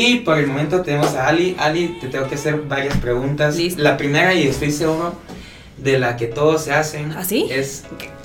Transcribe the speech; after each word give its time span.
Y 0.00 0.20
por 0.20 0.38
el 0.38 0.46
momento 0.46 0.82
tenemos 0.82 1.16
a 1.16 1.26
Ali. 1.26 1.56
Ali, 1.58 1.98
te 2.00 2.06
tengo 2.06 2.28
que 2.28 2.36
hacer 2.36 2.60
varias 2.68 2.96
preguntas. 2.98 3.56
Listo. 3.56 3.82
La 3.82 3.96
primera, 3.96 4.32
y 4.32 4.46
estoy 4.46 4.70
seguro 4.70 5.12
de 5.76 5.98
la 5.98 6.16
que 6.16 6.28
todos 6.28 6.62
se 6.62 6.72
hacen, 6.72 7.10
¿Ah, 7.16 7.24
sí? 7.24 7.48
es 7.50 7.82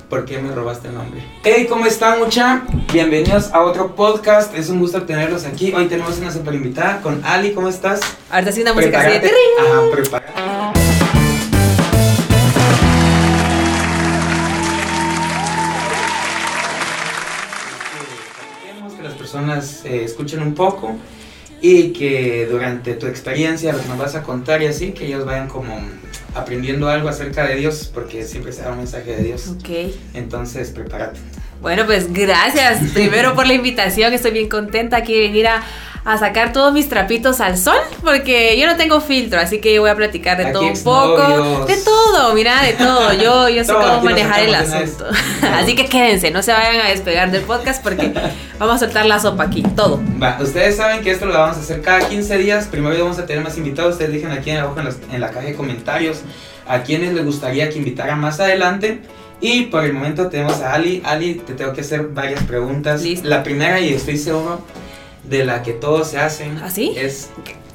¿por 0.08 0.24
qué 0.24 0.38
me 0.38 0.52
robaste 0.52 0.86
el 0.86 0.94
nombre? 0.94 1.20
Hey, 1.42 1.66
¿cómo 1.68 1.84
están, 1.86 2.20
mucha? 2.20 2.62
Bienvenidos 2.92 3.52
a 3.52 3.60
otro 3.62 3.96
podcast. 3.96 4.56
Es 4.56 4.68
un 4.68 4.78
gusto 4.78 5.02
tenerlos 5.02 5.46
aquí. 5.46 5.72
Hoy 5.72 5.86
tenemos 5.86 6.16
una 6.18 6.30
super 6.30 6.54
invitada 6.54 7.00
con 7.00 7.24
Ali. 7.24 7.50
¿Cómo 7.54 7.68
estás? 7.68 7.98
Ahorita 8.30 8.52
sí 8.52 8.62
una 8.62 8.72
música 8.72 9.00
así 9.00 9.18
de. 9.18 9.32
Ajá, 9.58 9.82
prepárate. 9.90 10.32
Queremos 18.62 18.92
que 18.92 19.02
las 19.02 19.14
personas 19.14 19.84
eh, 19.84 20.04
escuchen 20.04 20.40
un 20.40 20.54
poco 20.54 20.94
y 21.66 21.94
que 21.94 22.46
durante 22.50 22.92
tu 22.92 23.06
experiencia, 23.06 23.72
lo 23.72 23.80
que 23.80 23.88
nos 23.88 23.96
vas 23.96 24.14
a 24.14 24.22
contar 24.22 24.60
y 24.60 24.66
así, 24.66 24.92
que 24.92 25.06
ellos 25.06 25.24
vayan 25.24 25.48
como 25.48 25.74
aprendiendo 26.34 26.90
algo 26.90 27.08
acerca 27.08 27.46
de 27.46 27.56
Dios, 27.56 27.90
porque 27.94 28.24
siempre 28.24 28.52
se 28.52 28.60
da 28.60 28.72
un 28.72 28.76
mensaje 28.76 29.16
de 29.16 29.22
Dios. 29.22 29.48
Ok. 29.48 29.94
Entonces, 30.12 30.68
prepárate. 30.68 31.20
Bueno, 31.62 31.86
pues 31.86 32.12
gracias 32.12 32.90
primero 32.92 33.34
por 33.34 33.46
la 33.46 33.54
invitación. 33.54 34.12
Estoy 34.12 34.32
bien 34.32 34.50
contenta 34.50 34.98
aquí 34.98 35.14
de 35.14 35.20
venir 35.20 35.46
a, 35.46 35.62
a 36.04 36.18
sacar 36.18 36.52
todos 36.52 36.72
mis 36.74 36.88
trapitos 36.88 37.40
al 37.40 37.56
sol, 37.56 37.78
porque 38.02 38.58
yo 38.60 38.66
no 38.66 38.76
tengo 38.76 39.00
filtro, 39.00 39.40
así 39.40 39.58
que 39.60 39.72
yo 39.72 39.80
voy 39.80 39.90
a 39.90 39.94
platicar 39.96 40.36
de 40.36 40.44
Aquí 40.44 40.52
todo 40.52 40.66
un 40.66 40.82
poco. 40.84 41.64
De 41.66 41.76
todo, 41.78 42.34
mira, 42.34 42.62
de 42.62 42.74
todo. 42.74 43.12
Yo, 43.14 43.48
yo 43.48 43.64
sé 43.64 43.72
cómo 43.74 44.02
manejar 44.02 44.40
el 44.40 44.54
asunto. 44.54 45.06
así 45.54 45.74
que 45.74 45.86
quédense, 45.86 46.30
no 46.30 46.42
se 46.42 46.52
vayan 46.52 46.84
a 46.84 46.90
despegar 46.90 47.30
del 47.30 47.42
podcast 47.42 47.82
porque 47.82 48.12
vamos 48.58 48.76
a 48.76 48.78
soltar 48.80 49.06
la 49.06 49.18
sopa 49.18 49.44
aquí, 49.44 49.62
todo. 49.74 49.98
Va, 50.22 50.36
ustedes 50.42 50.76
saben 50.76 51.02
que 51.02 51.10
esto 51.10 51.24
lo 51.24 51.32
vamos 51.32 51.56
a 51.56 51.60
hacer 51.60 51.80
cada 51.80 52.06
15 52.08 52.36
días. 52.38 52.66
Primero 52.66 52.98
vamos 53.02 53.18
a 53.18 53.24
tener 53.24 53.42
más 53.42 53.56
invitados. 53.56 53.92
Ustedes 53.94 54.12
dejen 54.12 54.30
aquí 54.30 54.50
en 54.50 54.58
abajo 54.58 54.78
en, 54.80 54.84
los- 54.84 54.98
en 55.10 55.20
la 55.20 55.30
caja 55.30 55.46
de 55.46 55.54
comentarios 55.54 56.18
a 56.68 56.82
quienes 56.82 57.14
les 57.14 57.24
gustaría 57.24 57.70
que 57.70 57.78
invitara 57.78 58.14
más 58.14 58.40
adelante. 58.40 59.00
Y 59.40 59.62
por 59.64 59.84
el 59.84 59.92
momento 59.94 60.28
tenemos 60.28 60.60
a 60.60 60.74
Ali. 60.74 61.02
Ali, 61.04 61.34
te 61.34 61.54
tengo 61.54 61.72
que 61.72 61.80
hacer 61.80 62.08
varias 62.08 62.42
preguntas. 62.44 63.02
Listo. 63.02 63.26
La 63.28 63.42
primera, 63.42 63.80
y 63.80 63.92
estoy 63.94 64.16
seguro 64.18 64.60
de 65.24 65.44
la 65.44 65.62
que 65.62 65.72
todos 65.72 66.08
se 66.08 66.18
hacen, 66.18 66.60
¿Ah, 66.62 66.70
sí? 66.70 66.94
es 66.96 67.30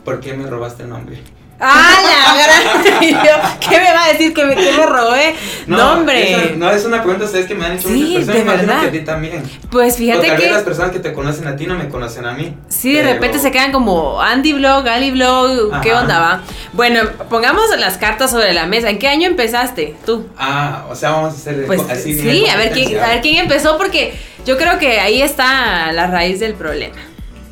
¿por 0.06 0.20
qué 0.20 0.34
me 0.34 0.48
robaste 0.48 0.84
el 0.84 0.90
nombre? 0.90 1.22
¡Ah, 1.62 1.98
la 2.02 2.42
gran! 2.42 3.60
¿Qué 3.60 3.78
me 3.80 3.92
va 3.94 4.06
a 4.06 4.14
decir 4.14 4.34
que 4.34 4.46
me, 4.46 4.56
que 4.56 4.72
me 4.72 4.86
robé? 4.86 5.36
No, 5.68 5.92
hombre. 5.92 6.54
no, 6.56 6.72
es 6.72 6.86
una 6.86 7.02
pregunta 7.04 7.26
ustedes 7.26 7.48
que 7.48 7.54
me 7.56 7.66
han 7.66 7.74
hecho 7.74 7.90
Sí, 7.90 8.14
muchas 8.18 8.28
personas. 8.28 8.46
de 8.62 8.66
verdad. 8.66 8.82
que 8.84 8.88
a 8.88 8.92
ti 8.92 9.00
también. 9.02 9.44
Pues 9.70 9.96
O 9.96 9.98
fíjate 9.98 10.22
tal 10.28 10.38
vez 10.38 10.46
que 10.46 10.52
las 10.54 10.64
personas 10.64 10.92
que 10.92 11.00
te 11.00 11.12
conocen 11.12 11.48
a 11.48 11.58
ti 11.58 11.68
no 11.68 11.76
me 11.76 11.90
conocen 11.90 12.26
a 12.26 12.32
mí. 12.32 12.56
Sí, 12.70 12.94
de 12.94 13.04
repente 13.04 13.40
se 13.40 13.52
quedan 13.52 13.74
como 13.74 14.22
Andy 14.22 14.54
Vlog, 14.54 14.88
Ali 14.88 15.12
Vlog, 15.12 15.82
¿qué 15.82 15.94
onda 15.94 16.20
va? 16.20 16.42
Bueno, 16.72 17.02
pongamos 17.30 17.66
las 17.78 17.98
cartas 17.98 18.32
sobre 18.32 18.54
la 18.54 18.66
mesa. 18.66 18.90
¿En 18.90 18.98
qué 18.98 19.10
año 19.10 19.28
empezaste 19.28 19.96
tú? 20.06 20.30
Ah, 20.38 20.86
o 20.90 20.96
sea, 20.96 21.12
vamos 21.12 21.34
a 21.34 21.36
hacer 21.38 21.66
Pues 21.68 21.82
así. 21.90 22.14
sí, 22.14 22.22
bien 22.22 22.50
a 22.52 22.56
ver, 22.56 22.72
quién, 22.72 22.86
competencia. 22.86 23.06
a 23.06 23.10
ver 23.10 23.22
quién 23.22 23.36
empezó 23.36 23.78
porque 23.78 24.14
yo 24.46 24.58
creo 24.58 24.80
que 24.80 25.02
ahí 25.02 25.22
está 25.22 25.92
la 25.92 26.08
raíz 26.08 26.40
del 26.40 26.54
problema. 26.54 26.96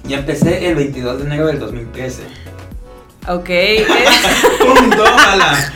Ya 0.07 0.17
empecé 0.17 0.67
el 0.67 0.75
22 0.75 1.19
de 1.19 1.25
enero 1.25 1.47
del 1.47 1.59
2013. 1.59 2.23
Ok. 3.27 3.49
¡Pum! 4.59 4.89
¡Tómala! 4.89 5.73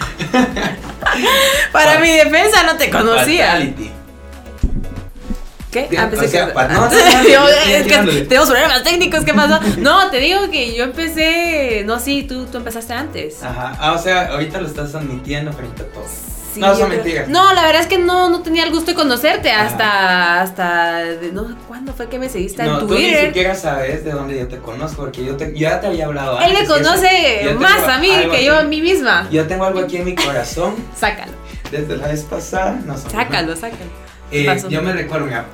Para 1.71 1.99
mi 1.99 2.11
defensa 2.11 2.63
no 2.63 2.77
te 2.77 2.89
conocía. 2.89 3.47
Fatality. 3.47 3.91
¿Qué? 5.71 5.87
Ah, 5.97 6.07
pensé 6.09 6.25
o 6.25 6.29
sea, 6.29 6.47
que- 6.47 6.53
no, 6.73 6.81
no, 6.89 7.47
es 7.47 7.87
que 7.87 8.25
tenemos 8.27 8.49
problemas 8.49 8.83
técnicos, 8.83 9.23
¿qué 9.23 9.33
pasó? 9.33 9.59
No, 9.77 10.09
te 10.09 10.17
digo 10.19 10.51
que 10.51 10.75
yo 10.75 10.83
empecé, 10.83 11.83
no, 11.85 11.97
sí, 11.97 12.23
tú, 12.23 12.45
tú 12.45 12.57
empezaste 12.57 12.91
antes. 12.93 13.41
Ajá. 13.41 13.77
Ah, 13.79 13.93
o 13.93 13.97
sea, 13.97 14.27
ahorita 14.33 14.59
lo 14.59 14.67
estás 14.67 14.93
admitiendo 14.95 15.53
frente 15.53 15.83
a 15.83 15.85
todos. 15.87 16.09
Sí, 16.53 16.59
no, 16.59 16.87
mentiras. 16.87 17.27
No, 17.29 17.53
la 17.53 17.63
verdad 17.63 17.81
es 17.81 17.87
que 17.87 17.97
no, 17.97 18.29
no 18.29 18.41
tenía 18.41 18.63
el 18.65 18.71
gusto 18.71 18.91
de 18.91 18.95
conocerte 18.95 19.51
hasta, 19.51 20.41
hasta, 20.41 20.95
de- 21.03 21.31
no, 21.31 21.55
¿cuándo 21.67 21.93
fue 21.93 22.09
que 22.09 22.19
me 22.19 22.27
seguiste 22.29 22.63
No, 22.63 22.79
en 22.81 22.87
tú 22.87 22.93
ni 22.93 23.01
Twitter? 23.01 23.25
siquiera 23.27 23.55
sabes 23.55 24.03
de 24.03 24.11
dónde 24.11 24.37
yo 24.37 24.47
te 24.47 24.57
conozco, 24.57 25.03
porque 25.03 25.23
yo, 25.23 25.37
te, 25.37 25.45
yo 25.53 25.59
ya 25.69 25.79
te 25.79 25.87
había 25.87 26.05
hablado 26.07 26.39
Él 26.41 26.51
me 26.53 26.59
antes 26.59 26.61
y 26.61 26.63
eso. 26.63 26.73
conoce 26.83 27.53
más 27.59 27.87
a 27.87 27.97
mí 27.99 28.09
que 28.31 28.43
yo 28.43 28.57
a 28.59 28.63
mí 28.63 28.81
misma. 28.81 29.27
Yo 29.31 29.47
tengo 29.47 29.63
algo 29.65 29.79
aquí 29.79 29.97
en 29.97 30.05
mi 30.05 30.15
corazón 30.15 30.75
Sácalo, 30.95 31.31
desde 31.71 31.95
la 31.97 32.07
vez 32.07 32.23
pasada. 32.23 32.79
No, 32.85 32.97
son- 32.97 33.11
sácalo, 33.11 33.55
sácalo. 33.55 33.89
Eh, 34.31 34.61
yo 34.69 34.81
me 34.81 34.93
recuerdo, 34.93 35.25
mira, 35.27 35.45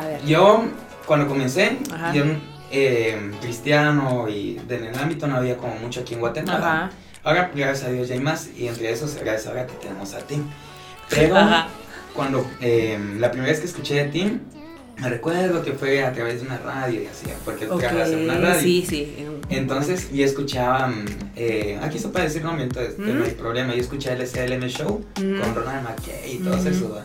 A 0.00 0.06
ver. 0.06 0.24
Yo, 0.24 0.64
cuando 1.06 1.26
comencé, 1.28 1.78
Ajá. 1.94 2.12
yo 2.12 2.24
eh, 2.70 3.30
cristiano 3.40 4.26
y 4.28 4.58
en 4.68 4.84
el 4.86 4.98
ámbito 4.98 5.26
no 5.26 5.36
había 5.36 5.56
como 5.56 5.74
mucho 5.76 6.00
aquí 6.00 6.14
en 6.14 6.20
Guatemala. 6.20 6.58
Ajá. 6.58 6.90
Ahora, 7.24 7.50
gracias 7.54 7.88
a 7.88 7.92
Dios, 7.92 8.08
ya 8.08 8.14
hay 8.14 8.20
más 8.20 8.48
y 8.56 8.66
entre 8.66 8.90
esos, 8.90 9.14
gracias 9.14 9.46
ahora 9.46 9.66
que 9.66 9.74
tenemos 9.74 10.12
a 10.14 10.18
ti. 10.18 10.42
Pero 11.08 11.36
Ajá. 11.36 11.68
cuando 12.14 12.44
eh, 12.60 12.98
la 13.18 13.30
primera 13.30 13.50
vez 13.52 13.60
que 13.60 13.66
escuché 13.66 13.94
de 13.94 14.04
ti, 14.06 14.40
me 14.98 15.08
recuerdo 15.08 15.62
que 15.62 15.72
fue 15.72 16.04
a 16.04 16.12
través 16.12 16.40
de 16.40 16.46
una 16.46 16.58
radio 16.58 17.02
y 17.02 17.06
así, 17.06 17.26
porque 17.44 17.66
tú 17.66 17.74
Ok, 17.74 17.80
trabajas 17.80 18.10
en 18.10 18.24
una 18.24 18.38
radio. 18.38 18.60
sí, 18.60 18.84
sí. 18.88 19.14
en- 19.18 19.40
Entonces 19.50 20.10
yo 20.12 20.24
escuchaba, 20.24 20.92
eh, 21.36 21.78
aquí 21.82 21.98
se 21.98 22.08
puede 22.08 22.24
decir 22.26 22.42
nombre, 22.44 22.64
entonces 22.64 22.98
Mm. 22.98 23.18
no 23.18 23.24
hay 23.24 23.30
problema, 23.32 23.74
yo 23.74 23.80
escuché 23.80 24.12
el 24.12 24.20
SLM 24.22 24.68
Show 24.68 25.04
Mm. 25.20 25.40
con 25.40 25.54
Ronald 25.54 25.84
McKay 25.88 26.34
y 26.34 26.38
todo 26.38 26.56
Mm. 26.56 26.66
eso. 26.66 27.00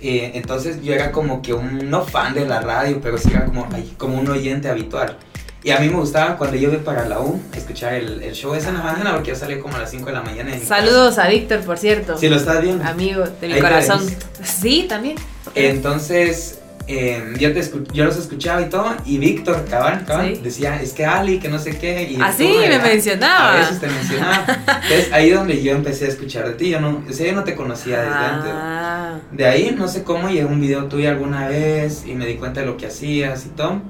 Eh, 0.00 0.30
entonces 0.34 0.80
yo 0.82 0.94
era 0.94 1.12
como 1.12 1.42
que 1.42 1.52
un, 1.52 1.90
no 1.90 2.04
fan 2.04 2.34
de 2.34 2.46
la 2.46 2.60
radio, 2.60 3.00
pero 3.02 3.18
sí 3.18 3.30
era 3.30 3.44
como, 3.44 3.68
como 3.98 4.18
un 4.18 4.28
oyente 4.28 4.68
habitual. 4.68 5.16
Y 5.62 5.70
a 5.72 5.78
mí 5.78 5.88
me 5.90 5.96
gustaba 5.96 6.36
cuando 6.38 6.56
yo 6.56 6.72
iba 6.72 6.82
para 6.82 7.06
la 7.06 7.20
U 7.20 7.40
escuchar 7.54 7.92
el, 7.94 8.22
el 8.22 8.32
show 8.34 8.54
ese 8.54 8.68
en 8.68 8.74
la 8.74 8.82
mañana 8.82 9.12
porque 9.12 9.30
yo 9.30 9.36
salía 9.36 9.60
como 9.60 9.76
a 9.76 9.80
las 9.80 9.90
5 9.90 10.06
de 10.06 10.12
la 10.12 10.22
mañana. 10.22 10.50
de 10.52 10.58
Saludos 10.60 11.18
a 11.18 11.28
Víctor, 11.28 11.60
por 11.60 11.76
cierto. 11.76 12.08
casa. 12.08 12.18
Si 12.20 12.28
lo 12.30 12.36
estás 12.36 12.62
viendo. 12.62 12.82
Amigo 12.84 13.24
de 13.40 13.46
mi 13.46 13.52
Ahí 13.54 13.60
corazón. 13.60 14.00
Sí, 14.42 14.86
también. 14.88 15.16
Entonces, 15.54 16.60
eh, 16.86 17.34
yo, 17.38 17.52
te 17.52 17.62
yo 17.92 18.04
los 18.04 18.16
escuchaba 18.16 18.62
y 18.62 18.68
todo, 18.70 18.94
y 19.04 19.18
Víctor, 19.18 19.64
cabal, 19.70 20.04
cabal, 20.06 20.34
Sí. 20.34 20.40
decía, 20.42 20.80
es 20.82 20.92
que 20.94 21.04
Ali, 21.04 21.38
que 21.38 21.48
no 21.48 21.58
sé 21.58 21.78
qué. 21.78 22.02
Y 22.10 22.16
Ah, 22.20 22.32
tú, 22.36 22.42
me 22.44 22.68
¿verdad? 22.68 22.82
mencionaba. 22.82 23.52
A 23.54 23.58
veces 23.58 23.80
te 23.80 23.86
mencionaba. 23.86 24.44
Entonces, 24.82 25.12
ahí 25.12 25.28
es 25.30 25.36
donde 25.36 25.62
yo 25.62 25.72
empecé 25.72 26.06
a 26.06 26.08
escuchar 26.08 26.46
de 26.48 26.54
ti. 26.54 26.70
Yo 26.70 26.80
no, 26.80 27.04
o 27.08 27.12
sea, 27.12 27.26
yo 27.26 27.32
no 27.34 27.44
te 27.44 27.54
conocía 27.54 28.00
desde 28.00 28.14
antes. 28.14 28.50
Ah, 28.54 29.18
De 29.30 29.46
ahí, 29.46 29.74
no 29.76 29.88
sé 29.88 30.02
cómo, 30.04 30.30
llegó 30.30 30.48
un 30.48 30.60
video 30.60 30.86
tuyo 30.86 31.10
alguna 31.10 31.46
vez 31.48 32.04
y 32.06 32.14
me 32.14 32.24
di 32.26 32.34
cuenta 32.36 32.60
de 32.60 32.66
lo 32.66 32.76
que 32.78 32.86
hacías 32.86 33.44
y 33.46 33.50
todo. 33.50 33.82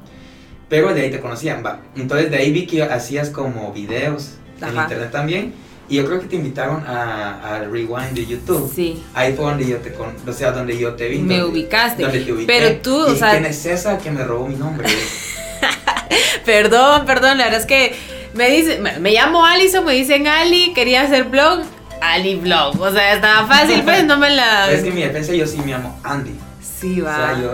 Pero 0.70 0.94
de 0.94 1.02
ahí 1.02 1.10
te 1.10 1.20
conocían, 1.20 1.62
va. 1.66 1.80
Entonces, 1.96 2.30
de 2.30 2.38
ahí 2.38 2.50
vi 2.52 2.66
que 2.66 2.82
hacías 2.82 3.28
como 3.28 3.72
videos 3.72 4.36
en 4.62 4.68
internet 4.76 5.10
también. 5.10 5.52
Y 5.88 5.96
yo 5.96 6.06
creo 6.06 6.20
que 6.20 6.26
te 6.28 6.36
invitaron 6.36 6.86
a, 6.86 7.56
al 7.56 7.72
Rewind 7.72 8.12
de 8.12 8.24
YouTube. 8.24 8.72
sí. 8.72 9.02
Ahí 9.12 9.32
fue 9.34 9.44
donde 9.46 9.66
yo 9.66 9.78
te 9.78 9.92
con, 9.92 10.14
o 10.26 10.32
sea, 10.32 10.52
donde 10.52 10.78
yo 10.78 10.94
te 10.94 11.08
vi. 11.08 11.18
Me 11.18 11.38
donde- 11.38 11.52
ubicaste. 11.60 12.02
donde 12.02 12.20
te 12.20 12.32
ubiqué. 12.32 12.46
Pero 12.46 12.76
tú, 12.80 12.96
o 13.08 13.12
¿Y 13.12 13.16
sea- 13.18 13.32
¿Quién 13.32 13.44
es 13.46 13.66
esa 13.66 13.98
que 13.98 14.10
me 14.12 14.22
robó 14.22 14.46
mi 14.46 14.54
nombre? 14.54 14.86
Perdón, 16.44 17.04
perdón, 17.06 17.38
la 17.38 17.44
verdad 17.44 17.60
es 17.60 17.66
que 17.66 17.94
me 18.34 18.48
dice, 18.50 18.78
me, 18.78 18.98
me 18.98 19.12
llamo 19.12 19.44
Alison, 19.44 19.84
me 19.84 19.92
dicen 19.92 20.26
Ali, 20.26 20.72
quería 20.74 21.02
hacer 21.02 21.24
blog, 21.24 21.60
Ali 22.00 22.36
Blog. 22.36 22.80
O 22.80 22.90
sea, 22.92 23.14
estaba 23.14 23.46
fácil, 23.46 23.82
pues 23.82 24.04
no 24.04 24.16
me 24.16 24.30
la. 24.30 24.70
es 24.72 24.82
que 24.82 24.88
en 24.88 24.94
mi 24.94 25.02
defensa 25.02 25.32
yo 25.34 25.46
sí 25.46 25.58
me 25.58 25.72
llamo 25.72 25.98
Andy. 26.02 26.32
Sí, 26.80 27.00
va. 27.00 27.12
O 27.14 27.16
sea, 27.16 27.38
yo, 27.42 27.52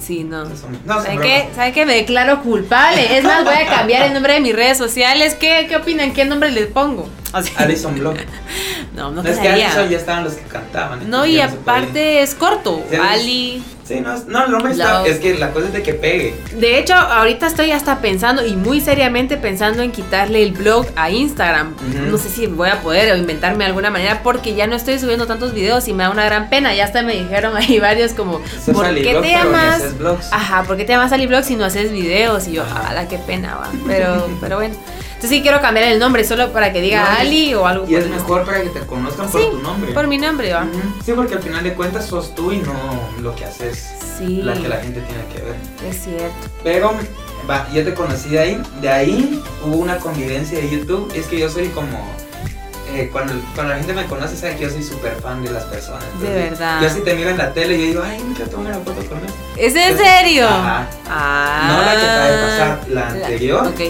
sí, 0.00 0.24
no. 0.24 0.44
No, 0.44 0.56
son- 0.56 0.72
no, 0.86 0.94
son 0.94 1.02
¿Sabe 1.04 1.16
bromas. 1.16 1.26
qué? 1.26 1.48
¿Sabe 1.54 1.72
qué? 1.72 1.84
Me 1.86 1.94
declaro 1.94 2.42
culpable. 2.42 3.18
Es 3.18 3.22
más, 3.24 3.44
voy 3.44 3.54
a 3.54 3.66
cambiar 3.66 4.06
el 4.06 4.14
nombre 4.14 4.32
de 4.34 4.40
mis 4.40 4.54
redes 4.54 4.78
sociales. 4.78 5.34
¿Qué, 5.34 5.66
qué 5.68 5.76
opinan? 5.76 6.12
¿Qué 6.14 6.24
nombre 6.24 6.50
les 6.50 6.68
pongo? 6.68 7.08
O 7.34 7.42
sea, 7.42 7.52
Alison 7.58 7.98
Blog. 7.98 8.16
no, 8.96 9.10
no 9.10 9.22
No, 9.22 9.28
es 9.28 9.38
que. 9.38 9.48
Alison 9.48 9.88
ya 9.90 9.98
estaban 9.98 10.24
los 10.24 10.34
que 10.34 10.42
cantaban. 10.44 11.10
No, 11.10 11.26
y 11.26 11.30
podía. 11.32 11.44
aparte 11.46 12.22
es 12.22 12.34
corto. 12.34 12.82
Sí, 12.90 12.96
Ali. 12.96 13.62
Sí, 13.92 14.00
no, 14.00 14.16
no, 14.26 14.48
nombre 14.48 14.72
está. 14.72 15.06
Es 15.06 15.18
que 15.18 15.34
la 15.34 15.50
cosa 15.50 15.66
es 15.66 15.72
de 15.72 15.82
que 15.82 15.94
pegue. 15.94 16.34
De 16.54 16.78
hecho, 16.78 16.94
ahorita 16.94 17.46
estoy 17.46 17.70
hasta 17.72 18.00
pensando 18.00 18.44
y 18.44 18.56
muy 18.56 18.80
seriamente 18.80 19.36
pensando 19.36 19.82
en 19.82 19.92
quitarle 19.92 20.42
el 20.42 20.52
blog 20.52 20.86
a 20.96 21.10
Instagram. 21.10 21.74
No 22.10 22.18
sé 22.18 22.28
si 22.28 22.46
voy 22.46 22.70
a 22.70 22.80
poder 22.80 23.12
o 23.12 23.16
inventarme 23.16 23.64
de 23.64 23.68
alguna 23.68 23.90
manera 23.90 24.22
porque 24.22 24.54
ya 24.54 24.66
no 24.66 24.76
estoy 24.76 24.98
subiendo 24.98 25.26
tantos 25.26 25.54
videos 25.54 25.88
y 25.88 25.92
me 25.92 26.04
da 26.04 26.10
una 26.10 26.24
gran 26.24 26.48
pena. 26.48 26.74
Ya 26.74 26.84
hasta 26.84 27.02
me 27.02 27.14
dijeron 27.14 27.56
ahí 27.56 27.78
varios 27.78 28.12
como, 28.12 28.40
Sos 28.64 28.74
¿por 28.74 28.94
qué 28.94 29.12
Blog, 29.12 29.22
te 29.22 29.30
llamas? 29.30 29.82
Ajá, 30.30 30.62
¿por 30.64 30.76
qué 30.76 30.84
te 30.84 30.92
llamas 30.92 31.12
Ali 31.12 31.26
Blog 31.26 31.44
si 31.44 31.56
no 31.56 31.64
haces 31.64 31.92
videos? 31.92 32.48
Y 32.48 32.52
yo, 32.52 32.64
ala, 32.64 33.08
qué 33.08 33.18
pena, 33.18 33.56
va. 33.56 33.70
Pero, 33.86 34.28
pero 34.40 34.56
bueno. 34.56 34.74
Entonces 35.22 35.38
sí 35.38 35.42
quiero 35.42 35.60
cambiar 35.60 35.86
el 35.86 36.00
nombre 36.00 36.24
solo 36.24 36.52
para 36.52 36.72
que 36.72 36.80
diga 36.80 37.04
No, 37.04 37.14
y- 37.14 37.20
Ali 37.28 37.54
o 37.54 37.64
algo 37.64 37.86
Y 37.88 37.94
es 37.94 38.08
mejor 38.08 38.44
para 38.44 38.60
que 38.60 38.70
te 38.70 38.80
conozcan 38.80 39.26
Sí, 39.30 39.38
por 39.38 39.50
tu 39.52 39.58
nombre. 39.58 39.92
Por 39.92 40.06
mi 40.08 40.18
nombre, 40.18 40.52
va. 40.52 40.64
Ujú. 40.64 40.80
Sí, 41.06 41.12
porque 41.14 41.34
al 41.34 41.42
final 41.42 41.62
de 41.62 41.74
cuentas 41.74 42.06
sos 42.06 42.34
tú 42.34 42.50
y 42.50 42.56
no 42.58 42.72
lo 43.20 43.32
que 43.36 43.44
haces. 43.44 43.88
Sí, 44.18 44.42
La 44.42 44.54
que 44.54 44.66
la 44.68 44.78
gente 44.78 45.00
tiene 45.00 45.24
que 45.32 45.40
ver. 45.42 45.54
es 45.88 46.02
cierto. 46.02 46.34
Pero, 46.64 46.92
va, 47.48 47.68
yo 47.72 47.84
te 47.84 47.94
conocí 47.94 48.30
de 48.30 48.38
ahí. 48.40 48.62
De 48.80 48.88
ahí 48.88 49.40
hubo 49.64 49.76
una 49.76 49.98
convivencia 49.98 50.58
de 50.58 50.68
YouTube. 50.68 51.12
Es 51.14 51.26
que 51.26 51.38
yo 51.38 51.48
soy 51.48 51.68
como. 51.68 52.04
eh, 52.92 53.08
cuando, 53.12 53.32
cuando 53.54 53.74
la 53.74 53.78
gente 53.78 53.92
me 53.94 54.04
conoce, 54.06 54.36
sabe 54.36 54.56
que 54.56 54.64
yo 54.64 54.70
soy 54.70 54.82
súper 54.82 55.14
fan 55.22 55.40
de 55.44 55.50
las 55.52 55.62
personas. 55.66 56.02
De 56.20 56.26
Entonces, 56.26 56.58
verdad. 56.58 56.82
Yo 56.82 56.90
si 56.90 57.00
te 57.02 57.14
miro 57.14 57.30
en 57.30 57.38
la 57.38 57.52
tele, 57.52 57.78
yo 57.78 57.84
digo, 57.86 58.02
ay, 58.04 58.18
nunca 58.26 58.44
tomé 58.46 58.70
una 58.70 58.78
foto 58.80 59.06
con 59.08 59.18
él. 59.18 59.30
¿Es 59.56 59.76
en 59.76 59.96
serio? 59.96 60.48
ajá. 60.48 60.88
Ah. 61.08 61.68
No 61.68 61.80
la 61.80 61.92
que 61.92 62.06
acaba 62.06 62.26
de 62.26 62.42
pasar, 62.42 62.80
la 62.88 63.08
anterior. 63.08 63.66
Ok. 63.68 63.80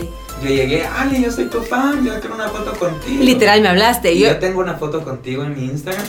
Yo 0.43 0.49
llegué, 0.49 0.85
Ali, 0.85 1.23
yo 1.23 1.31
soy 1.31 1.47
tu 1.47 1.61
fan, 1.62 2.05
yo 2.05 2.19
quiero 2.21 2.35
una 2.35 2.49
foto 2.49 2.73
contigo. 2.73 3.23
Literal, 3.23 3.61
me 3.61 3.69
hablaste. 3.69 4.12
Y 4.12 4.21
yo, 4.21 4.29
yo 4.29 4.39
tengo 4.39 4.61
una 4.61 4.75
foto 4.75 5.03
contigo 5.03 5.44
en 5.44 5.55
mi 5.56 5.65
Instagram 5.67 6.05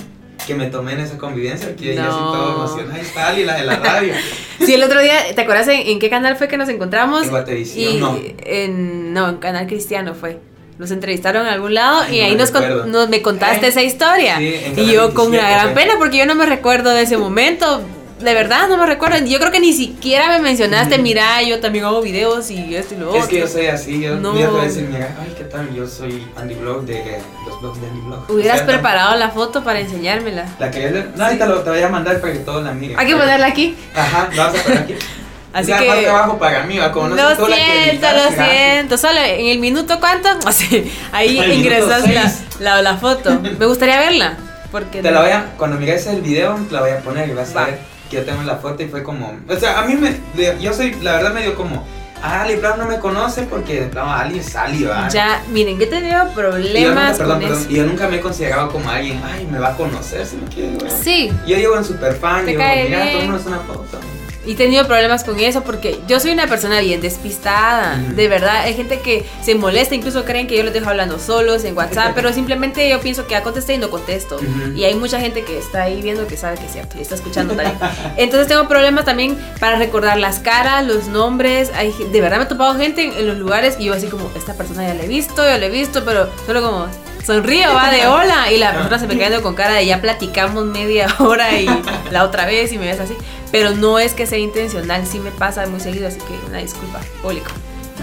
que 0.45 0.55
me 0.55 0.65
tomé 0.67 0.93
en 0.93 0.99
esa 0.99 1.17
convivencia, 1.17 1.73
que 1.75 1.95
yo 1.95 2.01
así 2.01 2.11
No. 2.11 2.31
todo 2.33 2.55
emocionado, 2.55 2.95
ahí 2.95 3.01
está 3.01 3.27
Ali, 3.29 3.45
la 3.45 3.55
de 3.57 3.63
la 3.63 3.75
radio. 3.77 4.13
Sí, 4.59 4.73
el 4.75 4.83
otro 4.83 5.01
día, 5.01 5.15
¿te 5.35 5.41
acuerdas 5.41 5.67
en, 5.67 5.87
en 5.87 5.99
qué 5.99 6.09
canal 6.09 6.35
fue 6.37 6.47
que 6.47 6.57
nos 6.57 6.69
encontramos? 6.69 7.23
En 7.23 7.29
Guatevisión, 7.31 7.99
no. 7.99 8.17
En, 8.45 9.11
no, 9.13 9.27
en 9.29 9.37
Canal 9.37 9.67
Cristiano 9.67 10.13
fue. 10.15 10.39
Nos 10.77 10.89
entrevistaron 10.91 11.45
en 11.45 11.53
algún 11.53 11.73
lado 11.73 12.01
Ay, 12.07 12.17
y 12.17 12.21
no 12.21 12.25
ahí 12.27 12.35
nos, 12.35 12.51
con- 12.51 12.91
nos- 12.91 13.09
me 13.09 13.21
contaste 13.21 13.67
esa 13.67 13.81
historia. 13.83 14.37
sí, 14.37 14.55
en 14.65 14.79
y 14.79 14.91
yo 14.91 15.13
con 15.13 15.27
una 15.27 15.37
27 15.37 15.53
gran 15.63 15.73
pena 15.75 15.93
porque 15.99 16.17
yo 16.17 16.25
no 16.25 16.35
me 16.35 16.45
recuerdo 16.45 16.91
de 16.91 17.01
ese 17.03 17.17
momento. 17.17 17.81
De 18.23 18.33
verdad, 18.33 18.67
no 18.69 18.77
me 18.77 18.85
recuerdo. 18.85 19.17
Yo 19.25 19.37
creo 19.39 19.51
que 19.51 19.59
ni 19.59 19.73
siquiera 19.73 20.29
me 20.29 20.39
mencionaste, 20.39 20.97
mira, 20.97 21.41
yo 21.43 21.59
también 21.59 21.83
hago 21.85 22.01
videos 22.01 22.49
y 22.51 22.73
esto 22.75 22.93
y 22.95 22.97
lo 22.97 23.09
otro. 23.09 23.19
Es 23.21 23.27
que 23.27 23.39
yo 23.39 23.47
soy 23.47 23.67
así, 23.67 23.99
yo, 24.01 24.15
No. 24.15 24.33
te 24.33 24.47
voy 24.47 24.61
a 24.61 24.63
decir, 24.63 24.87
mira, 24.89 25.15
ay, 25.19 25.33
¿qué 25.37 25.43
tal? 25.43 25.73
Yo 25.75 25.85
soy 25.87 26.25
Andy 26.37 26.55
Blog 26.55 26.83
de 26.85 27.17
los 27.47 27.59
blogs 27.61 27.81
de 27.81 27.87
Andy 27.87 27.99
Blog. 28.01 28.31
Hubieras 28.31 28.61
preparado 28.61 29.15
la 29.17 29.29
foto 29.29 29.63
para 29.63 29.79
enseñármela. 29.81 30.45
La 30.57 30.71
que 30.71 30.85
es 30.85 30.93
de- 30.93 31.05
No, 31.15 31.25
ahorita 31.25 31.45
lo, 31.47 31.59
te 31.61 31.69
voy 31.69 31.81
a 31.81 31.89
mandar 31.89 32.21
para 32.21 32.31
que 32.33 32.39
todos 32.39 32.63
la 32.63 32.71
miren. 32.71 32.97
Hay 32.97 33.07
que 33.07 33.15
ponerla 33.15 33.47
aquí. 33.47 33.75
Ajá, 33.93 34.29
lo 34.31 34.37
vamos 34.43 34.59
a 34.59 34.63
poner 34.63 34.77
aquí. 34.79 34.93
Así 35.53 35.71
o 35.71 35.77
sea, 35.77 35.93
que- 35.95 36.01
trabajo 36.03 36.39
para 36.39 36.63
mí, 36.63 36.77
va, 36.77 36.91
como 36.93 37.09
no 37.09 37.15
lo 37.15 37.23
la 37.29 37.35
siento, 37.35 38.07
lo 38.07 38.13
gracias. 38.23 38.49
siento. 38.49 38.97
Solo 38.97 39.19
en 39.19 39.47
el 39.47 39.59
minuto 39.59 39.99
cuánto, 39.99 40.29
Así, 40.47 40.91
ahí 41.11 41.37
ingresas 41.53 42.09
la, 42.09 42.31
la, 42.59 42.81
la 42.81 42.97
foto. 42.97 43.37
Me 43.59 43.65
gustaría 43.65 43.99
verla. 43.99 44.37
Porque 44.71 45.01
Te 45.03 45.11
la 45.11 45.21
voy 45.21 45.29
a, 45.29 45.45
cuando 45.57 45.77
mires 45.77 46.07
el 46.07 46.21
video, 46.21 46.55
te 46.67 46.73
la 46.73 46.79
voy 46.79 46.89
a 46.91 46.99
poner 46.99 47.29
y 47.29 47.33
vas 47.33 47.55
Va. 47.55 47.63
a 47.63 47.65
ver 47.65 47.92
que 48.09 48.17
yo 48.17 48.23
tengo 48.25 48.43
la 48.43 48.57
foto 48.57 48.83
y 48.83 48.87
fue 48.87 49.03
como, 49.03 49.37
o 49.47 49.55
sea, 49.55 49.79
a 49.79 49.85
mí 49.85 49.95
me, 49.95 50.15
yo 50.61 50.73
soy, 50.73 50.93
la 51.01 51.13
verdad 51.13 51.33
me 51.33 51.41
dio 51.41 51.55
como, 51.55 51.85
ah, 52.21 52.41
Ali 52.43 52.55
Brown 52.55 52.77
no 52.79 52.85
me 52.85 52.99
conoce 52.99 53.43
porque 53.43 53.81
de 53.81 53.87
plano 53.87 54.13
Ali 54.13 54.39
es 54.39 54.55
Ali, 54.55 54.83
va. 54.83 55.07
Ya, 55.09 55.41
miren, 55.51 55.77
yo 55.77 55.83
he 55.85 55.87
tenido 55.87 56.09
Y 56.09 56.13
yo 56.13 56.19
nunca- 56.23 56.33
problemas 56.35 57.17
perdón, 57.17 57.39
con 57.39 57.47
perdón, 57.47 57.61
eso. 57.63 57.71
y 57.71 57.75
yo 57.75 57.85
nunca 57.85 58.07
me 58.07 58.15
he 58.17 58.19
considerado 58.21 58.69
como 58.71 58.89
alguien, 58.89 59.21
ay, 59.25 59.47
me 59.51 59.59
va 59.59 59.69
a 59.69 59.75
conocer 59.77 60.25
si 60.25 60.35
me 60.37 60.47
quiere. 60.47 60.77
Sí, 60.89 61.31
Yo 61.47 61.55
llego 61.57 61.77
en 61.77 61.83
super 61.85 62.13
fan, 62.15 62.45
Te 62.45 62.51
digo, 62.51 62.63
mira, 62.63 63.11
tomémonos 63.11 63.45
una 63.45 63.59
foto. 63.59 63.99
Y 64.45 64.53
he 64.53 64.55
tenido 64.55 64.85
problemas 64.85 65.23
con 65.23 65.39
eso 65.39 65.63
porque 65.63 65.99
yo 66.07 66.19
soy 66.19 66.31
una 66.31 66.47
persona 66.47 66.79
bien 66.81 67.01
despistada. 67.01 67.99
Ujú. 68.03 68.15
De 68.15 68.27
verdad, 68.27 68.61
hay 68.61 68.73
gente 68.73 68.99
que 68.99 69.25
se 69.41 69.55
molesta, 69.55 69.95
incluso 69.95 70.25
creen 70.25 70.47
que 70.47 70.57
yo 70.57 70.63
los 70.63 70.73
dejo 70.73 70.89
hablando 70.89 71.19
solos 71.19 71.63
en 71.63 71.77
WhatsApp, 71.77 72.11
pero 72.15 72.33
simplemente 72.33 72.87
yo 72.89 72.99
pienso 72.99 73.25
que 73.25 73.31
ya 73.31 73.43
contesté 73.43 73.75
y 73.75 73.77
no 73.77 73.89
contesto. 73.89 74.35
Ujú. 74.35 74.71
Y 74.75 74.83
hay 74.83 74.95
mucha 74.95 75.19
gente 75.19 75.43
que 75.43 75.57
está 75.57 75.83
ahí 75.83 76.01
viendo 76.01 76.27
que 76.27 76.37
sabe 76.37 76.57
que 76.57 76.65
es 76.65 76.73
cierto 76.73 76.97
y 76.97 77.01
está 77.01 77.15
escuchando 77.15 77.55
también. 77.55 77.77
Entonces 78.17 78.47
tengo 78.47 78.67
problemas 78.67 79.05
también 79.05 79.37
para 79.59 79.77
recordar 79.77 80.17
las 80.17 80.39
caras, 80.39 80.85
los 80.85 81.07
nombres. 81.07 81.71
Hay, 81.75 81.93
de 82.11 82.21
verdad 82.21 82.37
me 82.37 82.43
he 82.43 82.47
topado 82.47 82.75
gente 82.75 83.03
en, 83.03 83.13
en 83.13 83.27
los 83.27 83.37
lugares 83.37 83.77
y 83.79 83.85
yo 83.85 83.93
así 83.93 84.07
como, 84.07 84.29
esta 84.35 84.53
persona 84.55 84.87
ya 84.87 84.93
la 84.93 85.03
he 85.03 85.07
visto, 85.07 85.43
ya 85.45 85.57
la 85.57 85.65
he 85.65 85.69
visto, 85.69 86.03
pero 86.03 86.29
solo 86.45 86.61
como 86.61 86.87
sonrío, 87.25 87.73
va 87.73 87.91
de 87.91 88.07
hola. 88.07 88.51
Y 88.51 88.57
la 88.57 88.73
persona 88.73 88.99
se 88.99 89.07
me 89.07 89.15
queda 89.15 89.29
viendo 89.29 89.43
con 89.43 89.55
cara 89.55 89.73
de 89.73 89.85
ya 89.85 90.01
platicamos 90.01 90.65
media 90.65 91.07
hora 91.19 91.59
y 91.59 91.67
la 92.11 92.23
otra 92.23 92.45
vez 92.45 92.71
y 92.71 92.77
me 92.77 92.85
ves 92.85 92.99
así. 92.99 93.15
Pero 93.51 93.71
no 93.71 93.99
es 93.99 94.13
que 94.13 94.25
sea 94.25 94.39
intencional, 94.39 95.05
sí 95.05 95.19
me 95.19 95.31
pasa 95.31 95.65
muy 95.67 95.79
seguido, 95.79 96.07
así 96.07 96.19
que 96.19 96.49
una 96.49 96.57
disculpa, 96.59 96.99
público. 97.21 97.51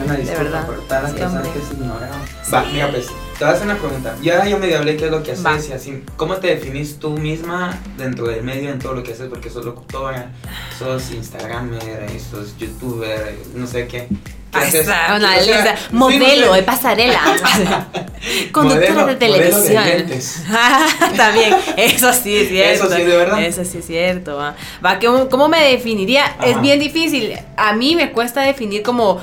Una 0.04 0.14
disculpa 0.14 0.42
verdad. 0.44 0.66
por 0.66 0.80
todas 0.82 1.02
las 1.02 1.12
que 1.12 1.60
se 1.60 1.74
ignoraron. 1.74 2.20
Sí. 2.44 2.52
Va, 2.52 2.64
mira, 2.72 2.90
pues, 2.90 3.06
te 3.06 3.44
voy 3.44 3.52
a 3.52 3.56
hacer 3.56 3.66
una 3.66 3.76
pregunta. 3.76 4.16
Ya 4.22 4.46
yo 4.46 4.58
medio 4.58 4.78
hablé 4.78 4.96
qué 4.96 5.06
es 5.06 5.10
lo 5.10 5.22
que 5.22 5.32
haces 5.32 5.68
y 5.68 5.72
así. 5.72 6.04
¿Cómo 6.16 6.36
te 6.36 6.48
definís 6.48 6.98
tú 6.98 7.10
misma 7.18 7.76
dentro 7.98 8.28
del 8.28 8.44
medio 8.44 8.70
en 8.70 8.78
todo 8.78 8.94
lo 8.94 9.02
que 9.02 9.12
haces? 9.12 9.28
Porque 9.28 9.50
sos 9.50 9.64
locutora, 9.64 10.30
sos 10.78 11.10
instagramer, 11.10 12.08
sos 12.20 12.56
youtuber, 12.58 13.36
no 13.54 13.66
sé 13.66 13.88
qué. 13.88 14.08
¿Qué 14.52 14.58
Ah, 14.58 14.68
esa, 14.68 15.14
una 15.16 15.36
O 15.36 15.42
sea, 15.42 15.56
lista. 15.56 15.76
sí, 15.76 15.82
modelo 15.92 16.52
de 16.54 16.62
pasarela. 16.62 17.20
Conductora 18.52 18.92
Modelo- 18.94 19.06
de 19.06 19.16
televisión. 19.16 19.84
También, 21.16 21.54
eso 21.76 22.12
sí 22.12 22.36
es 22.36 22.48
cierto. 22.48 22.84
Eso 22.86 22.94
sí 22.94 23.00
es 23.02 23.06
de 23.08 23.16
verdad. 23.16 23.42
Eso 23.42 23.64
sí 23.64 23.78
es 23.78 23.86
cierto. 23.86 24.36
Va, 24.36 24.54
va 24.84 24.98
¿cómo, 24.98 25.28
cómo 25.28 25.48
me 25.48 25.70
definiría? 25.70 26.36
Es 26.44 26.60
bien 26.60 26.80
difícil. 26.80 27.38
A 27.56 27.72
mí 27.74 27.94
me 27.96 28.12
cuesta 28.12 28.42
definir 28.42 28.82
como 28.82 29.20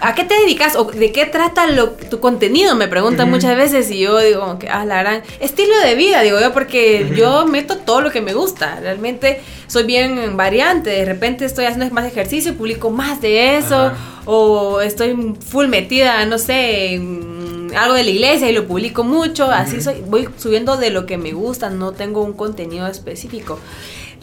¿a 0.00 0.14
qué 0.14 0.24
te 0.24 0.34
dedicas? 0.34 0.76
o 0.76 0.84
de 0.84 1.12
qué 1.12 1.26
trata 1.26 1.66
lo, 1.66 1.90
tu 1.90 2.20
contenido? 2.20 2.74
Me 2.74 2.88
preguntan 2.88 3.30
muchas 3.30 3.56
veces 3.56 3.90
y 3.90 4.00
yo 4.00 4.18
digo 4.18 4.40
como 4.40 4.58
que, 4.58 4.68
ah, 4.68 4.84
la 4.84 5.02
gran 5.02 5.22
estilo 5.40 5.78
de 5.84 5.94
vida, 5.94 6.22
digo 6.22 6.40
yo, 6.40 6.52
porque 6.52 7.12
yo 7.14 7.46
meto 7.46 7.76
todo 7.78 8.00
lo 8.00 8.10
que 8.10 8.20
me 8.20 8.32
gusta. 8.32 8.78
Realmente 8.80 9.42
soy 9.70 9.84
bien 9.84 10.36
variante. 10.36 10.90
De 10.90 11.04
repente 11.04 11.44
estoy 11.44 11.64
haciendo 11.64 11.94
más 11.94 12.04
ejercicio 12.04 12.50
y 12.50 12.54
publico 12.56 12.90
más 12.90 13.20
de 13.20 13.56
eso. 13.56 13.76
Ajá. 13.76 14.22
O 14.24 14.80
estoy 14.80 15.36
full 15.46 15.68
metida, 15.68 16.26
no 16.26 16.38
sé, 16.38 16.94
en 16.94 17.70
algo 17.76 17.94
de 17.94 18.02
la 18.02 18.10
iglesia 18.10 18.50
y 18.50 18.52
lo 18.52 18.66
publico 18.66 19.04
mucho. 19.04 19.44
Así 19.44 19.80
soy, 19.80 20.02
voy 20.06 20.28
subiendo 20.38 20.76
de 20.76 20.90
lo 20.90 21.06
que 21.06 21.18
me 21.18 21.32
gusta, 21.32 21.70
no 21.70 21.92
tengo 21.92 22.22
un 22.22 22.32
contenido 22.32 22.88
específico. 22.88 23.58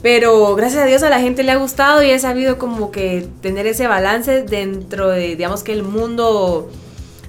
Pero 0.01 0.53
gracias 0.55 0.83
a 0.83 0.85
Dios 0.85 1.01
a 1.01 1.09
la 1.09 1.21
gente 1.21 1.43
le 1.43 1.51
ha 1.51 1.55
gustado 1.55 2.03
y 2.03 2.09
he 2.09 2.19
sabido 2.19 2.57
como 2.57 2.91
que 2.91 3.25
tener 3.41 3.65
ese 3.67 3.87
balance 3.87 4.43
dentro 4.43 5.09
de, 5.09 5.35
digamos 5.35 5.63
que 5.63 5.71
el 5.71 5.83
mundo 5.83 6.69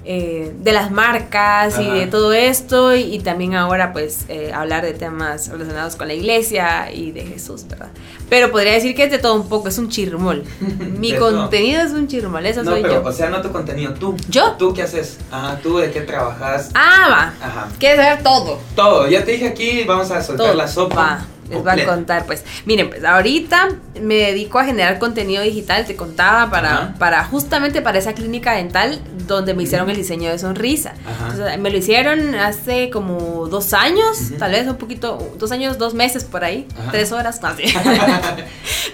eh, 0.05 0.53
de 0.59 0.71
las 0.71 0.91
marcas 0.91 1.79
y 1.79 1.89
de 1.89 2.07
todo 2.07 2.33
esto 2.33 2.95
y, 2.95 3.01
y 3.01 3.19
también 3.19 3.55
ahora 3.55 3.91
pues 3.93 4.25
eh, 4.29 4.51
hablar 4.53 4.83
de 4.83 4.93
temas 4.93 5.49
relacionados 5.49 5.95
con 5.95 6.07
la 6.07 6.13
iglesia 6.13 6.91
y 6.91 7.11
de 7.11 7.25
Jesús, 7.25 7.67
¿verdad? 7.67 7.89
Pero 8.29 8.51
podría 8.51 8.73
decir 8.73 8.95
que 8.95 9.03
es 9.03 9.11
de 9.11 9.17
todo 9.19 9.35
un 9.35 9.49
poco, 9.49 9.67
es 9.69 9.77
un 9.77 9.89
chirmol. 9.89 10.43
Mi 10.97 11.13
todo. 11.13 11.37
contenido 11.41 11.81
es 11.81 11.91
un 11.91 12.07
chirmol, 12.07 12.45
eso 12.45 12.63
No, 12.63 12.71
soy 12.71 12.81
pero, 12.81 13.01
yo. 13.03 13.07
o 13.07 13.11
sea, 13.11 13.29
no 13.29 13.41
tu 13.41 13.51
contenido, 13.51 13.93
tú. 13.93 14.15
¿Yo? 14.29 14.53
¿Tú 14.57 14.73
qué 14.73 14.83
haces? 14.83 15.17
Ajá, 15.31 15.59
tú 15.61 15.77
de 15.77 15.91
qué 15.91 16.01
trabajas. 16.01 16.69
Ah, 16.73 17.07
va. 17.41 17.45
Ajá. 17.45 17.67
¿Quieres 17.79 17.97
saber 18.03 18.23
todo? 18.23 18.59
Todo, 18.75 19.07
ya 19.07 19.23
te 19.25 19.31
dije 19.33 19.47
aquí, 19.47 19.83
vamos 19.83 20.09
a 20.11 20.21
soltar 20.21 20.47
Todo. 20.47 20.55
la 20.55 20.67
sopa. 20.67 20.95
Va, 20.95 21.25
les 21.49 21.63
voy 21.63 21.81
a 21.81 21.85
contar, 21.85 22.25
pues. 22.25 22.43
Miren, 22.65 22.89
pues 22.89 23.03
ahorita 23.03 23.69
me 24.01 24.15
dedico 24.15 24.59
a 24.59 24.65
generar 24.65 24.99
contenido 24.99 25.41
digital, 25.43 25.85
te 25.85 25.95
contaba, 25.95 26.49
para, 26.49 26.73
Ajá. 26.73 26.95
para 26.99 27.23
justamente 27.25 27.81
para 27.81 27.97
esa 27.99 28.13
clínica 28.13 28.53
dental 28.53 28.99
donde 29.27 29.53
me 29.53 29.63
hicieron 29.63 29.89
el 29.89 29.95
diseño 29.97 30.29
de 30.29 30.39
sonrisa. 30.39 30.93
Entonces, 31.31 31.59
me 31.59 31.69
lo 31.69 31.77
hicieron 31.77 32.35
hace 32.35 32.89
como 32.89 33.47
dos 33.47 33.73
años, 33.73 34.17
tal 34.39 34.51
vez 34.51 34.67
un 34.67 34.77
poquito, 34.77 35.33
dos 35.37 35.51
años, 35.51 35.77
dos 35.77 35.93
meses 35.93 36.23
por 36.23 36.43
ahí, 36.43 36.67
Ajá. 36.79 36.91
tres 36.91 37.11
horas, 37.11 37.41
más 37.41 37.55
bien. 37.57 37.73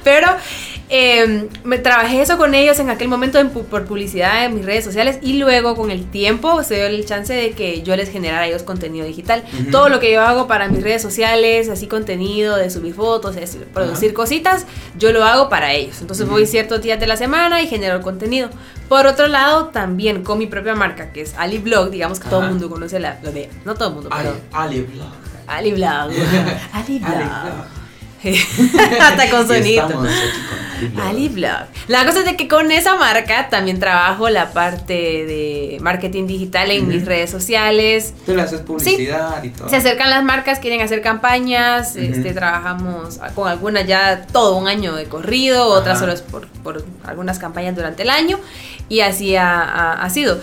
Pero 0.03 0.27
eh, 0.89 1.49
me 1.63 1.79
trabajé 1.79 2.21
eso 2.21 2.37
con 2.37 2.53
ellos 2.53 2.77
en 2.79 2.89
aquel 2.89 3.07
momento 3.07 3.39
en 3.39 3.49
por 3.49 3.85
publicidad 3.85 4.45
en 4.45 4.55
mis 4.55 4.65
redes 4.65 4.83
sociales 4.83 5.17
y 5.21 5.33
luego 5.39 5.75
con 5.75 5.89
el 5.89 6.05
tiempo 6.05 6.61
se 6.63 6.75
dio 6.75 6.85
el 6.85 7.05
chance 7.05 7.33
de 7.33 7.51
que 7.51 7.81
yo 7.81 7.95
les 7.95 8.11
generara 8.11 8.41
a 8.43 8.47
ellos 8.47 8.63
contenido 8.63 9.05
digital. 9.05 9.43
Ujú. 9.61 9.71
Todo 9.71 9.89
lo 9.89 9.99
que 9.99 10.11
yo 10.11 10.21
hago 10.21 10.47
para 10.47 10.67
mis 10.67 10.83
redes 10.83 11.01
sociales, 11.01 11.69
así 11.69 11.87
contenido 11.87 12.55
de 12.55 12.69
subir 12.69 12.93
fotos, 12.93 13.35
de 13.35 13.47
producir 13.73 14.13
cositas, 14.13 14.65
yo 14.97 15.11
lo 15.11 15.23
hago 15.23 15.49
para 15.49 15.73
ellos. 15.73 16.01
Entonces 16.01 16.25
Ujú. 16.25 16.35
voy 16.35 16.45
ciertos 16.47 16.81
días 16.81 16.99
de 16.99 17.07
la 17.07 17.17
semana 17.17 17.61
y 17.61 17.67
genero 17.67 17.95
el 17.95 18.01
contenido. 18.01 18.49
Por 18.87 19.07
otro 19.07 19.27
lado, 19.27 19.69
también 19.69 20.23
con 20.23 20.37
mi 20.37 20.45
propia 20.45 20.75
marca, 20.75 21.11
que 21.11 21.21
es 21.21 21.33
Ali 21.37 21.57
Blog, 21.57 21.89
digamos 21.89 22.19
que 22.19 22.29
todo 22.29 22.43
el 22.43 22.49
mundo 22.49 22.69
conoce 22.69 22.99
la, 22.99 23.17
lo 23.23 23.31
de, 23.31 23.49
no 23.65 23.73
todo 23.73 23.89
el 23.89 23.93
mundo, 23.95 24.09
pero 24.15 24.35
Ali 24.53 24.81
Blog. 24.81 25.07
Ali 25.47 25.71
Blog. 25.73 26.11
Ali. 26.73 27.01
Hasta 29.01 29.29
con 29.29 29.45
con 29.47 29.55
Ali 29.55 29.75
Blog. 29.75 30.07
Ali 31.01 31.29
Blog. 31.29 31.65
La 31.87 32.05
cosa 32.05 32.19
es 32.19 32.25
de 32.25 32.35
que 32.35 32.47
con 32.47 32.71
esa 32.71 32.95
marca 32.95 33.49
también 33.49 33.79
trabajo 33.79 34.29
la 34.29 34.51
parte 34.51 34.93
de 34.93 35.77
marketing 35.81 36.27
digital 36.27 36.69
en 36.71 36.87
mis 36.87 37.05
redes 37.05 37.29
sociales. 37.29 38.13
Tú 38.25 38.35
le 38.35 38.41
haces 38.41 38.61
publicidad 38.61 39.43
y 39.43 39.49
todo. 39.49 39.69
Se 39.69 39.77
acercan 39.77 40.09
las 40.09 40.23
marcas, 40.23 40.59
quieren 40.59 40.81
hacer 40.81 41.01
campañas, 41.01 41.95
este, 41.95 42.33
trabajamos 42.33 43.19
con 43.35 43.47
algunas 43.47 43.87
ya 43.87 44.25
todo 44.31 44.57
un 44.57 44.67
año 44.67 44.95
de 44.95 45.05
corrido, 45.05 45.67
otras 45.67 45.99
solo 45.99 46.11
es 46.13 46.21
por, 46.21 46.47
por 46.47 46.83
algunas 47.05 47.39
campañas 47.39 47.75
durante 47.75 48.03
el 48.03 48.09
año 48.09 48.39
y 48.89 48.99
así 48.99 49.35
ha, 49.35 49.61
ha- 49.61 50.03
ha 50.03 50.09
sido. 50.09 50.39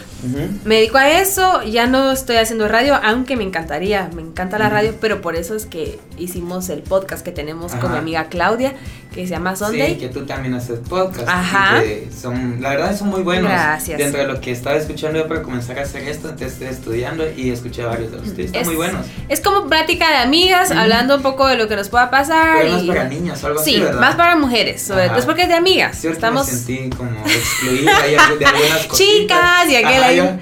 Me 0.64 0.76
dedico 0.76 0.98
a 0.98 1.10
eso, 1.10 1.62
ya 1.64 1.86
no 1.86 2.10
estoy 2.12 2.36
haciendo 2.36 2.68
radio, 2.68 2.98
aunque 3.02 3.36
me 3.36 3.44
encantaría, 3.44 4.08
me 4.14 4.22
encanta 4.22 4.58
la 4.58 4.68
radio, 4.68 4.94
pero 5.00 5.20
por 5.20 5.36
eso 5.36 5.54
es 5.56 5.66
que 5.66 5.98
hicimos 6.16 6.68
el 6.68 6.82
podcast 6.82 7.24
que 7.24 7.32
tenemos 7.32 7.71
con 7.80 7.92
mi 7.92 7.98
amiga 7.98 8.24
Claudia, 8.26 8.74
que 9.12 9.24
se 9.26 9.30
llama 9.32 9.54
Sunday. 9.54 9.92
Sí, 9.94 9.98
que 10.00 10.08
tú 10.08 10.24
también 10.24 10.54
haces 10.54 10.78
podcast. 10.88 11.28
Ajá. 11.28 11.82
y 11.84 11.86
que 12.06 12.08
son, 12.18 12.62
la 12.62 12.70
verdad 12.70 12.96
son 12.96 13.08
muy 13.08 13.20
buenos. 13.22 13.50
Gracias. 13.50 13.98
Dentro 13.98 14.20
de 14.22 14.26
lo 14.26 14.40
que 14.40 14.50
estaba 14.52 14.76
escuchando 14.76 15.18
yo 15.18 15.28
para 15.28 15.42
comenzar 15.42 15.78
a 15.78 15.82
hacer 15.82 16.08
esto, 16.08 16.30
te 16.30 16.46
estoy 16.46 16.68
estudiando 16.68 17.24
y 17.36 17.50
escuché 17.50 17.84
varios 17.84 18.10
de 18.10 18.16
ustedes. 18.18 18.46
Están 18.46 18.62
Es- 18.62 18.66
muy 18.68 18.76
buenos. 18.76 19.06
Es 19.28 19.40
como 19.40 19.66
plática 19.68 20.08
de 20.08 20.16
amigas, 20.16 20.70
hablando 20.70 21.16
un 21.16 21.22
poco 21.22 21.46
de 21.46 21.56
lo 21.56 21.68
que 21.68 21.76
nos 21.76 21.90
pueda 21.90 22.10
pasar. 22.10 22.58
Pero 22.62 22.72
más 22.72 22.82
para 22.84 23.04
niñas 23.04 23.44
o 23.44 23.48
algo 23.48 23.62
Sí, 23.62 23.74
así, 23.74 23.80
¿verdad? 23.84 24.00
más 24.00 24.14
para 24.14 24.36
mujeres, 24.36 24.80
sobre 24.82 25.08
todo 25.10 25.22
porque 25.26 25.42
es 25.42 25.48
de 25.48 25.54
amigas. 25.54 25.98
Sí, 25.98 26.08
Estamos 26.08 26.46
me 26.46 26.52
sentí 26.54 26.88
como 26.96 27.10
excluida 27.26 28.02
de 28.06 28.16
algunas 28.18 28.86
cositas. 28.86 28.96
chicas 28.96 29.68
y 29.68 29.76
aquel 29.76 30.02
ahí. 30.04 30.38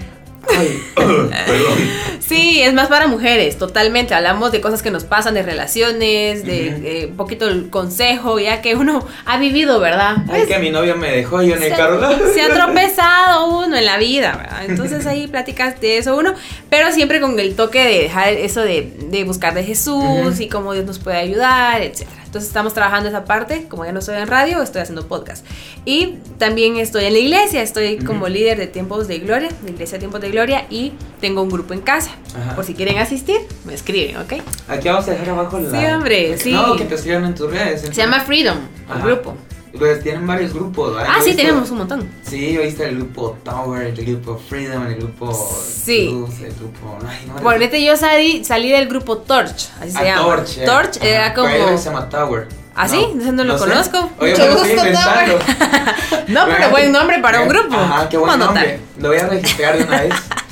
Ay, 0.49 0.83
perdón. 0.95 2.11
Sí, 2.21 2.63
es 2.63 2.73
más 2.73 2.89
para 2.89 3.09
mujeres, 3.09 3.59
totalmente. 3.59 4.15
Hablamos 4.15 4.53
de 4.53 4.61
cosas 4.61 4.83
que 4.83 4.93
nos 4.93 5.03
pasan, 5.03 5.35
de 5.35 5.43
relaciones, 5.43 6.45
de 6.45 7.09
un 7.11 7.17
poquito 7.17 7.49
el 7.49 7.71
consejo, 7.71 8.39
ya 8.39 8.63
que 8.63 8.77
uno 8.77 9.05
ha 9.25 9.39
vivido, 9.39 9.81
¿verdad? 9.81 10.19
Ay, 10.29 10.47
que 10.47 10.59
mi 10.59 10.71
novio 10.71 10.97
me 10.97 11.11
dejó 11.11 11.43
yo 11.43 11.57
en 11.57 11.63
el 11.65 11.73
carro. 11.75 12.01
se 12.33 12.43
ha 12.43 12.49
tropezado 12.55 13.49
uno 13.49 13.77
en 13.77 13.85
la 13.85 13.99
vida, 13.99 14.37
¿verdad? 14.37 14.65
Entonces 14.69 15.07
ahí 15.07 15.27
platicas 15.27 15.81
de 15.81 15.99
eso 15.99 16.17
uno, 16.17 16.35
pero 16.69 16.93
siempre 16.93 17.21
con 17.21 17.39
el 17.41 17.57
toque 17.57 17.83
de 17.85 18.03
dejar 18.03 18.33
eso 18.33 18.63
de, 18.63 18.93
de 19.11 19.25
buscar 19.25 19.55
de 19.55 19.65
Jesús 19.65 20.39
y 20.39 20.49
cómo 20.49 20.73
Dios 20.73 20.85
nos 20.85 20.99
puede 21.01 21.19
ayudar, 21.19 21.83
etcétera. 21.83 22.20
Entonces 22.31 22.47
estamos 22.47 22.75
trabajando 22.75 23.09
esa 23.09 23.25
parte, 23.25 23.67
como 23.69 23.85
ya 23.85 23.91
no 23.91 23.99
estoy 23.99 24.15
en 24.15 24.29
radio, 24.29 24.63
estoy 24.63 24.83
haciendo 24.83 25.09
podcast. 25.09 25.45
Y 25.85 26.19
también 26.39 26.77
estoy 26.77 27.07
en 27.07 27.15
la 27.15 27.19
iglesia, 27.19 27.61
estoy 27.61 27.99
como 27.99 28.29
líder 28.29 28.57
de 28.57 28.69
Tiempos 28.69 29.09
de 29.09 29.19
Gloria, 29.19 29.49
de 29.63 29.73
Iglesia 29.73 29.99
Tiempos 29.99 30.21
de 30.21 30.31
Gloria, 30.31 30.65
y 30.71 30.93
tengo 31.21 31.43
un 31.43 31.49
grupo 31.51 31.75
en 31.75 31.81
casa. 31.81 32.13
Ajá. 32.41 32.55
Por 32.55 32.65
si 32.65 32.75
quieren 32.75 32.99
asistir, 32.99 33.41
me 33.65 33.75
escriben, 33.75 34.17
¿ok? 34.19 34.35
Aquí 34.69 34.89
vamos 34.89 35.09
a 35.09 35.11
dejar 35.11 35.31
abajo 35.31 35.59
la. 35.59 35.71
Sí, 35.73 35.85
hombre, 35.87 36.39
sí. 36.39 36.53
No, 36.53 36.77
que 36.77 36.85
te 36.85 36.95
escriban 36.95 37.25
en 37.25 37.35
tus 37.35 37.51
redes. 37.51 37.81
Se 37.81 37.93
llama 37.93 38.21
Freedom, 38.21 38.59
el 38.87 38.93
Ajá. 38.93 39.05
grupo. 39.05 39.35
Pues 39.79 40.03
tienen 40.03 40.27
varios 40.27 40.53
grupos, 40.53 40.95
¿verdad? 40.95 41.11
Ah, 41.13 41.19
he 41.19 41.23
sí, 41.23 41.29
visto- 41.31 41.43
tenemos 41.43 41.71
un 41.71 41.79
montón. 41.79 42.09
Sí, 42.23 42.53
yo 42.55 42.63
viste 42.63 42.85
el 42.89 42.97
grupo 42.97 43.39
Tower, 43.45 43.87
el 43.87 44.05
grupo 44.05 44.41
Freedom, 44.49 44.85
el 44.87 44.97
grupo. 44.97 45.33
Sí. 45.85 46.11
Luz, 46.11 46.41
el 46.41 46.53
grupo. 46.55 46.99
Ay, 47.09 47.27
no 47.27 47.77
yo 47.79 47.97
salí, 47.97 48.45
salí 48.45 48.71
del 48.71 48.89
grupo 48.89 49.19
Torch, 49.19 49.71
así 49.81 49.93
se 49.93 49.99
Ah, 49.99 50.05
llama. 50.05 50.23
Torch. 50.23 50.59
eh. 50.59 50.65
Torch 50.65 50.97
era 51.03 51.27
Ajá, 51.27 51.35
como. 51.35 51.49
pero 51.49 51.79
se 51.79 51.85
llama 51.85 52.09
Tower. 52.09 52.49
¿Ah, 52.75 52.89
sí? 52.89 53.05
Ese 53.21 53.33
no 53.33 53.45
lo 53.45 53.59
sé. 53.59 53.65
conozco. 53.69 54.11
Oye, 54.19 54.33
Mucho 54.33 54.53
gusto, 54.53 54.69
inventando. 54.69 55.39
No, 56.29 56.47
pero 56.47 56.71
buen 56.71 56.93
nombre 56.93 57.19
para 57.21 57.41
un 57.41 57.47
eh, 57.47 57.51
grupo. 57.51 57.75
Ajá, 57.77 58.09
qué 58.09 58.17
¿Cómo 58.17 58.27
buen 58.29 58.39
nombre. 58.39 58.81
Lo 58.99 59.09
voy 59.09 59.19
a 59.19 59.27
registrar 59.29 59.77
de 59.79 59.85
una 59.85 60.01
vez. 60.03 60.15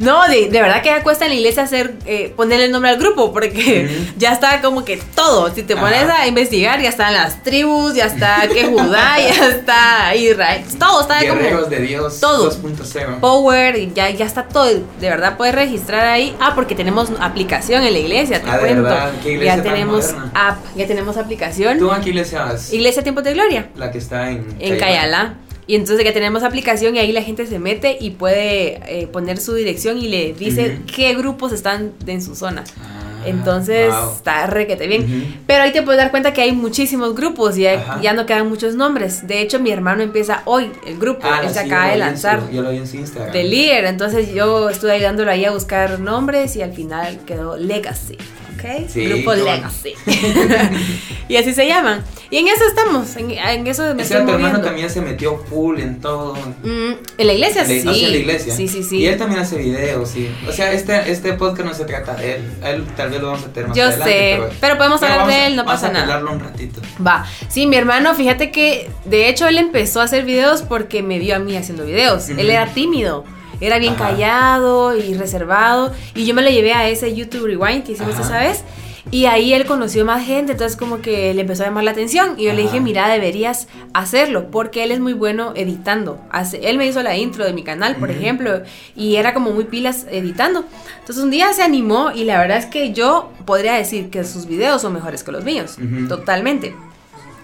No, 0.00 0.26
de, 0.28 0.48
de 0.48 0.60
verdad 0.62 0.82
que 0.82 0.88
ya 0.88 1.02
cuesta 1.02 1.26
en 1.26 1.30
la 1.32 1.36
iglesia 1.36 1.62
hacer, 1.62 1.94
eh, 2.06 2.32
ponerle 2.34 2.64
el 2.64 2.72
nombre 2.72 2.90
al 2.90 2.96
grupo, 2.98 3.32
porque 3.32 4.10
ya 4.16 4.32
está 4.32 4.60
como 4.62 4.84
que 4.84 4.96
todo. 5.14 5.54
Si 5.54 5.62
te 5.62 5.74
Ajá. 5.74 5.82
pones 5.82 6.08
a 6.08 6.26
investigar, 6.26 6.80
ya 6.80 6.88
están 6.88 7.12
las 7.14 7.42
tribus, 7.42 7.94
ya 7.94 8.06
está 8.06 8.48
que 8.48 8.64
Judá, 8.64 9.16
ya 9.18 9.46
está 9.48 10.14
Israel. 10.16 10.64
Todo 10.78 11.02
está 11.02 11.20
como 11.20 11.34
Guerreros 11.34 11.68
de 11.70 11.80
Dios 11.80 12.18
todo. 12.18 12.50
2.0. 12.50 13.20
Power, 13.20 13.76
y 13.76 13.92
ya, 13.94 14.08
ya 14.10 14.24
está 14.24 14.44
todo. 14.48 14.66
De 14.66 15.08
verdad 15.10 15.36
puedes 15.36 15.54
registrar 15.54 16.06
ahí. 16.06 16.34
Ah, 16.40 16.52
porque 16.54 16.74
tenemos 16.74 17.10
aplicación 17.20 17.82
en 17.84 17.92
la 17.92 17.98
iglesia, 17.98 18.40
te 18.42 18.48
Ah, 18.50 18.54
de 18.54 18.60
cuento. 18.60 18.82
verdad, 18.84 19.12
qué 19.22 19.32
iglesia 19.32 19.56
ya 19.56 19.62
tan 19.62 19.72
tenemos 19.72 20.12
moderna. 20.12 20.30
app, 20.34 20.58
ya 20.76 20.86
tenemos 20.86 21.16
aplicación. 21.18 21.78
¿Tú 21.78 21.92
a 21.92 22.00
qué 22.00 22.08
iglesia 22.08 22.44
vas? 22.44 22.72
Iglesia 22.72 23.02
Tiempos 23.02 23.22
de 23.24 23.34
Gloria. 23.34 23.68
La 23.76 23.90
que 23.92 23.98
está 23.98 24.30
en. 24.30 24.46
en 24.58 24.78
Cayala. 24.78 25.34
Y 25.70 25.76
entonces 25.76 26.04
que 26.04 26.10
tenemos 26.10 26.42
aplicación 26.42 26.96
y 26.96 26.98
ahí 26.98 27.12
la 27.12 27.22
gente 27.22 27.46
se 27.46 27.60
mete 27.60 27.96
y 28.00 28.10
puede 28.10 28.80
eh, 29.02 29.06
poner 29.06 29.38
su 29.38 29.54
dirección 29.54 29.98
y 29.98 30.08
le 30.08 30.32
dice 30.32 30.80
qué 30.92 31.14
grupos 31.14 31.52
están 31.52 31.92
en 32.08 32.20
su 32.20 32.34
zona. 32.34 32.64
Ah, 32.82 33.22
Entonces 33.24 33.94
wow. 33.94 34.10
está 34.16 34.48
requete 34.48 34.88
bien. 34.88 35.02
Ujú. 35.04 35.32
Pero 35.46 35.62
ahí 35.62 35.72
te 35.72 35.82
puedes 35.82 36.00
dar 36.00 36.10
cuenta 36.10 36.32
que 36.32 36.40
hay 36.42 36.50
muchísimos 36.50 37.14
grupos 37.14 37.56
y 37.56 37.60
ya, 37.62 38.12
no 38.16 38.26
quedan 38.26 38.48
muchos 38.48 38.74
nombres. 38.74 39.28
De 39.28 39.40
hecho, 39.42 39.60
mi 39.60 39.70
hermano 39.70 40.02
empieza 40.02 40.42
hoy 40.44 40.72
el 40.88 40.98
grupo. 40.98 41.20
Ah, 41.30 41.42
él 41.44 41.50
se 41.50 41.60
sí, 41.62 41.66
acaba 41.66 41.84
de 41.86 41.92
en 41.92 41.94
su- 41.98 41.98
lanzar. 42.00 42.50
Yo 42.50 42.62
lo 42.62 42.70
vi 42.72 42.78
en 42.78 42.86
su 42.88 42.96
Instagram. 42.96 43.32
De 43.32 43.44
líder, 43.44 43.84
entonces 43.84 44.34
yo 44.34 44.70
estuve 44.70 44.90
ayudándolo 44.90 45.30
ahí 45.30 45.44
a 45.44 45.52
buscar 45.52 46.00
nombres 46.00 46.56
y 46.56 46.62
al 46.62 46.72
final 46.72 47.20
quedó 47.26 47.56
Legacy, 47.56 48.16
¿ok? 48.60 48.88
Sí, 48.88 49.04
Grupo 49.06 49.24
bueno. 49.30 49.44
Legacy. 49.44 49.94
y 51.28 51.36
así 51.36 51.54
se 51.54 51.66
llaman. 51.66 52.02
Y 52.30 52.38
en 52.38 52.46
eso 52.46 52.64
estamos, 52.68 53.16
en, 53.16 53.32
en 53.32 53.66
eso 53.66 53.82
me 53.82 53.88
O 53.88 53.90
estoy 53.92 54.06
sea, 54.18 54.24
tu 54.24 54.32
hermano 54.32 54.60
también 54.60 54.88
se 54.88 55.00
metió 55.00 55.36
full 55.48 55.80
en 55.80 56.00
todo. 56.00 56.34
Mm, 56.62 56.92
en 57.18 57.26
la 57.26 57.32
iglesia, 57.32 57.64
Le- 57.64 57.80
sí. 57.82 57.88
o 57.88 57.92
sea, 57.94 58.04
en 58.06 58.10
la 58.12 58.16
iglesia. 58.18 58.54
Sí, 58.54 58.68
sí, 58.68 58.82
sí. 58.84 58.98
Y 58.98 59.06
él 59.06 59.18
también 59.18 59.40
hace 59.40 59.56
videos, 59.56 60.08
sí. 60.10 60.30
O 60.48 60.52
sea, 60.52 60.72
este, 60.72 61.10
este 61.10 61.32
podcast 61.32 61.68
no 61.68 61.74
se 61.74 61.84
trata 61.84 62.14
de 62.14 62.36
él. 62.36 62.42
A 62.62 62.70
él 62.70 62.84
tal 62.96 63.10
vez 63.10 63.20
lo 63.20 63.28
vamos 63.32 63.44
a 63.46 63.52
tener 63.52 63.68
más 63.68 63.76
Yo 63.76 63.84
adelante. 63.84 64.12
sé, 64.12 64.56
pero 64.60 64.76
podemos 64.78 65.02
hablar 65.02 65.18
vamos 65.18 65.34
de 65.34 65.46
él, 65.46 65.56
no 65.56 65.64
vamos 65.64 65.80
pasa 65.80 65.88
a 65.88 65.92
nada. 65.92 66.04
hablarlo 66.04 66.32
un 66.32 66.40
ratito. 66.40 66.80
Va, 67.04 67.26
sí, 67.48 67.66
mi 67.66 67.76
hermano, 67.76 68.14
fíjate 68.14 68.50
que 68.52 68.88
de 69.06 69.28
hecho 69.28 69.48
él 69.48 69.58
empezó 69.58 70.00
a 70.00 70.04
hacer 70.04 70.24
videos 70.24 70.62
porque 70.62 71.02
me 71.02 71.18
vio 71.18 71.34
a 71.34 71.38
mí 71.40 71.56
haciendo 71.56 71.84
videos. 71.84 72.28
Él 72.28 72.48
era 72.48 72.66
tímido, 72.66 73.24
era 73.60 73.78
bien 73.78 73.94
Ajá. 73.94 74.08
callado 74.10 74.96
y 74.96 75.14
reservado. 75.14 75.92
Y 76.14 76.24
yo 76.26 76.34
me 76.34 76.42
lo 76.42 76.50
llevé 76.50 76.72
a 76.72 76.88
ese 76.88 77.14
YouTube 77.14 77.46
Rewind 77.46 77.84
que 77.84 77.92
hicimos 77.92 78.14
Ajá. 78.14 78.22
esa 78.24 78.38
vez. 78.38 78.64
Y 79.12 79.24
ahí 79.24 79.54
él 79.54 79.64
conoció 79.64 80.04
más 80.04 80.24
gente, 80.24 80.52
entonces 80.52 80.76
como 80.76 81.00
que 81.00 81.32
le 81.34 81.40
empezó 81.40 81.62
a 81.62 81.66
llamar 81.66 81.82
la 81.84 81.90
atención. 81.90 82.34
Y 82.38 82.44
yo 82.44 82.52
le 82.52 82.62
Ajá. 82.62 82.70
dije, 82.72 82.80
mira, 82.80 83.08
deberías 83.08 83.66
hacerlo, 83.92 84.50
porque 84.52 84.84
él 84.84 84.92
es 84.92 85.00
muy 85.00 85.14
bueno 85.14 85.52
editando. 85.56 86.20
Hace- 86.30 86.68
él 86.68 86.76
me 86.78 86.86
hizo 86.86 87.02
la 87.02 87.16
intro 87.16 87.44
de 87.44 87.52
mi 87.52 87.64
canal, 87.64 87.96
por 87.96 88.10
ejemplo, 88.10 88.60
y 88.94 89.16
era 89.16 89.34
como 89.34 89.50
muy 89.50 89.64
pilas 89.64 90.06
editando. 90.10 90.64
Entonces 91.00 91.24
un 91.24 91.30
día 91.30 91.52
se 91.54 91.62
animó 91.62 92.12
y 92.14 92.22
la 92.24 92.38
verdad 92.38 92.58
es 92.58 92.66
que 92.66 92.92
yo 92.92 93.32
podría 93.46 93.72
decir 93.74 94.10
que 94.10 94.22
sus 94.22 94.46
videos 94.46 94.82
son 94.82 94.92
mejores 94.92 95.24
que 95.24 95.32
los 95.32 95.44
míos, 95.44 95.76
totalmente. 96.08 96.74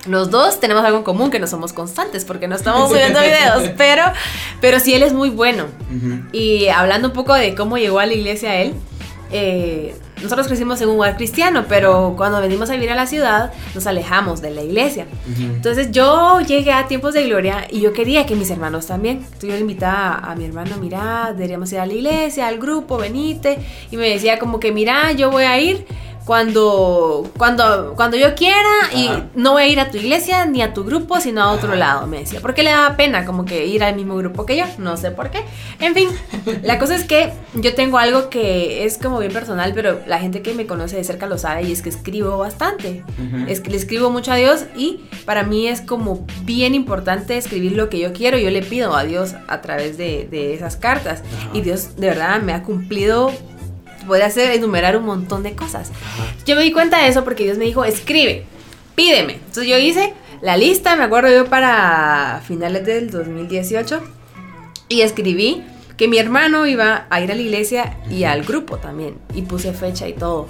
Los 0.06 0.30
dos 0.30 0.60
tenemos 0.60 0.84
algo 0.84 0.98
en 0.98 1.04
común, 1.04 1.30
que 1.30 1.38
no 1.38 1.46
somos 1.46 1.72
constantes 1.72 2.24
porque 2.24 2.48
no 2.48 2.56
estamos 2.56 2.90
subiendo 2.90 3.20
videos, 3.20 3.70
pero, 3.76 4.02
pero 4.60 4.80
sí 4.80 4.94
él 4.94 5.02
es 5.02 5.12
muy 5.12 5.30
bueno. 5.30 5.66
Y 6.32 6.68
hablando 6.68 7.08
un 7.08 7.14
poco 7.14 7.34
de 7.34 7.54
cómo 7.54 7.78
llegó 7.78 7.98
a 7.98 8.06
la 8.06 8.14
iglesia 8.14 8.56
él, 8.56 8.74
eh, 9.32 9.94
nosotros 10.22 10.46
crecimos 10.46 10.80
en 10.80 10.88
un 10.88 10.94
lugar 10.94 11.16
cristiano, 11.16 11.66
pero 11.68 12.14
cuando 12.16 12.40
venimos 12.40 12.70
a 12.70 12.72
vivir 12.72 12.90
a 12.90 12.94
la 12.94 13.06
ciudad 13.06 13.52
nos 13.74 13.86
alejamos 13.86 14.40
de 14.40 14.50
la 14.50 14.62
iglesia. 14.62 15.06
Ujú. 15.30 15.42
Entonces 15.42 15.90
yo 15.90 16.40
llegué 16.40 16.72
a 16.72 16.86
tiempos 16.86 17.12
de 17.12 17.24
gloria 17.24 17.66
y 17.70 17.80
yo 17.80 17.92
quería 17.92 18.24
que 18.24 18.34
mis 18.34 18.50
hermanos 18.50 18.86
también. 18.86 19.18
Entonces 19.18 19.50
yo 19.50 19.54
le 19.54 19.60
invitaba 19.60 20.14
a, 20.14 20.32
a 20.32 20.36
mi 20.36 20.46
hermano, 20.46 20.76
mira, 20.80 21.32
deberíamos 21.34 21.70
ir 21.72 21.80
a 21.80 21.86
la 21.86 21.92
iglesia, 21.92 22.48
al 22.48 22.58
grupo, 22.58 22.96
venite. 22.96 23.58
Y 23.90 23.96
me 23.98 24.08
decía 24.08 24.38
como 24.38 24.58
que, 24.58 24.72
mira, 24.72 25.12
yo 25.12 25.30
voy 25.30 25.44
a 25.44 25.60
ir 25.60 25.86
cuando, 26.26 27.30
cuando, 27.38 27.94
cuando 27.94 28.16
yo 28.16 28.34
quiera 28.34 28.68
y 28.92 29.06
Ajá. 29.06 29.26
no 29.36 29.52
voy 29.52 29.62
a 29.62 29.66
ir 29.68 29.78
a 29.78 29.90
tu 29.92 29.96
iglesia 29.96 30.44
ni 30.44 30.60
a 30.60 30.74
tu 30.74 30.82
grupo, 30.82 31.20
sino 31.20 31.40
a 31.40 31.52
otro 31.52 31.68
Ajá. 31.68 31.76
lado, 31.76 32.06
me 32.08 32.18
decía. 32.18 32.40
Porque 32.40 32.64
le 32.64 32.70
daba 32.70 32.96
pena 32.96 33.24
como 33.24 33.44
que 33.44 33.66
ir 33.66 33.84
al 33.84 33.94
mismo 33.94 34.16
grupo 34.16 34.44
que 34.44 34.56
yo, 34.56 34.64
no 34.78 34.96
sé 34.96 35.12
por 35.12 35.30
qué. 35.30 35.44
En 35.78 35.94
fin, 35.94 36.08
la 36.62 36.80
cosa 36.80 36.96
es 36.96 37.04
que 37.04 37.32
yo 37.54 37.74
tengo 37.76 37.98
algo 37.98 38.28
que 38.28 38.84
es 38.84 38.98
como 38.98 39.20
bien 39.20 39.32
personal, 39.32 39.72
pero 39.72 40.00
la 40.08 40.18
gente 40.18 40.42
que 40.42 40.52
me 40.52 40.66
conoce 40.66 40.96
de 40.96 41.04
cerca 41.04 41.26
lo 41.28 41.38
sabe 41.38 41.62
y 41.62 41.70
es 41.72 41.80
que 41.80 41.90
escribo 41.90 42.36
bastante. 42.38 43.04
Ujú. 43.24 43.44
Es 43.48 43.60
que 43.60 43.70
le 43.70 43.76
escribo 43.76 44.10
mucho 44.10 44.32
a 44.32 44.36
Dios 44.36 44.64
y 44.76 45.02
para 45.26 45.44
mí 45.44 45.68
es 45.68 45.80
como 45.80 46.26
bien 46.42 46.74
importante 46.74 47.36
escribir 47.36 47.72
lo 47.72 47.88
que 47.88 48.00
yo 48.00 48.12
quiero. 48.12 48.36
Yo 48.36 48.50
le 48.50 48.62
pido 48.62 48.96
a 48.96 49.04
Dios 49.04 49.36
a 49.46 49.60
través 49.60 49.96
de, 49.96 50.26
de 50.28 50.54
esas 50.54 50.74
cartas. 50.76 51.20
Ajá. 51.20 51.50
Y 51.52 51.60
Dios 51.60 51.94
de 51.94 52.08
verdad 52.08 52.42
me 52.42 52.52
ha 52.52 52.64
cumplido, 52.64 53.30
podría 54.06 54.26
hacer 54.26 54.50
enumerar 54.52 54.96
un 54.96 55.04
montón 55.04 55.42
de 55.42 55.54
cosas. 55.54 55.90
Ajá. 55.90 56.24
Yo 56.46 56.56
me 56.56 56.62
di 56.62 56.72
cuenta 56.72 56.98
de 57.02 57.08
eso 57.08 57.24
porque 57.24 57.44
Dios 57.44 57.58
me 57.58 57.64
dijo, 57.64 57.84
escribe, 57.84 58.44
pídeme. 58.94 59.34
Entonces 59.34 59.66
yo 59.66 59.78
hice 59.78 60.14
la 60.40 60.56
lista, 60.56 60.96
me 60.96 61.04
acuerdo 61.04 61.30
yo 61.30 61.46
para 61.46 62.42
finales 62.46 62.84
del 62.84 63.10
2018 63.10 64.00
y 64.88 65.00
escribí 65.00 65.62
que 65.96 66.08
mi 66.08 66.18
hermano 66.18 66.66
iba 66.66 67.06
a 67.08 67.20
ir 67.20 67.32
a 67.32 67.34
la 67.34 67.40
iglesia 67.40 67.96
y 68.10 68.24
al 68.24 68.42
grupo 68.42 68.78
también. 68.78 69.16
Y 69.34 69.42
puse 69.42 69.72
fecha 69.72 70.06
y 70.08 70.12
todo. 70.12 70.48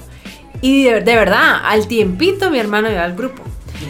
Y 0.60 0.84
de, 0.84 1.00
de 1.00 1.14
verdad, 1.14 1.60
al 1.64 1.86
tiempito 1.86 2.50
mi 2.50 2.58
hermano 2.58 2.90
iba 2.90 3.04
al 3.04 3.14
grupo. 3.14 3.42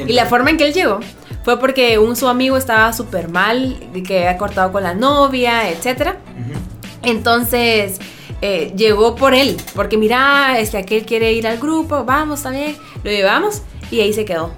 Y 0.07 0.13
la 0.13 0.27
forma 0.27 0.51
en 0.51 0.57
que 0.57 0.67
él 0.67 0.75
llegó 0.75 1.01
fue 1.45 1.59
porque 1.61 1.99
un 1.99 2.17
su 2.17 2.29
amigo 2.29 2.57
estaba 2.57 2.93
súper 2.93 3.29
mal, 3.29 3.79
que 4.07 4.19
había 4.27 4.37
cortado 4.37 4.73
con 4.73 4.83
la 4.83 4.95
novia, 4.95 5.71
etcétera. 5.71 6.17
Ujú. 6.35 7.09
Entonces 7.09 8.01
eh, 8.43 8.73
llegó 8.77 9.15
por 9.15 9.35
él, 9.35 9.57
porque 9.75 9.97
mira, 9.97 10.59
este 10.59 10.79
aquel 10.79 11.05
quiere 11.07 11.33
ir 11.33 11.47
al 11.47 11.59
grupo, 11.59 12.05
vamos 12.05 12.43
también, 12.43 12.77
lo 13.03 13.11
llevamos 13.11 13.63
y 13.91 14.01
ahí 14.01 14.13
se 14.13 14.25
quedó. 14.25 14.51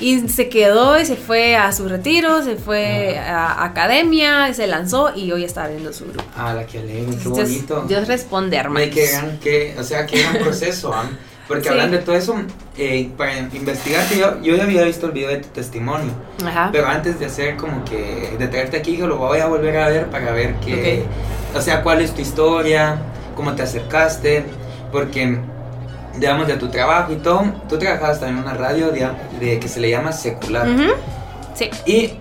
Y 0.00 0.26
se 0.28 0.48
quedó 0.48 0.98
y 0.98 1.04
se 1.04 1.16
fue 1.16 1.54
a 1.54 1.70
su 1.70 1.86
retiro, 1.88 2.42
se 2.42 2.56
fue 2.56 3.18
a 3.18 3.62
academia, 3.64 4.52
se 4.54 4.66
lanzó 4.66 5.14
y 5.14 5.30
hoy 5.32 5.44
está 5.44 5.68
viendo 5.68 5.92
su 5.92 6.04
grupo. 6.06 6.24
Ah, 6.36 6.54
la 6.54 6.66
que 6.66 6.78
alegre, 6.78 7.04
qué 7.16 7.16
Dios, 7.28 7.28
bonito. 7.38 7.84
Dios 7.86 8.08
responde, 8.08 8.56
hermano. 8.56 8.86
Gran, 8.92 9.38
qué, 9.38 9.74
o 9.78 9.82
sea, 9.82 10.06
qué 10.06 10.22
gran 10.22 10.38
proceso, 10.42 10.92
¿ah? 10.94 11.04
Porque 11.46 11.64
Sí. 11.64 11.68
hablando 11.68 11.98
de 11.98 12.02
todo 12.04 12.14
eso, 12.16 12.34
eh, 12.78 13.10
para 13.18 13.38
investigarte, 13.38 14.16
yo, 14.16 14.40
yo 14.40 14.56
ya 14.56 14.62
había 14.62 14.82
visto 14.84 15.06
el 15.06 15.12
video 15.12 15.28
de 15.28 15.38
tu 15.38 15.48
testimonio, 15.48 16.12
Ajá. 16.46 16.70
pero 16.72 16.86
antes 16.86 17.18
de 17.20 17.26
hacer 17.26 17.56
como 17.56 17.84
que, 17.84 18.34
de 18.38 18.48
traerte 18.48 18.78
aquí, 18.78 18.96
yo 18.96 19.06
lo 19.06 19.18
voy 19.18 19.40
a 19.40 19.46
volver 19.46 19.76
a 19.76 19.88
ver 19.88 20.06
para 20.08 20.32
ver 20.32 20.54
que, 20.56 21.04
o 21.54 21.60
sea, 21.60 21.82
cuál 21.82 22.00
es 22.00 22.14
tu 22.14 22.22
historia, 22.22 22.96
cómo 23.34 23.52
te 23.54 23.62
acercaste, 23.62 24.44
porque, 24.90 25.38
digamos, 26.16 26.46
de 26.46 26.54
tu 26.56 26.68
trabajo 26.68 27.12
y 27.12 27.16
todo, 27.16 27.44
tú 27.68 27.78
trabajabas 27.78 28.20
también 28.20 28.38
en 28.38 28.44
una 28.44 28.54
radio 28.54 28.90
de, 28.90 29.08
de- 29.40 29.58
que 29.58 29.68
se 29.68 29.80
le 29.80 29.90
llama 29.90 30.12
secular. 30.12 30.66
Sí. 31.54 31.70
Y 31.86 32.18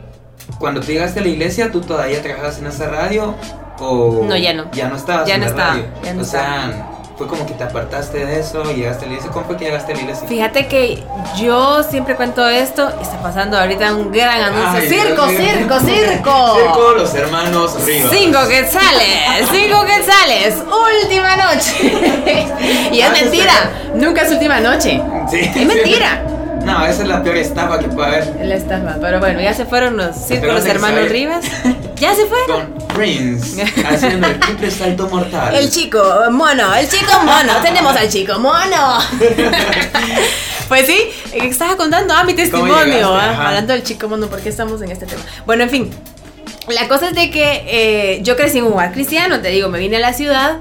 cuando 0.60 0.82
tú 0.82 0.88
llegaste 0.88 1.20
a 1.20 1.24
la 1.24 1.30
iglesia, 1.30 1.72
¿tú 1.72 1.82
todavía 1.82 2.22
trabajabas 2.22 2.60
en 2.60 2.68
esa 2.68 2.88
radio? 2.88 3.36
O 3.80 4.24
No, 4.28 4.36
ya 4.38 4.54
no. 4.54 4.70
Ya 4.72 4.88
no 4.90 4.96
estabas 4.96 5.28
Ya 5.28 5.36
en 5.36 5.42
no 5.42 5.46
la 5.46 5.52
estaba, 5.52 5.70
radio. 5.72 5.86
ya 6.04 6.14
no 6.14 6.22
o 6.22 6.26
sea, 6.26 6.88
fue 7.22 7.28
como 7.28 7.46
que 7.46 7.54
te 7.54 7.64
apartaste 7.64 8.26
de 8.26 8.40
eso 8.40 8.64
y 8.72 8.78
llegaste 8.78 9.06
a 9.06 9.08
la 9.08 9.14
iglesia. 9.14 9.32
¿Cómo 9.32 9.46
fue 9.46 9.56
que 9.58 9.66
llegaste 9.66 9.92
a 9.92 9.96
la 9.96 10.02
iglesia? 10.02 10.28
Fíjate 10.28 10.68
que 10.68 11.04
yo 11.38 11.84
siempre 11.84 12.16
cuento 12.16 12.48
esto, 12.48 12.90
está 13.00 13.22
pasando 13.22 13.60
ahorita 13.60 13.94
un 13.94 14.12
gran 14.12 14.42
anuncio. 14.42 14.82
Ay, 14.82 14.90
circo, 14.90 15.28
circo, 15.28 15.80
circo. 15.86 16.56
Circo, 16.58 16.92
los 16.98 17.14
hermanos 17.14 17.86
Rivas. 17.86 18.10
Cinco 18.12 18.40
quetzales, 18.50 19.50
cinco 19.52 19.86
quetzales, 19.86 20.56
última 21.04 21.36
noche. 21.36 21.94
y 22.92 23.00
es 23.02 23.08
Ah, 23.08 23.14
mentira, 23.22 23.54
nunca 23.94 24.22
es 24.24 24.32
última 24.32 24.60
noche. 24.60 25.00
Sí, 25.30 25.40
Es 25.42 25.66
mentira. 25.68 26.24
No, 26.66 26.86
esa 26.86 27.02
es 27.04 27.08
la 27.08 27.22
peor 27.24 27.38
estafa 27.38 27.78
que 27.80 27.88
puede 27.88 28.08
haber. 28.08 28.46
La 28.46 28.56
estafa, 28.56 28.96
pero 29.00 29.20
bueno, 29.20 29.42
ya 29.42 29.54
se 29.54 29.66
fueron 29.66 29.98
los 29.98 30.16
circos, 30.16 30.40
Pero 30.42 30.54
los 30.54 30.64
de 30.64 30.70
que 30.72 30.76
hermanos 30.76 31.10
Rivas. 31.10 31.46
Ya 31.96 32.16
se 32.16 32.26
fueron. 32.26 32.72
Con 32.74 32.81
Prince 32.94 33.64
haciendo 33.86 34.28
el 34.28 34.40
triple 34.40 34.72
salto 34.72 35.08
mortal. 35.08 35.56
El 35.56 35.70
chico 35.70 36.02
mono, 36.32 36.74
el 36.76 36.88
chico 36.88 37.12
mono, 37.24 37.54
tenemos 37.62 37.96
al 37.96 38.10
chico 38.10 38.40
mono. 38.40 39.00
pues 40.68 40.88
sí, 40.88 41.10
estaba 41.34 41.76
contando 41.76 42.14
ah, 42.14 42.24
mi 42.24 42.34
testimonio, 42.34 43.16
ah, 43.16 43.48
hablando 43.48 43.74
del 43.74 43.84
chico 43.84 44.08
mono, 44.08 44.28
porque 44.28 44.50
estamos 44.50 44.82
en 44.82 44.92
este 44.92 45.06
tema. 45.06 45.22
Bueno, 45.46 45.64
en 45.64 45.70
fin, 45.70 45.92
la 46.70 46.88
cosa 46.88 47.10
es 47.10 47.16
de 47.16 47.30
que 47.32 47.64
eh, 47.68 48.20
yo 48.24 48.36
crecí 48.36 48.60
en 48.60 48.66
un 48.66 48.74
hogar 48.74 48.92
cristiano, 48.94 49.42
te 49.42 49.50
digo, 49.50 49.70
me 49.70 49.80
vine 49.80 49.98
a 49.98 50.02
la 50.02 50.14
ciudad 50.14 50.58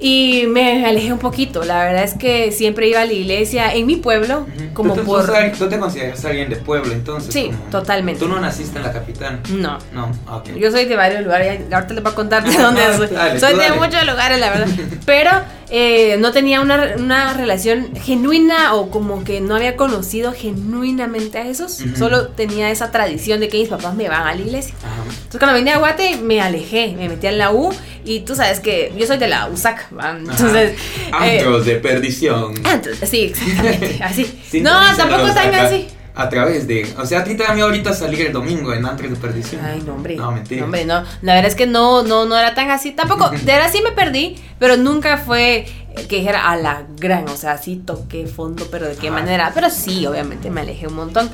y 0.00 0.44
me 0.48 0.84
alejé 0.86 1.12
un 1.12 1.18
poquito. 1.18 1.64
La 1.64 1.84
verdad 1.84 2.04
es 2.04 2.14
que 2.14 2.50
siempre 2.52 2.88
iba 2.88 3.00
a 3.00 3.04
la 3.04 3.12
iglesia 3.12 3.72
en 3.74 3.86
mi 3.86 3.96
pueblo, 3.96 4.40
Ujú. 4.40 4.74
como 4.74 4.94
¿Tú, 4.94 5.00
te- 5.00 5.06
por... 5.06 5.26
tú 5.26 5.32
tú 5.58 5.68
te 5.68 5.78
consideras 5.78 6.24
alguien 6.24 6.50
de 6.50 6.56
pueblo 6.56 6.92
entonces? 6.92 7.32
Sí, 7.32 7.46
como- 7.46 7.58
totalmente. 7.70 8.20
Tú 8.20 8.28
no 8.28 8.40
naciste 8.40 8.78
en 8.78 8.84
la 8.84 8.92
capital. 8.92 9.40
No. 9.50 9.78
No, 9.92 10.10
ah, 10.26 10.36
ok. 10.38 10.50
Yo 10.56 10.70
soy 10.70 10.84
de 10.86 10.96
varios 10.96 11.22
lugares, 11.22 11.60
ahorita 11.72 11.94
les 11.94 12.02
voy 12.02 12.12
a 12.12 12.14
contar 12.14 12.44
de 12.44 12.56
dónde 12.62 12.80
soy. 12.96 13.06
dale, 13.08 13.40
soy 13.40 13.52
tú 13.52 13.58
de 13.58 13.68
dale. 13.68 13.80
muchos 13.80 14.04
lugares, 14.06 14.40
la 14.40 14.50
verdad. 14.50 14.66
Pero 15.06 15.30
eh, 15.70 16.16
no 16.18 16.32
tenía 16.32 16.60
una, 16.60 16.94
una 16.98 17.32
relación 17.34 17.94
genuina 17.96 18.74
o 18.74 18.90
como 18.90 19.24
que 19.24 19.40
no 19.40 19.54
había 19.56 19.76
conocido 19.76 20.32
genuinamente 20.32 21.38
a 21.38 21.44
Jesús. 21.44 21.80
Ujú. 21.80 21.96
Solo 21.96 22.28
tenía 22.28 22.70
esa 22.70 22.90
tradición 22.90 23.40
de 23.40 23.48
que 23.48 23.58
mis 23.58 23.68
papás 23.68 23.94
me 23.94 24.08
van 24.08 24.26
a 24.26 24.34
la 24.34 24.40
iglesia. 24.40 24.74
Ajá. 24.82 25.02
Entonces 25.08 25.38
cuando 25.38 25.56
vine 25.56 25.72
a 25.72 25.78
Guate 25.78 26.16
me 26.16 26.40
alejé, 26.40 26.94
me 26.96 27.08
metí 27.08 27.26
en 27.26 27.38
la 27.38 27.52
U 27.52 27.72
y 28.04 28.20
tú 28.20 28.34
sabes 28.34 28.60
que 28.60 28.92
yo 28.96 29.06
soy 29.06 29.18
de 29.18 29.28
la 29.28 29.48
USAC, 29.48 29.86
¿va? 29.98 30.10
entonces... 30.18 30.78
Ajá. 31.12 31.26
eh, 31.26 31.38
Antros 31.38 31.64
de 31.66 31.76
perdición. 31.76 32.54
antros, 32.64 32.98
sí, 33.08 33.22
exactamente, 33.24 33.98
así. 34.04 34.60
no, 34.60 34.70
tampoco 34.96 35.32
tan 35.34 35.54
así. 35.54 35.88
A 36.16 36.28
través 36.28 36.68
de. 36.68 36.86
O 36.96 37.04
sea, 37.04 37.18
a 37.20 37.24
ti 37.24 37.34
te 37.34 37.42
da 37.42 37.54
miedo 37.54 37.66
ahorita 37.66 37.92
salir 37.92 38.20
el 38.20 38.32
domingo 38.32 38.72
en 38.72 38.86
Antros 38.86 39.10
de 39.10 39.16
perdición. 39.16 39.60
Ay, 39.64 39.82
no, 39.84 39.94
hombre. 39.94 40.14
No, 40.14 40.30
mentira. 40.30 40.60
No, 40.60 40.66
hombre, 40.66 40.84
no. 40.84 41.02
La 41.22 41.34
verdad 41.34 41.48
es 41.50 41.56
que 41.56 41.66
no, 41.66 42.04
no, 42.04 42.24
no 42.24 42.38
era 42.38 42.54
tan 42.54 42.70
así. 42.70 42.92
Tampoco, 42.92 43.30
de 43.32 43.38
verdad 43.44 43.68
sí 43.72 43.80
me 43.82 43.90
perdí, 43.90 44.36
pero 44.60 44.76
nunca 44.76 45.18
fue 45.18 45.66
eh, 45.96 46.06
que 46.08 46.18
dijera 46.18 46.48
a 46.52 46.56
la 46.56 46.84
gran. 47.00 47.28
O 47.28 47.36
sea, 47.36 47.58
sí 47.58 47.82
toqué 47.84 48.28
fondo, 48.28 48.68
pero 48.70 48.86
de 48.86 48.94
qué 48.94 49.08
Ajá. 49.08 49.16
manera. 49.18 49.50
Pero 49.52 49.70
sí, 49.70 50.06
obviamente 50.06 50.50
me 50.50 50.60
alejé 50.60 50.86
un 50.86 50.94
montón. 50.94 51.28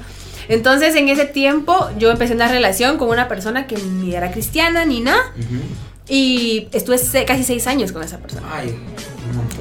Entonces, 0.49 0.95
en 0.97 1.11
ese 1.11 1.27
tiempo, 1.27 1.91
yo 1.99 2.11
empecé 2.11 2.33
una 2.33 2.49
relación 2.49 2.97
con 2.97 3.11
una 3.11 3.29
persona 3.29 3.67
que 3.67 3.77
ni 3.77 4.15
era 4.15 4.31
cristiana 4.33 4.87
ni 4.87 5.01
nada. 5.01 5.35
Ujú. 5.39 5.61
Y 6.11 6.67
estuve 6.73 6.99
casi 7.25 7.45
seis 7.45 7.69
años 7.69 7.93
con 7.93 8.03
esa 8.03 8.19
persona. 8.19 8.43
Ay. 8.53 8.77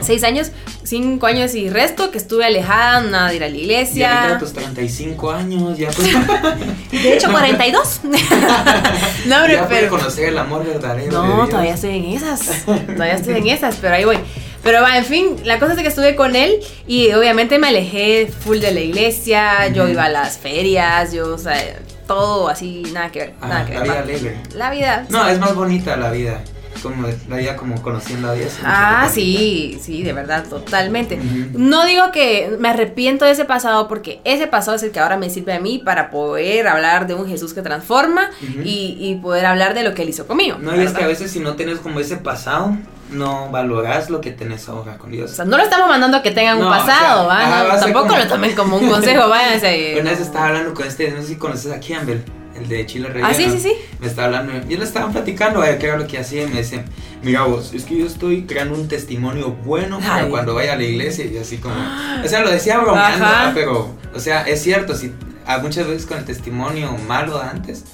Seis 0.01 0.23
años, 0.23 0.49
cinco 0.83 1.27
años 1.27 1.53
y 1.53 1.69
resto, 1.69 2.09
que 2.09 2.17
estuve 2.17 2.43
alejada, 2.43 3.01
nada 3.01 3.29
de 3.29 3.35
ir 3.35 3.43
a 3.43 3.49
la 3.49 3.55
Y 3.55 3.59
ahorita 3.59 3.83
iglesia. 3.83 4.37
tus 4.39 4.53
35 4.53 5.31
años 5.31 5.77
ya 5.77 5.91
pues. 5.91 6.09
De 6.91 7.13
hecho, 7.13 7.29
42. 7.29 8.01
no, 9.27 9.35
hombre, 9.37 9.53
ya 9.53 9.67
pero. 9.67 9.89
conocer 9.89 10.29
el 10.29 10.37
amor 10.39 10.65
verdadero. 10.65 11.21
de 11.21 11.27
No, 11.27 11.47
todavía 11.47 11.75
estoy 11.75 11.97
en 11.97 12.05
esas. 12.05 12.65
Todavía 12.65 13.13
estoy 13.13 13.35
en 13.35 13.47
esas, 13.47 13.75
pero 13.75 13.93
ahí 13.93 14.05
voy. 14.05 14.17
Pero 14.63 14.81
va, 14.81 14.97
en 14.97 15.05
fin, 15.05 15.35
la 15.45 15.59
cosa 15.59 15.73
es 15.73 15.79
que 15.79 15.87
estuve 15.87 16.15
con 16.15 16.35
él 16.35 16.59
y 16.87 17.11
obviamente 17.13 17.59
me 17.59 17.67
alejé 17.67 18.27
full 18.27 18.57
de 18.57 18.71
la 18.71 18.79
iglesia. 18.79 19.67
Yo 19.67 19.87
iba 19.87 20.05
a 20.05 20.09
las 20.09 20.37
ferias, 20.39 21.13
yo, 21.13 21.33
o 21.33 21.37
sea, 21.37 21.79
todo 22.09 22.49
así, 22.49 22.81
nada 22.91 23.11
que 23.11 23.19
ver. 23.19 23.33
Ah, 23.39 23.47
nada 23.47 23.65
que 23.67 23.73
la 23.75 23.79
ver. 23.81 23.87
vida 23.87 23.99
alegre. 23.99 24.37
La 24.55 24.71
vida. 24.71 25.05
No, 25.09 25.27
es 25.27 25.39
más 25.39 25.53
bonita 25.53 25.95
la 25.95 26.09
vida. 26.09 26.41
Como 26.81 27.07
la 27.27 27.35
vida 27.37 27.55
como 27.55 27.79
conociendo 27.83 28.29
a 28.29 28.33
Dios. 28.33 28.53
Ah, 28.63 29.07
sí, 29.11 29.77
sí, 29.79 30.01
de 30.01 30.13
verdad, 30.13 30.47
totalmente. 30.49 31.17
No 31.53 31.85
digo 31.85 32.11
que 32.11 32.55
me 32.59 32.69
arrepiento 32.69 33.25
de 33.25 33.31
ese 33.31 33.45
pasado 33.45 33.87
porque 33.87 34.21
ese 34.23 34.47
pasado 34.47 34.77
es 34.77 34.83
el 34.83 34.91
que 34.91 34.99
ahora 34.99 35.17
me 35.17 35.29
sirve 35.29 35.53
a 35.53 35.59
mí 35.59 35.77
para 35.77 36.09
poder 36.09 36.67
hablar 36.67 37.05
de 37.05 37.13
un 37.13 37.27
Jesús 37.27 37.53
que 37.53 37.61
transforma 37.61 38.31
y, 38.63 38.97
y 38.99 39.15
poder 39.21 39.45
hablar 39.45 39.75
de 39.75 39.83
lo 39.83 39.93
que 39.93 40.01
él 40.01 40.09
hizo 40.09 40.25
conmigo. 40.25 40.57
No, 40.59 40.75
y 40.75 40.79
es 40.79 40.93
que 40.93 41.03
a 41.03 41.07
veces 41.07 41.31
si 41.31 41.39
no 41.39 41.55
tienes 41.55 41.79
como 41.79 41.99
ese 41.99 42.17
pasado, 42.17 42.75
no 43.11 43.49
valoras 43.49 44.09
lo 44.09 44.21
que 44.21 44.31
tenés 44.31 44.67
ahora 44.69 44.97
con 44.97 45.11
Dios. 45.11 45.31
O 45.31 45.35
sea, 45.35 45.45
no 45.45 45.57
lo 45.57 45.63
estamos 45.63 45.87
mandando 45.89 46.17
a 46.17 46.21
que 46.21 46.31
tengan 46.31 46.57
un 46.57 46.63
No, 46.65 46.69
o 46.69 46.71
pasado, 46.73 47.29
sea, 47.29 47.63
No, 47.73 47.79
tampoco 47.79 48.07
como- 48.07 48.17
lo 48.19 48.27
tomen 48.27 48.55
como 48.55 48.77
un 48.77 48.89
consejo, 48.89 49.27
váyanse. 49.29 49.97
Una 49.99 50.11
vez 50.11 50.19
estaba 50.21 50.47
hablando 50.47 50.73
con 50.73 50.87
este, 50.87 51.09
no 51.11 51.21
sé 51.21 51.27
si 51.29 51.35
conoces 51.35 51.71
a 51.71 51.79
Campbell, 51.79 52.19
el 52.55 52.67
de 52.67 52.85
Chile 52.85 53.07
Relleno. 53.07 53.27
Ah, 53.27 53.33
sí, 53.33 53.49
sí, 53.49 53.59
sí. 53.59 53.73
Me 53.99 54.07
estaba 54.07 54.27
hablando, 54.27 54.53
yo 54.67 54.77
le 54.77 54.83
estaba 54.83 55.09
platicando 55.11 55.61
a 55.61 55.77
qué 55.77 55.87
era 55.87 55.97
lo 55.97 56.07
que 56.07 56.17
hacía 56.19 56.43
y 56.43 56.47
me 56.47 56.57
dice, 56.59 56.83
mira 57.23 57.43
vos, 57.43 57.73
es 57.73 57.83
que 57.85 57.97
yo 57.97 58.05
estoy 58.05 58.43
creando 58.43 58.75
un 58.75 58.87
testimonio 58.87 59.51
bueno 59.51 59.99
para 59.99 60.23
Ay. 60.25 60.29
cuando 60.29 60.53
vaya 60.55 60.73
a 60.73 60.75
la 60.75 60.83
iglesia 60.83 61.25
y 61.25 61.37
así 61.37 61.57
como, 61.57 61.75
o 62.23 62.27
sea, 62.27 62.41
lo 62.41 62.49
decía 62.51 62.77
bromeando, 62.79 63.25
pero, 63.53 63.95
o 64.13 64.19
sea, 64.19 64.43
es 64.43 64.61
cierto, 64.61 64.93
si 64.95 65.13
a 65.47 65.57
muchas 65.59 65.87
veces 65.87 66.05
con 66.05 66.17
el 66.19 66.25
testimonio 66.25 66.91
malo 67.07 67.39
de 67.39 67.45
antes, 67.45 67.85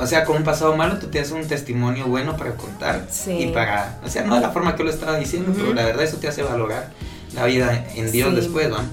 o 0.00 0.06
sea, 0.06 0.24
con 0.24 0.36
un 0.36 0.44
pasado 0.44 0.76
malo, 0.76 0.98
tú 0.98 1.06
tienes 1.08 1.30
un 1.30 1.46
testimonio 1.46 2.06
bueno 2.06 2.36
para 2.36 2.52
contar 2.52 3.06
Sí. 3.10 3.32
y 3.32 3.46
para, 3.48 3.98
o 4.04 4.08
sea, 4.08 4.24
no 4.24 4.34
de 4.34 4.40
la 4.42 4.50
forma 4.50 4.76
que 4.76 4.84
lo 4.84 4.90
estaba 4.90 5.16
diciendo, 5.16 5.52
pero 5.56 5.72
la 5.74 5.84
verdad 5.84 6.04
eso 6.04 6.18
te 6.18 6.28
hace 6.28 6.42
valorar 6.42 6.90
la 7.34 7.44
vida 7.46 7.86
en 7.94 8.10
Dios 8.12 8.30
Sí. 8.30 8.36
después, 8.36 8.72
¿va? 8.72 8.84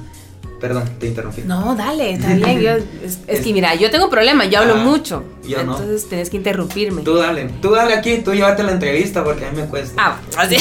Perdón, 0.59 0.89
te 0.99 1.05
interrumpí. 1.07 1.41
No, 1.45 1.75
dale, 1.75 2.11
está 2.13 2.33
bien. 2.33 2.59
Yo, 2.59 2.71
es, 2.71 3.19
es 3.27 3.41
que 3.41 3.53
mira, 3.53 3.75
yo 3.75 3.91
tengo 3.91 4.05
un 4.05 4.11
problema, 4.11 4.45
yo 4.45 4.59
hablo 4.59 4.73
Ah, 4.75 4.83
mucho. 4.83 5.23
yo 5.47 5.63
no. 5.63 5.77
entonces 5.77 6.09
tenés 6.09 6.29
que 6.31 6.37
interrumpirme. 6.37 7.03
Tú 7.03 7.15
dale, 7.15 7.45
tú 7.61 7.71
dale 7.71 7.93
aquí, 7.93 8.17
tú 8.17 8.33
llévate 8.33 8.63
la 8.63 8.71
entrevista 8.71 9.23
porque 9.23 9.45
a 9.45 9.51
mí 9.51 9.61
me 9.61 9.67
cuesta. 9.67 9.93
Ah, 9.97 10.17
así. 10.37 10.55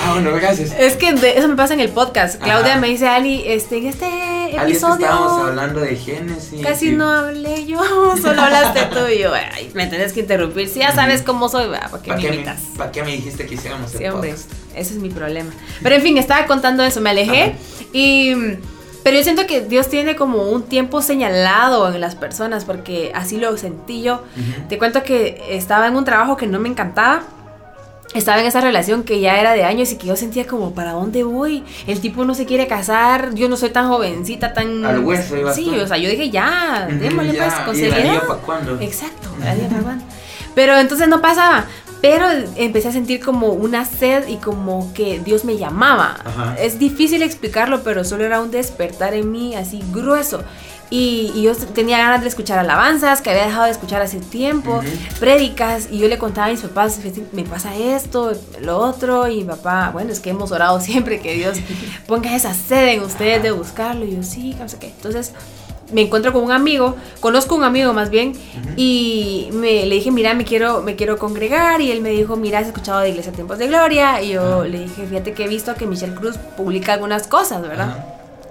ah, 0.00 0.12
bueno, 0.14 0.32
gracias. 0.36 0.72
Es 0.78 0.94
que 0.96 1.12
de- 1.12 1.36
eso 1.38 1.48
me 1.48 1.56
pasa 1.56 1.74
en 1.74 1.80
el 1.80 1.90
podcast. 1.90 2.40
Claudia 2.42 2.72
Ajá. 2.72 2.80
me 2.80 2.88
dice, 2.88 3.08
Ali, 3.08 3.42
este, 3.46 3.76
en 3.78 3.86
este 3.88 4.06
Ali, 4.06 4.46
es 4.46 4.54
que 4.56 4.62
episodio 4.70 4.94
estábamos 5.06 5.48
hablando 5.48 5.80
de 5.80 5.96
Génesis. 5.96 6.62
casi 6.62 6.88
y- 6.88 6.92
no 6.92 7.10
hablé 7.10 7.66
yo, 7.66 7.78
solo 8.22 8.40
hablaste 8.40 8.80
tú 8.90 9.06
y 9.14 9.18
yo. 9.18 9.32
Ay, 9.34 9.70
me 9.74 9.86
tenés 9.86 10.14
que 10.14 10.20
interrumpir. 10.20 10.68
Si 10.70 10.78
ya 10.78 10.94
sabes 10.94 11.20
cómo 11.20 11.50
soy, 11.50 11.68
¿verdad? 11.68 11.90
¿por 11.90 12.00
qué 12.00 12.08
¿Para 12.08 12.16
me 12.16 12.22
qué, 12.22 12.30
me, 12.30 12.36
imitas? 12.36 12.60
¿Para 12.78 12.90
qué 12.90 13.02
me 13.02 13.12
dijiste 13.12 13.44
que 13.44 13.54
hiciéramos 13.56 13.94
el 13.94 14.10
hombre, 14.12 14.30
podcast? 14.30 14.50
ese 14.74 14.94
es 14.94 14.98
mi 14.98 15.10
problema. 15.10 15.50
Pero 15.82 15.94
en 15.96 16.00
fin, 16.02 16.16
estaba 16.16 16.46
contando 16.46 16.82
eso, 16.84 17.02
me 17.02 17.10
alejé 17.10 17.54
y... 17.92 18.34
Pero 19.06 19.18
yo 19.18 19.22
siento 19.22 19.46
que 19.46 19.60
Dios 19.60 19.86
tiene 19.88 20.16
como 20.16 20.50
un 20.50 20.64
tiempo 20.64 21.00
señalado 21.00 21.94
en 21.94 22.00
las 22.00 22.16
personas 22.16 22.64
porque 22.64 23.12
así 23.14 23.36
lo 23.36 23.56
sentí 23.56 24.02
yo. 24.02 24.24
Te 24.68 24.78
cuento 24.78 25.04
que 25.04 25.40
estaba 25.48 25.86
en 25.86 25.94
un 25.94 26.04
trabajo 26.04 26.36
que 26.36 26.48
no 26.48 26.58
me 26.58 26.68
encantaba. 26.68 27.22
Estaba 28.14 28.40
en 28.40 28.46
esa 28.46 28.60
relación 28.60 29.04
que 29.04 29.20
ya 29.20 29.38
era 29.38 29.52
de 29.52 29.62
años 29.62 29.92
y 29.92 29.96
que 29.96 30.08
yo 30.08 30.16
sentía 30.16 30.48
como, 30.48 30.74
¿para 30.74 30.90
dónde 30.90 31.22
voy? 31.22 31.62
El 31.86 32.00
tipo 32.00 32.24
no 32.24 32.34
se 32.34 32.46
quiere 32.46 32.66
casar, 32.66 33.32
yo 33.34 33.48
no 33.48 33.56
soy 33.56 33.70
tan 33.70 33.86
jovencita, 33.88 34.52
tan... 34.52 34.84
Al 34.84 34.98
hueso 35.04 35.36
ibas 35.36 35.54
Sí, 35.54 35.66
tú. 35.72 35.80
o 35.82 35.86
sea, 35.86 35.98
yo 35.98 36.10
dije, 36.10 36.28
ya, 36.30 36.88
démosle 36.90 37.34
pues. 37.34 37.46
Exacto, 38.80 39.28
el 39.40 39.46
anillo 39.46 39.68
pa' 39.70 39.82
cuándo. 39.82 40.04
Pero 40.56 40.76
entonces 40.78 41.06
no 41.06 41.20
pasaba. 41.22 41.66
Pero 42.08 42.26
empecé 42.56 42.88
a 42.88 42.92
sentir 42.92 43.20
como 43.20 43.48
una 43.48 43.84
sed 43.84 44.28
y 44.28 44.36
como 44.36 44.92
que 44.94 45.18
Dios 45.18 45.44
me 45.44 45.56
llamaba. 45.58 46.16
Ajá. 46.24 46.56
Es 46.58 46.78
difícil 46.78 47.22
explicarlo, 47.22 47.82
pero 47.82 48.04
solo 48.04 48.24
era 48.24 48.40
un 48.40 48.50
despertar 48.50 49.12
en 49.14 49.32
mí 49.32 49.54
así 49.56 49.82
grueso. 49.92 50.42
Y, 50.88 51.32
y 51.34 51.42
yo 51.42 51.56
tenía 51.56 51.98
ganas 51.98 52.22
de 52.22 52.28
escuchar 52.28 52.60
alabanzas 52.60 53.20
que 53.20 53.30
había 53.30 53.46
dejado 53.46 53.64
de 53.64 53.72
escuchar 53.72 54.02
hace 54.02 54.20
tiempo, 54.20 54.76
Ujú. 54.76 54.86
prédicas, 55.18 55.88
y 55.90 55.98
yo 55.98 56.06
le 56.06 56.16
contaba 56.16 56.46
a 56.46 56.50
mis 56.50 56.60
papás, 56.60 57.00
"Fíjate, 57.02 57.24
me 57.32 57.42
pasa 57.42 57.74
esto, 57.74 58.32
lo 58.60 58.78
otro, 58.78 59.26
y 59.26 59.38
mi 59.38 59.44
papá, 59.44 59.90
bueno, 59.92 60.12
es 60.12 60.20
que 60.20 60.30
hemos 60.30 60.52
orado 60.52 60.78
siempre 60.88 61.18
que 61.18 61.34
Dios 61.34 61.58
ponga 62.06 62.36
esa 62.36 62.54
sed 62.54 62.86
en 62.90 63.02
ustedes 63.02 63.42
de 63.42 63.50
buscarlo, 63.50 64.04
y 64.04 64.14
yo 64.14 64.22
sí, 64.22 64.54
no 64.60 64.68
sé 64.68 64.76
qué. 64.78 64.86
Entonces 64.86 65.32
me 65.92 66.02
encuentro 66.02 66.32
con 66.32 66.42
un 66.42 66.52
amigo, 66.52 66.96
conozco 67.20 67.54
un 67.54 67.64
amigo 67.64 67.92
más 67.92 68.10
bien, 68.10 68.32
y 68.76 69.48
me, 69.52 69.86
le 69.86 69.94
dije, 69.96 70.10
mira, 70.10 70.34
me 70.34 70.44
quiero, 70.44 70.82
me 70.82 70.96
quiero 70.96 71.16
congregar, 71.18 71.80
y 71.80 71.90
él 71.90 72.00
me 72.00 72.10
dijo, 72.10 72.36
mira, 72.36 72.58
has 72.58 72.66
escuchado 72.66 73.00
de 73.00 73.10
Iglesia 73.10 73.32
Tiempos 73.32 73.58
de 73.58 73.68
Gloria, 73.68 74.20
y 74.22 74.30
yo 74.30 74.64
le 74.64 74.80
dije, 74.80 75.06
fíjate 75.06 75.32
que 75.32 75.44
he 75.44 75.48
visto 75.48 75.74
que 75.74 75.86
Michelle 75.86 76.14
Cruz 76.14 76.36
publica 76.56 76.92
algunas 76.94 77.26
cosas, 77.26 77.62
¿verdad? 77.62 77.90
Ajá. 77.90 78.06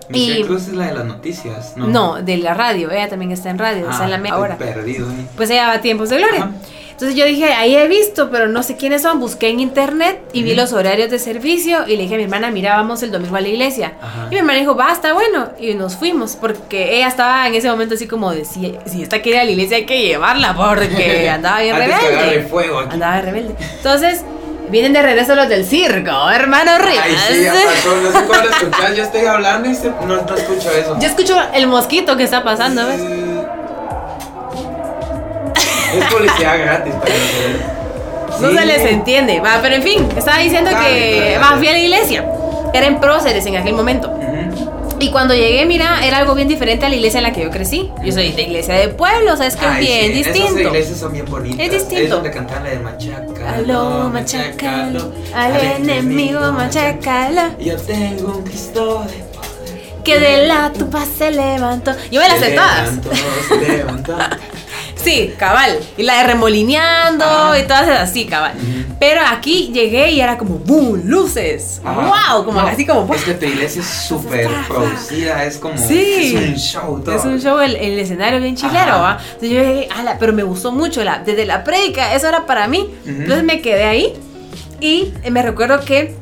Michelle 0.10 0.40
Y- 0.42 0.44
Cruz 0.44 0.68
es 0.68 0.74
la 0.74 0.86
de 0.88 0.94
las 0.94 1.06
noticias, 1.06 1.74
¿no? 1.76 1.88
No, 1.88 2.22
de 2.22 2.38
la 2.38 2.54
radio, 2.54 2.92
ella 2.92 3.10
también 3.10 3.32
está 3.32 3.50
en 3.50 3.58
radio, 3.58 3.90
está 3.90 4.04
en 4.06 4.12
la 4.12 4.18
Ah, 4.18 4.20
media 4.20 4.38
hora. 4.38 4.58
perdido 4.58 5.10
ahí. 5.10 5.28
Pues 5.36 5.50
ella 5.50 5.68
va 5.68 5.74
a 5.74 5.82
tiempos 5.82 6.10
de 6.10 6.18
gloria. 6.18 6.52
Entonces 6.96 7.18
yo 7.18 7.26
dije, 7.26 7.52
ahí 7.54 7.76
he 7.76 7.90
visto, 7.90 8.30
pero 8.32 8.48
no 8.48 8.64
sé 8.64 8.78
quiénes 8.78 9.02
son. 9.02 9.20
Busqué 9.20 9.50
en 9.50 9.60
internet 9.60 10.22
y 10.32 10.44
vi 10.44 10.56
los 10.56 10.72
horarios 10.72 11.10
de 11.12 11.20
servicio 11.20 11.86
y 11.88 11.98
le 11.98 12.04
dije 12.04 12.16
a 12.16 12.18
mi 12.18 12.24
hermana, 12.24 12.52
mira, 12.52 12.78
vamos 12.78 13.04
el 13.04 13.12
domingo 13.12 13.36
a 13.36 13.42
la 13.42 13.50
iglesia. 13.50 13.96
Ajá. 14.02 14.28
Y 14.28 14.36
mi 14.36 14.38
hermana 14.38 14.60
dijo, 14.60 14.76
va, 14.78 14.94
está 14.94 15.12
bueno. 15.12 15.50
Y 15.60 15.74
nos 15.74 15.98
fuimos, 15.98 16.38
porque 16.38 16.96
ella 16.96 17.10
estaba 17.10 17.46
en 17.48 17.56
ese 17.56 17.70
momento 17.70 17.96
así 17.96 18.08
como 18.08 18.32
de, 18.32 18.46
si, 18.46 18.78
si 18.86 19.04
esta 19.04 19.22
quiere 19.22 19.40
ir 19.40 19.42
a 19.42 19.46
la 19.46 19.52
iglesia 19.52 19.76
hay 19.76 19.86
que 19.86 20.02
llevarla, 20.04 20.56
porque 20.56 21.30
andaba 21.34 21.60
bien 21.60 21.76
rebelde. 21.76 22.48
fuego 22.50 22.80
aquí. 22.80 22.94
Andaba 22.94 23.20
rebelde. 23.22 23.56
Entonces, 23.78 24.24
Vienen 24.68 24.94
de 24.94 25.02
regreso 25.04 25.36
los 25.36 25.48
del 25.48 25.64
circo, 25.64 26.28
hermano 26.32 26.80
Rivas. 26.80 27.06
Ay, 27.06 27.16
sí, 27.36 27.44
ya 27.44 27.54
pasó. 27.54 27.96
No 28.02 28.12
sé 28.12 28.26
cómo 28.26 28.42
lo 28.42 28.50
escuchas. 28.50 28.96
Yo 28.98 29.04
estoy 29.04 29.26
hablando 29.28 29.70
y 29.70 29.76
se- 29.76 29.90
no, 29.90 30.08
no 30.08 30.36
escucho 30.36 30.72
eso. 30.72 30.98
Yo 31.00 31.08
escucho 31.08 31.38
el 31.54 31.68
mosquito 31.68 32.18
que 32.18 32.24
está 32.24 32.44
pasando, 32.44 32.84
¿ves? 32.88 33.00
Es 35.98 36.06
publicidad 36.14 36.60
gratis 36.60 36.94
para 36.94 37.14
nosotros. 37.14 38.42
No 38.42 38.50
Sí. 38.50 38.58
se 38.58 38.66
les 38.66 38.82
entiende. 38.92 39.40
Va, 39.40 39.60
pero 39.62 39.76
en 39.76 39.84
fin, 39.84 40.08
estaba 40.18 40.40
diciendo 40.40 40.70
Dale, 40.72 40.88
que 40.90 41.38
dale. 41.40 41.58
fui 41.58 41.68
a 41.68 41.72
la 41.72 41.80
iglesia. 41.80 42.26
Era 42.74 42.88
en 42.88 43.00
próceres 43.00 43.46
en 43.46 43.56
aquel 43.56 43.74
momento. 43.74 44.12
Y 45.00 45.12
cuando 45.12 45.34
llegué, 45.34 45.66
mira, 45.66 46.06
era 46.06 46.18
algo 46.20 46.36
bien 46.36 46.48
diferente 46.48 46.86
a 46.86 46.90
la 46.90 46.96
iglesia 46.96 47.18
en 47.18 47.24
la 47.26 47.34
que 47.34 47.44
yo 47.44 47.50
crecí. 47.50 47.92
Yo 48.04 48.12
soy 48.14 48.32
de 48.32 48.44
iglesia 48.44 48.76
de 48.76 48.88
pueblo, 48.90 49.34
o 49.34 49.38
sea, 49.38 49.46
es 49.48 49.56
que 49.58 49.66
es 49.66 49.78
bien 49.80 50.14
sí, 50.14 50.22
Esas 50.22 50.34
distinto. 50.34 50.62
iglesias 50.62 51.00
son 51.00 51.12
bien 51.14 51.26
bonitas. 51.30 51.60
Es 51.66 51.72
distinto. 51.72 52.04
Es 52.04 52.10
donde 52.10 52.32
cantan 52.32 52.64
la 52.64 52.70
de 52.72 52.80
Machaca. 52.80 53.54
Aló, 53.56 54.10
machacalo, 54.12 55.12
al 55.36 55.56
enemigo 55.82 56.40
machacalo, 56.54 57.42
Yo 57.60 57.76
tengo 57.78 58.38
un 58.38 58.44
Cristo 58.44 59.04
de 59.06 59.18
poder. 59.36 60.04
que 60.06 60.18
de 60.20 60.48
la 60.48 60.72
tupa 60.72 61.04
se 61.18 61.30
levantó. 61.32 61.92
Yo 62.10 62.22
me 62.22 62.30
las 62.30 62.40
sé 62.40 62.52
todas. 62.52 62.84
levantó, 62.84 63.10
se 63.50 63.68
levantó. 63.78 64.18
Sí, 65.06 65.34
cabal. 65.38 65.80
Y 65.98 66.04
la 66.04 66.18
de 66.18 66.24
remolineando 66.24 67.24
Ah. 67.26 67.58
y 67.60 67.64
todas 67.64 67.84
esas 67.84 68.10
así, 68.10 68.26
cabal. 68.26 68.54
Pero 69.00 69.22
aquí 69.30 69.72
llegué 69.74 70.12
y 70.12 70.20
era 70.22 70.38
como 70.38 70.58
boom, 70.58 71.02
luces. 71.06 71.82
Ajá. 71.86 72.12
Wow, 72.34 72.46
como 72.46 72.62
No, 72.62 72.68
así 72.68 72.86
como 72.86 73.14
Es 73.14 73.24
que 73.24 73.34
tu 73.36 73.46
iglesia 73.46 73.82
es 73.82 73.88
súper 73.88 74.50
producida, 74.68 75.44
es 75.46 75.58
como. 75.58 75.78
Sí. 75.78 76.34
Es 76.36 76.50
un 76.50 76.56
show 76.56 77.02
todo. 77.04 77.16
Es 77.16 77.24
un 77.26 77.40
show, 77.40 77.60
el, 77.60 77.76
el 77.76 78.00
escenario 78.00 78.40
bien 78.42 78.56
chilero. 78.56 79.00
¿va? 79.00 79.20
Entonces 79.22 79.50
yo 79.52 79.60
llegué, 79.62 79.88
ala, 79.96 80.18
pero 80.20 80.34
me 80.34 80.44
gustó 80.44 80.72
mucho, 80.72 81.04
la, 81.04 81.20
desde 81.20 81.46
la 81.46 81.64
prédica, 81.64 82.14
eso 82.16 82.28
era 82.28 82.46
para 82.46 82.68
mí. 82.68 82.90
Entonces 83.06 83.44
me 83.44 83.62
quedé 83.62 83.84
ahí 83.84 84.14
y 84.82 85.14
me 85.30 85.42
recuerdo 85.42 85.80
que 85.86 86.16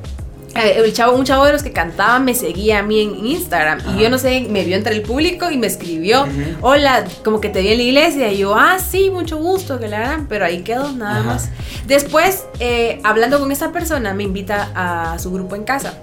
el 0.56 0.94
chavo, 0.94 1.18
un 1.18 1.26
chavo 1.26 1.46
de 1.46 1.54
los 1.54 1.64
que 1.64 1.72
cantaba 1.72 2.20
me 2.20 2.34
seguía 2.34 2.80
a 2.80 2.84
mí 2.84 3.02
en 3.02 3.26
Instagram 3.26 3.80
y 3.96 4.02
yo 4.02 4.10
no 4.10 4.18
sé, 4.18 4.48
me 4.50 4.64
vio 4.64 4.76
entre 4.76 4.94
el 4.94 5.02
público 5.02 5.50
y 5.52 5.58
me 5.58 5.68
escribió, 5.68 6.26
hola, 6.62 7.06
como 7.24 7.42
que 7.42 7.50
te 7.50 7.62
vi 7.62 7.70
en 7.72 7.78
la 7.78 7.84
iglesia 7.84 8.32
y 8.32 8.38
yo, 8.38 8.56
ah, 8.56 8.78
sí, 8.80 9.10
mucho 9.10 9.38
gusto, 9.38 9.80
que 9.80 9.88
la 9.88 9.98
hagan, 10.00 10.28
pero 10.28 10.46
ahí 10.46 10.62
quedó, 10.62 10.92
nada 10.92 11.20
Ajá. 11.20 11.24
más. 11.24 11.50
Después, 11.88 12.46
eh, 12.60 13.00
hablando 13.04 13.40
con 13.40 13.52
esa 13.52 13.72
persona, 13.72 14.14
me 14.14 14.24
invita 14.24 14.70
a 14.76 15.20
su 15.20 15.32
grupo 15.32 15.56
en 15.56 15.64
casa. 15.64 15.98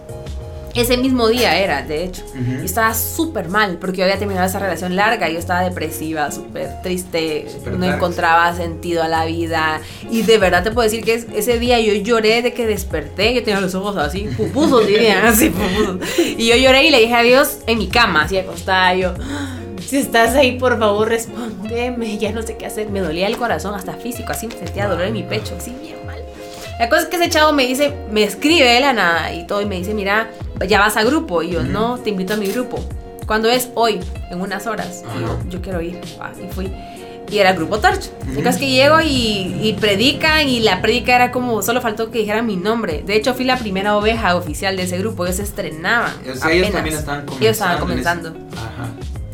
Ese 0.75 0.97
mismo 0.97 1.29
día 1.29 1.59
era, 1.59 1.83
de 1.83 2.05
hecho. 2.05 2.23
Y 2.63 2.65
estaba 2.65 2.95
súper 2.95 3.49
mal 3.49 3.79
porque 3.81 3.99
yo 3.99 4.05
había 4.05 4.19
terminado 4.19 4.47
esa 4.47 4.59
relación 4.59 4.95
larga. 4.97 5.29
Yo 5.29 5.39
estaba 5.39 5.63
depresiva, 5.63 6.31
súper 6.31 6.81
triste. 6.83 7.47
No 7.67 7.79
darks. 7.79 7.97
encontraba 7.97 8.55
sentido 8.55 9.03
a 9.03 9.09
la 9.09 9.25
vida. 9.25 9.81
Y 10.11 10.23
de 10.23 10.39
verdad 10.39 10.63
te 10.63 10.71
puedo 10.71 10.89
decir 10.89 11.05
que 11.05 11.15
es- 11.15 11.27
ese 11.35 11.59
día 11.59 11.81
yo 11.81 11.93
lloré 11.95 12.43
de 12.43 12.53
que 12.55 12.67
desperté. 12.67 13.35
Yo 13.35 13.43
tenía 13.43 13.61
los 13.61 13.75
ojos 13.75 13.97
así, 13.97 14.29
pupusos 14.37 14.87
dirían, 14.87 15.25
así 15.27 15.51
pupusos. 15.51 15.97
Y 16.19 16.47
yo 16.49 16.57
lloré 16.57 16.85
y 16.85 16.91
le 16.91 17.01
dije 17.01 17.15
adiós 17.15 17.59
en 17.67 17.79
mi 17.79 17.89
cama, 17.89 18.23
así 18.23 18.39
acostada. 18.39 18.95
Yo, 18.95 19.15
si 19.85 19.97
estás 19.97 20.37
ahí, 20.37 20.53
por 20.59 20.79
favor, 20.79 21.09
respóndeme. 21.09 22.17
Ya 22.19 22.31
no 22.33 22.43
sé 22.43 22.57
qué 22.57 22.67
hacer. 22.67 22.91
Me 22.91 23.01
dolía 23.01 23.27
el 23.27 23.37
corazón, 23.37 23.75
hasta 23.75 23.95
físico, 23.95 24.31
así 24.33 24.47
me 24.47 24.55
sentía 24.55 24.87
dolor 24.87 25.07
en 25.07 25.13
mi 25.15 25.23
pecho, 25.25 25.55
así 25.59 25.75
bien. 25.83 25.97
La 26.81 26.89
cosa 26.89 27.03
es 27.03 27.09
que 27.09 27.17
ese 27.17 27.29
chavo 27.29 27.53
me 27.53 27.67
dice, 27.67 27.93
me 28.11 28.23
escribe 28.25 28.65
de 28.67 28.81
la 28.81 28.95
nada 28.95 29.35
y 29.35 29.47
todo, 29.47 29.61
y 29.61 29.67
me 29.67 29.77
dice, 29.77 29.93
mira, 29.93 30.31
ya 30.67 30.81
vas 30.81 30.97
a 30.97 31.05
grupo. 31.05 31.43
Y 31.43 31.51
yo, 31.51 31.61
Ujú. 31.61 31.69
no, 31.69 31.99
te 31.99 32.09
invito 32.09 32.33
a 32.33 32.37
mi 32.39 32.47
grupo. 32.47 32.83
¿Cuándo 33.27 33.51
es? 33.51 33.69
Hoy, 33.75 34.01
en 34.31 34.41
unas 34.41 34.67
horas. 34.67 35.03
Y 35.15 35.21
yo, 35.21 35.39
yo 35.51 35.61
quiero 35.61 35.83
ir. 35.83 36.01
Y 36.43 36.53
fui. 36.55 36.73
Y 37.31 37.37
era 37.39 37.51
el 37.51 37.57
grupo 37.57 37.81
Torch. 37.81 38.11
La 38.21 38.33
Ujú. 38.33 38.37
cosa 38.39 38.49
es 38.49 38.57
que 38.57 38.71
llego 38.71 38.99
y, 39.03 39.59
y 39.63 39.77
predican 39.79 40.49
y 40.49 40.61
la 40.61 40.81
predica 40.81 41.15
era 41.15 41.31
como, 41.31 41.61
solo 41.61 41.83
faltó 41.83 42.11
que 42.11 42.21
dijeran 42.21 42.47
mi 42.47 42.57
nombre. 42.57 43.03
De 43.07 43.15
hecho, 43.15 43.35
fui 43.35 43.45
la 43.45 43.59
primera 43.59 43.95
oveja 43.99 44.35
oficial 44.35 44.75
de 44.79 44.85
ese 44.85 44.97
grupo. 44.97 45.27
Ellos 45.27 45.37
se 45.37 45.43
estrenaban. 45.43 46.13
O 46.33 46.35
sea, 46.35 46.51
ellos 46.51 46.71
también 46.73 46.97
estaban 46.97 47.27
comenzando. 47.27 47.45
Ellos 47.45 47.53
estaban 47.53 47.75
en 47.75 47.81
comenzando. 47.81 48.29
Ajá. 48.57 48.89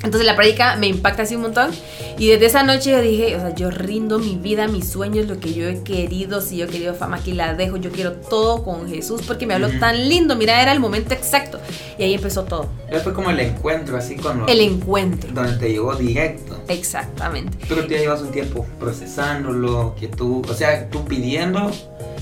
Entonces 0.07 0.25
la 0.27 0.37
prédica 0.37 0.77
me 0.77 0.87
impacta 0.87 1.25
así 1.25 1.37
un 1.37 1.42
montón. 1.42 1.71
Y 2.19 2.29
desde 2.29 2.47
esa 2.47 2.62
noche 2.62 2.92
yo 2.92 3.03
dije, 3.03 3.37
o 3.37 3.40
sea, 3.40 3.55
yo 3.55 3.71
rindo 3.71 4.19
mi 4.19 4.37
vida, 4.37 4.66
mis 4.69 4.88
sueños, 4.88 5.27
lo 5.27 5.38
que 5.38 5.53
yo 5.53 5.69
he 5.69 5.83
querido. 5.83 6.40
Si 6.40 6.57
yo 6.57 6.64
he 6.64 6.69
querido 6.69 6.95
fama, 6.95 7.16
aquí 7.19 7.33
la 7.33 7.53
dejo. 7.55 7.77
Yo 7.77 7.90
quiero 7.90 8.12
todo 8.12 8.64
con 8.64 8.88
Jesús 8.88 9.21
porque 9.27 9.47
me 9.47 9.53
habló 9.55 9.69
tan 9.79 10.09
lindo. 10.09 10.35
Mira, 10.37 10.62
era 10.62 10.73
el 10.73 10.81
momento 10.81 11.12
exacto. 11.12 11.61
Y 11.99 12.05
ahí 12.05 12.14
empezó 12.14 12.45
todo. 12.45 12.69
Ya 12.90 13.01
fue 13.01 13.12
como 13.12 13.31
el 13.31 13.40
encuentro, 13.40 13.97
así 13.99 14.16
con 14.16 14.38
lo- 14.38 14.47
El 14.49 14.61
encuentro. 14.62 15.31
Donde 15.35 15.53
te 15.59 15.69
llegó 15.71 15.95
directo. 15.95 16.59
Exactamente. 16.69 17.59
Tú 17.66 17.75
ya 17.88 17.99
llevas 17.99 18.23
un 18.23 18.31
tiempo 18.31 18.64
procesándolo, 18.79 19.95
que 19.99 20.09
tú, 20.09 20.42
o 20.49 20.55
sea, 20.55 20.88
tú 20.88 21.05
pidiendo, 21.05 21.71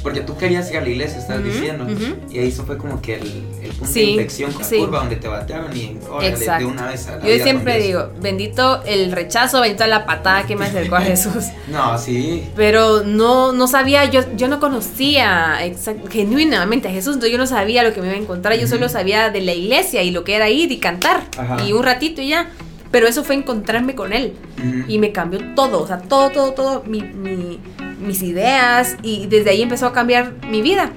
porque 0.05 0.21
tú 0.21 0.37
querías 0.37 0.71
ir 0.71 0.77
a 0.77 0.81
la 0.83 0.89
iglesia, 0.91 1.19
estás 1.19 1.43
diciendo. 1.43 1.85
ujú. 1.85 2.15
Y 2.31 2.39
ahí 2.39 2.49
eso 2.49 2.65
fue 2.65 2.77
como 2.79 3.01
que 3.03 3.15
el, 3.15 3.23
el 3.63 3.71
punto 3.71 3.87
Sí, 3.93 4.01
de 4.01 4.07
inflexión 4.11 4.53
con 4.53 4.63
la 4.63 4.69
curva 4.69 4.99
donde 5.01 5.17
te 5.17 5.27
batearon 5.27 5.77
y 5.77 5.97
órale, 6.09 6.37
de 6.59 6.65
una 6.67 6.87
vez 6.87 7.09
a 7.09 7.17
la 7.17 7.27
Yo 7.27 7.43
siempre 7.43 7.83
digo, 7.83 8.11
bendito 8.21 8.83
el 8.85 9.11
rechazo, 9.11 9.61
bendito 9.63 9.85
la 9.87 10.05
patada 10.07 10.47
que 10.47 10.55
me 10.55 10.67
acercó 10.67 10.97
a 10.97 11.01
Jesús. 11.11 11.47
No, 11.69 11.99
sí. 11.99 12.45
Pero 12.55 13.03
no, 13.03 13.53
no 13.53 13.67
sabía, 13.67 14.05
yo, 14.05 14.21
yo 14.37 14.47
no 14.47 14.61
conocía 14.61 15.57
exact- 15.65 16.09
genuinamente 16.11 16.89
a 16.89 16.91
Jesús, 16.93 17.15
entonces 17.15 17.33
yo 17.33 17.39
no 17.39 17.47
sabía 17.47 17.83
lo 17.83 17.93
que 17.95 18.01
me 18.01 18.09
iba 18.09 18.17
a 18.17 18.21
encontrar, 18.21 18.57
yo 18.59 18.69
solo 18.69 18.89
sabía 18.89 19.31
de 19.31 19.41
la 19.41 19.55
iglesia 19.55 20.03
y 20.03 20.11
lo 20.11 20.23
que 20.23 20.37
era 20.37 20.51
ir 20.51 20.71
y 20.71 20.79
cantar 20.79 21.23
Ajá. 21.39 21.65
y 21.67 21.73
un 21.73 21.83
ratito 21.83 22.21
y 22.21 22.29
ya. 22.29 22.51
Pero 22.91 23.09
eso 23.09 23.25
fue 23.25 23.35
encontrarme 23.35 23.97
con 23.97 24.13
él 24.13 24.35
Ujú. 24.59 24.85
y 24.87 24.99
me 24.99 25.11
cambió 25.11 25.41
todo, 25.57 25.81
o 25.83 25.87
sea, 25.89 25.99
todo, 25.99 26.31
todo, 26.31 26.53
todo, 26.53 26.85
mi, 26.87 27.01
mi- 27.03 27.59
mis 28.05 28.23
ideas 28.23 28.97
y 29.03 29.27
desde 29.27 29.51
ahí 29.51 29.63
empezó 29.63 29.87
a 29.87 29.93
cambiar 29.93 30.35
mi 30.49 30.63
vida. 30.63 30.91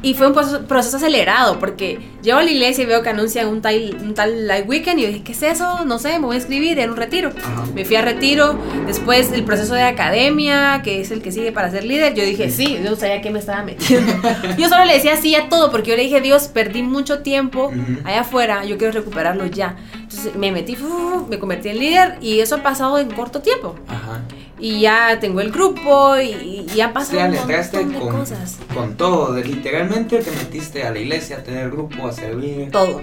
Y 0.00 0.14
fue 0.14 0.28
un 0.28 0.32
proceso, 0.32 0.64
proceso 0.66 0.96
acelerado 0.96 1.58
porque 1.58 1.98
llego 2.22 2.38
a 2.38 2.44
la 2.44 2.50
iglesia 2.50 2.84
y 2.84 2.86
veo 2.86 3.02
que 3.02 3.08
anuncian 3.08 3.48
un 3.48 3.60
tal, 3.60 3.96
un 4.00 4.14
tal 4.14 4.46
Live 4.46 4.64
Weekend 4.68 5.00
y 5.00 5.02
yo 5.02 5.08
dije, 5.08 5.22
¿qué 5.24 5.32
es 5.32 5.42
eso? 5.42 5.84
No 5.84 5.98
sé, 5.98 6.20
me 6.20 6.26
voy 6.26 6.36
a 6.36 6.38
inscribir 6.38 6.78
en 6.78 6.90
un 6.90 6.96
retiro. 6.96 7.30
Ajá. 7.36 7.64
Me 7.74 7.84
fui 7.84 7.96
a 7.96 8.02
retiro, 8.02 8.56
después 8.86 9.32
el 9.32 9.42
proceso 9.42 9.74
de 9.74 9.82
academia, 9.82 10.82
que 10.84 11.00
es 11.00 11.10
el 11.10 11.20
que 11.20 11.32
sigue 11.32 11.50
para 11.50 11.72
ser 11.72 11.82
líder, 11.82 12.14
yo 12.14 12.24
dije, 12.24 12.48
sí, 12.50 12.78
yo 12.82 12.90
no 12.90 12.96
sabía 12.96 13.20
qué 13.20 13.30
me 13.30 13.40
estaba 13.40 13.64
metiendo. 13.64 14.12
yo 14.58 14.68
solo 14.68 14.84
le 14.84 14.94
decía 14.94 15.16
sí 15.16 15.34
a 15.34 15.48
todo 15.48 15.72
porque 15.72 15.90
yo 15.90 15.96
le 15.96 16.04
dije, 16.04 16.20
Dios, 16.20 16.46
perdí 16.46 16.84
mucho 16.84 17.22
tiempo 17.22 17.72
allá 18.04 18.20
afuera, 18.20 18.64
yo 18.64 18.78
quiero 18.78 18.92
recuperarlo 18.92 19.46
ya. 19.46 19.74
Entonces 19.94 20.36
me 20.36 20.52
metí, 20.52 20.76
me 21.28 21.40
convertí 21.40 21.70
en 21.70 21.78
líder 21.80 22.18
y 22.20 22.38
eso 22.38 22.54
ha 22.54 22.62
pasado 22.62 22.98
en 22.98 23.10
corto 23.10 23.40
tiempo. 23.40 23.74
Ajá. 23.88 24.22
Y 24.60 24.80
ya 24.80 25.18
tengo 25.20 25.40
el 25.40 25.50
grupo 25.52 26.16
y, 26.18 26.66
y 26.74 26.80
han 26.80 26.90
O 26.90 26.94
pasado 26.94 27.18
sea, 27.18 27.26
un 27.26 27.34
montón 27.36 27.92
de 27.92 27.98
con, 27.98 28.18
cosas. 28.20 28.56
con 28.74 28.96
todo, 28.96 29.32
de- 29.34 29.44
literalmente 29.44 30.18
te 30.18 30.30
metiste 30.32 30.82
a 30.82 30.90
la 30.90 30.98
iglesia, 30.98 31.36
a 31.38 31.42
tener 31.44 31.70
grupo, 31.70 32.08
a 32.08 32.12
servir, 32.12 32.70
Todo. 32.72 33.00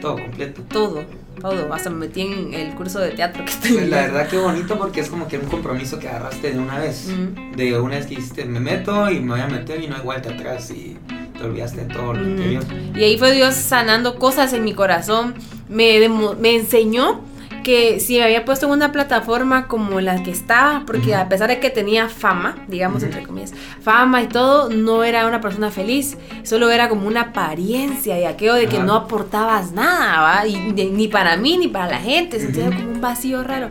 todo 0.00 0.14
completo. 0.14 0.62
todo, 0.68 1.04
todo. 1.40 1.72
Hasta 1.74 1.90
me 1.90 2.06
metí 2.06 2.22
en 2.22 2.54
el 2.54 2.74
curso 2.74 2.98
de 3.00 3.10
teatro 3.10 3.44
que 3.44 3.50
estoy 3.50 3.72
Pues 3.72 3.88
la 3.90 4.02
verdad 4.02 4.26
que 4.28 4.38
bonito 4.38 4.78
porque 4.78 5.00
es 5.00 5.08
como 5.10 5.28
que 5.28 5.36
un 5.38 5.46
compromiso 5.46 5.98
que 5.98 6.08
agarraste 6.08 6.52
de 6.52 6.58
una 6.58 6.78
vez. 6.78 7.08
Mm. 7.08 7.56
De 7.56 7.78
una 7.78 7.96
vez 7.96 8.06
que 8.06 8.16
dijiste, 8.16 8.44
me 8.46 8.58
meto 8.60 9.10
y 9.10 9.20
me 9.20 9.32
voy 9.32 9.40
a 9.40 9.48
meter 9.48 9.82
y 9.82 9.88
no 9.88 9.96
hay 9.96 10.02
vuelta 10.02 10.30
atrás 10.30 10.70
y 10.70 10.96
te 11.36 11.44
olvidaste 11.44 11.84
de 11.84 11.92
todo 11.94 12.14
lo 12.14 12.20
Mm. 12.22 12.30
anterior. 12.32 12.64
Y 12.94 13.04
ahí 13.04 13.18
fue 13.18 13.32
Dios 13.32 13.54
sanando 13.54 14.18
cosas 14.18 14.54
en 14.54 14.64
mi 14.64 14.72
corazón. 14.72 15.34
Me, 15.68 16.08
me 16.40 16.56
enseñó 16.56 17.20
que 17.66 17.98
si 17.98 18.18
me 18.18 18.22
había 18.22 18.44
puesto 18.44 18.66
en 18.66 18.72
una 18.72 18.92
plataforma 18.92 19.66
como 19.66 20.00
la 20.00 20.22
que 20.22 20.30
estaba, 20.30 20.84
porque 20.86 21.16
a 21.16 21.28
pesar 21.28 21.48
de 21.48 21.58
que 21.58 21.68
tenía 21.68 22.08
fama, 22.08 22.64
digamos 22.68 23.02
entre 23.02 23.24
comillas, 23.24 23.52
fama 23.80 24.22
y 24.22 24.28
todo, 24.28 24.70
no 24.70 25.02
era 25.02 25.26
una 25.26 25.40
persona 25.40 25.72
feliz, 25.72 26.16
solo 26.44 26.70
era 26.70 26.88
como 26.88 27.08
una 27.08 27.22
apariencia 27.22 28.20
y 28.20 28.24
aquello 28.24 28.54
de 28.54 28.68
que 28.68 28.78
no 28.78 28.94
aportabas 28.94 29.72
nada, 29.72 30.20
¿va? 30.20 30.46
Y 30.46 30.54
ni, 30.54 30.90
ni 30.90 31.08
para 31.08 31.36
mí 31.36 31.58
ni 31.58 31.66
para 31.66 31.88
la 31.88 31.98
gente, 31.98 32.38
sentía 32.38 32.66
como 32.66 32.88
un 32.88 33.00
vacío 33.00 33.42
raro. 33.42 33.70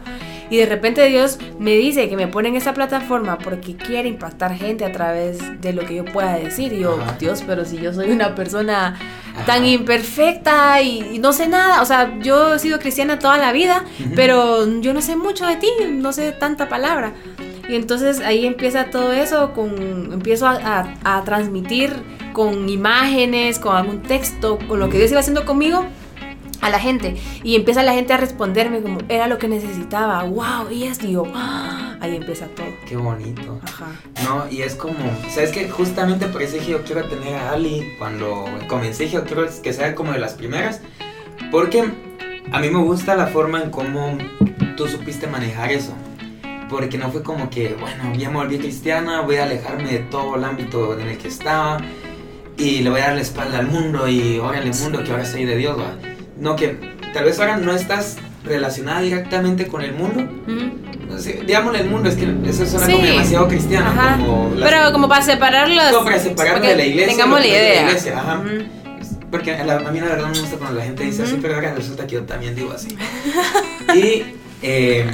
Y 0.50 0.58
de 0.58 0.66
repente 0.68 1.06
Dios 1.08 1.40
me 1.60 1.72
dice 1.76 2.08
que 2.10 2.16
me 2.16 2.28
pone 2.28 2.50
en 2.50 2.56
esa 2.56 2.74
plataforma 2.74 3.38
porque 3.38 3.76
quiere 3.76 4.08
impactar 4.10 4.56
gente 4.56 4.86
a 4.86 4.92
través 4.92 5.40
de 5.62 5.74
lo 5.74 5.86
que 5.86 5.96
yo 5.96 6.06
pueda 6.06 6.36
decir. 6.38 6.72
Y 6.74 6.80
yo, 6.82 7.00
Ajá. 7.02 7.16
Dios, 7.20 7.44
pero 7.48 7.66
si 7.66 7.78
yo 7.78 7.94
soy 7.94 8.12
una 8.12 8.36
persona 8.36 8.98
Ajá. 9.36 9.46
tan 9.46 9.66
imperfecta 9.66 10.82
y, 10.82 11.16
y 11.16 11.20
no 11.20 11.34
sé 11.34 11.48
nada, 11.48 11.82
o 11.82 11.86
sea, 11.86 12.18
yo 12.20 12.56
he 12.56 12.60
sido 12.60 12.80
cristiana 12.80 13.18
toda 13.20 13.38
la 13.38 13.52
vida, 13.52 13.84
pero 14.16 14.66
yo 14.82 14.94
no 14.94 15.02
sé 15.02 15.16
mucho 15.16 15.46
de 15.48 15.56
ti, 15.56 15.68
no 15.92 16.14
sé 16.14 16.32
tanta 16.32 16.70
palabra. 16.70 17.14
Y 17.68 17.76
entonces 17.76 18.20
ahí 18.20 18.46
empieza 18.46 18.86
todo 18.92 19.12
eso, 19.14 19.52
con, 19.54 20.12
empiezo 20.14 20.46
a, 20.48 20.54
a- 21.04 21.18
a 21.18 21.24
transmitir 21.24 21.92
con 22.34 22.70
imágenes, 22.70 23.58
con 23.60 23.76
algún 23.76 24.02
texto, 24.04 24.60
con 24.68 24.80
lo 24.80 24.90
que 24.90 24.98
Dios 25.00 25.10
iba 25.10 25.20
haciendo 25.22 25.46
conmigo 25.46 25.86
a 26.66 26.70
la 26.70 26.80
gente. 26.80 27.16
Y 27.44 27.56
empieza 27.56 27.84
la 27.84 27.94
gente 27.94 28.14
a 28.14 28.18
responderme 28.18 28.82
como, 28.82 29.00
era 29.08 29.28
lo 29.28 29.38
que 29.38 29.48
necesitaba, 29.48 30.24
wow, 30.24 30.72
y 30.72 30.86
es, 30.86 31.00
digo, 31.00 31.28
¡ah! 31.36 31.98
ahí 32.02 32.16
empieza 32.16 32.48
todo. 32.48 32.68
Qué 32.88 32.96
bonito. 32.96 33.60
Ajá. 33.64 33.88
No, 34.24 34.46
y 34.50 34.62
es 34.62 34.76
como, 34.76 34.98
sabes 35.30 35.52
que 35.52 35.70
justamente 35.70 36.28
por 36.28 36.42
eso 36.42 36.56
dije 36.56 36.72
yo 36.72 36.84
quiero 36.84 37.08
tener 37.08 37.36
a 37.36 37.52
Ali 37.52 37.96
cuando 37.98 38.46
comencé 38.68 39.04
dije 39.04 39.16
yo 39.16 39.24
quiero 39.24 39.48
que 39.62 39.74
sea 39.74 39.96
como 39.96 40.12
de 40.12 40.20
las 40.20 40.34
primeras, 40.34 40.82
porque 41.52 41.92
a 42.52 42.60
mí 42.60 42.70
me 42.70 42.80
gusta 42.80 43.16
la 43.16 43.28
forma 43.28 43.62
en 43.62 43.70
cómo 43.70 44.18
tú 44.76 44.88
supiste 44.88 45.28
manejar 45.28 45.72
eso. 45.72 45.94
porque 46.68 46.98
no 46.98 47.12
fue 47.12 47.22
como 47.22 47.52
que, 47.52 47.76
bueno, 47.80 48.16
ya 48.16 48.32
me 48.32 48.38
volví 48.38 48.58
cristiana, 48.58 49.22
voy 49.22 49.36
a 49.36 49.44
alejarme 49.44 49.92
de 49.92 50.00
todo 50.00 50.36
el 50.36 50.44
ámbito 50.44 51.00
en 51.00 51.10
el 51.10 51.18
que 51.20 51.28
estaba 51.28 51.78
y 52.58 52.80
le 52.80 52.90
voy 52.90 53.02
a 53.02 53.06
dar 53.06 53.16
la 53.16 53.22
espalda 53.22 53.60
al 53.60 53.68
mundo 53.68 54.08
y 54.08 54.40
órale 54.40 54.72
mundo 54.82 55.04
que 55.04 55.12
ahora 55.12 55.26
soy 55.26 55.46
de 55.46 55.58
Dios, 55.58 55.78
¿va? 55.80 56.15
No, 56.40 56.56
que 56.56 56.78
tal 57.14 57.26
vez 57.26 57.40
ahora 57.40 57.58
no 57.58 57.74
estás 57.74 58.18
relacionada 58.44 59.02
directamente 59.02 59.68
con 59.68 59.82
el 59.82 59.94
mundo. 59.94 60.28
No 61.10 61.18
sé, 61.20 61.42
digámosle 61.46 61.80
el 61.82 61.90
mundo, 61.90 62.10
es 62.10 62.16
que 62.16 62.26
eso 62.48 62.66
suena 62.66 62.86
como 62.88 63.02
Sí. 63.04 63.08
demasiado 63.12 63.48
cristiano. 63.48 63.86
Ajá. 63.88 64.18
Como 64.18 64.52
Pero 64.60 64.92
como 64.92 65.08
para 65.08 65.22
separarlos. 65.24 65.92
como 65.92 66.06
para 66.06 66.20
separarlo 66.20 66.68
de 66.68 66.76
la 66.76 66.86
iglesia. 66.86 67.14
Tengamos 67.14 67.40
la 67.40 67.48
idea. 67.48 67.82
iglesia, 67.88 68.18
ajá. 68.20 68.40
Ujú. 68.40 68.66
Porque 69.32 69.54
a, 69.54 69.64
la- 69.66 69.78
a 69.78 69.92
mí 69.92 70.00
la 70.00 70.08
verdad 70.08 70.30
me 70.32 70.40
gusta 70.40 70.58
cuando 70.58 70.78
la 70.80 70.86
gente 70.86 71.04
dice 71.04 71.24
así, 71.24 71.34
Ujú. 71.34 71.42
pero 71.42 71.56
ahora 71.56 71.74
resulta 71.74 72.06
que 72.08 72.16
yo 72.16 72.24
también 72.24 72.56
digo 72.56 72.72
así. 72.72 72.90
y 73.96 74.24
eh, 74.62 75.06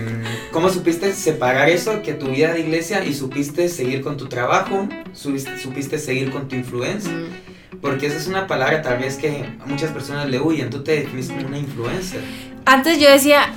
¿cómo 0.52 0.70
supiste 0.70 1.12
separar 1.14 1.70
eso, 1.70 2.02
que 2.02 2.14
tu 2.14 2.28
vida 2.28 2.54
de 2.54 2.62
iglesia, 2.62 3.04
y 3.04 3.14
supiste 3.14 3.68
seguir 3.70 4.02
con 4.02 4.18
tu 4.18 4.28
trabajo, 4.28 4.88
supiste, 5.14 5.58
supiste 5.58 5.98
seguir 5.98 6.32
con 6.32 6.48
tu 6.48 6.56
influencia? 6.56 7.12
Mm. 7.12 7.51
Porque 7.82 8.08
esa 8.08 8.18
es 8.18 8.28
una 8.28 8.46
palabra 8.48 8.82
tal 8.82 9.00
vez 9.00 9.16
que 9.18 9.46
a 9.60 9.66
muchas 9.66 9.92
personas 9.92 10.30
le 10.30 10.40
huyen, 10.40 10.70
tú 10.70 10.84
te 10.84 10.92
definís 11.02 11.30
como 11.30 11.48
una 11.48 11.58
influencer. 11.58 12.22
Antes 12.66 13.00
yo 13.00 13.10
decía 13.10 13.48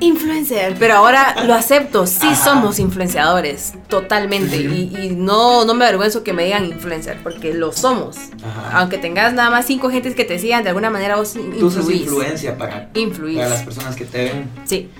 influencer, 0.00 0.74
pero 0.78 0.94
ahora 0.94 1.44
lo 1.46 1.54
acepto. 1.54 2.06
Sí 2.06 2.26
Ajá. 2.26 2.34
somos 2.44 2.78
influenciadores, 2.78 3.74
totalmente. 3.88 4.56
Y, 4.56 4.94
y 5.00 5.10
no, 5.16 5.64
no 5.64 5.74
me 5.74 5.84
avergüenzo 5.84 6.22
que 6.24 6.32
me 6.32 6.44
digan 6.44 6.64
influencer, 6.66 7.18
porque 7.22 7.54
lo 7.54 7.72
somos. 7.72 8.16
Ajá. 8.44 8.78
Aunque 8.80 8.98
tengas 8.98 9.32
nada 9.32 9.50
más 9.50 9.64
cinco 9.66 9.90
gentes 9.90 10.14
que 10.14 10.24
te 10.24 10.38
sigan, 10.38 10.62
de 10.64 10.70
alguna 10.70 10.90
manera 10.90 11.16
vos 11.16 11.32
Tú 11.58 11.70
sos 11.70 11.80
influís. 11.84 12.02
influencia 12.02 12.58
para, 12.58 12.90
Influís. 12.94 13.36
para 13.36 13.48
las 13.50 13.62
personas 13.62 13.96
que 13.96 14.04
te 14.04 14.24
ven. 14.24 14.50
Sí. 14.64 14.90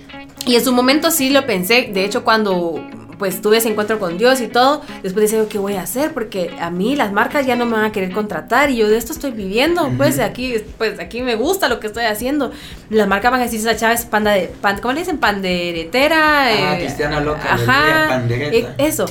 Y 0.47 0.55
en 0.55 0.65
su 0.65 0.73
momento 0.73 1.11
sí 1.11 1.31
lo 1.31 1.45
pensé. 1.47 1.91
De 1.93 2.05
hecho, 2.05 2.23
cuando 2.25 2.81
pues 3.19 3.41
tuve 3.41 3.59
ese 3.59 3.69
encuentro 3.69 3.99
con 3.99 4.19
Dios 4.19 4.41
y 4.41 4.49
todo, 4.49 4.83
después 5.03 5.31
decía, 5.31 5.49
¿qué 5.49 5.59
voy 5.59 5.75
a 5.75 5.83
hacer? 5.83 6.13
Porque 6.13 6.55
a 6.61 6.71
mí 6.71 6.97
las 6.97 7.13
marcas 7.13 7.47
ya 7.47 7.57
no 7.57 7.65
me 7.67 7.73
van 7.73 7.85
a 7.87 7.93
querer 7.93 8.13
contratar 8.13 8.71
y 8.71 8.77
yo 8.77 8.89
de 8.89 8.97
esto 8.97 9.13
estoy 9.13 9.31
viviendo. 9.31 9.91
Pues 9.97 10.19
aquí, 10.19 10.55
pues 10.79 10.99
aquí 11.01 11.23
me 11.23 11.35
gusta 11.35 11.69
lo 11.69 11.81
que 11.81 11.87
estoy 11.87 12.05
haciendo. 12.05 12.53
Las 12.91 13.09
marcas 13.09 13.31
van 13.31 13.41
a 13.41 13.45
decir, 13.45 13.61
esa 13.61 13.77
chava 13.77 13.95
es 13.95 14.05
panda 14.05 14.33
de, 14.33 14.49
pan, 14.61 14.79
¿cómo 14.81 14.93
le 14.95 15.01
dicen? 15.01 15.19
Panderetera. 15.19 16.45
Ah, 16.45 16.75
eh, 16.77 16.79
cristiana 16.85 17.21
loca, 17.21 17.55
Ajá. 17.55 18.23
eh, 18.29 18.69
Eso. 18.79 19.07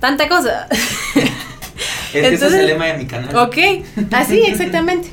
Tanta 0.00 0.28
cosa. 0.28 0.68
Es 2.14 2.28
que 2.28 2.34
ese 2.34 2.46
es 2.46 2.52
el 2.54 2.66
lema 2.66 2.86
de 2.86 2.98
mi 2.98 3.06
canal. 3.06 3.36
Ok, 3.36 3.56
así 4.12 4.40
exactamente. 4.46 5.10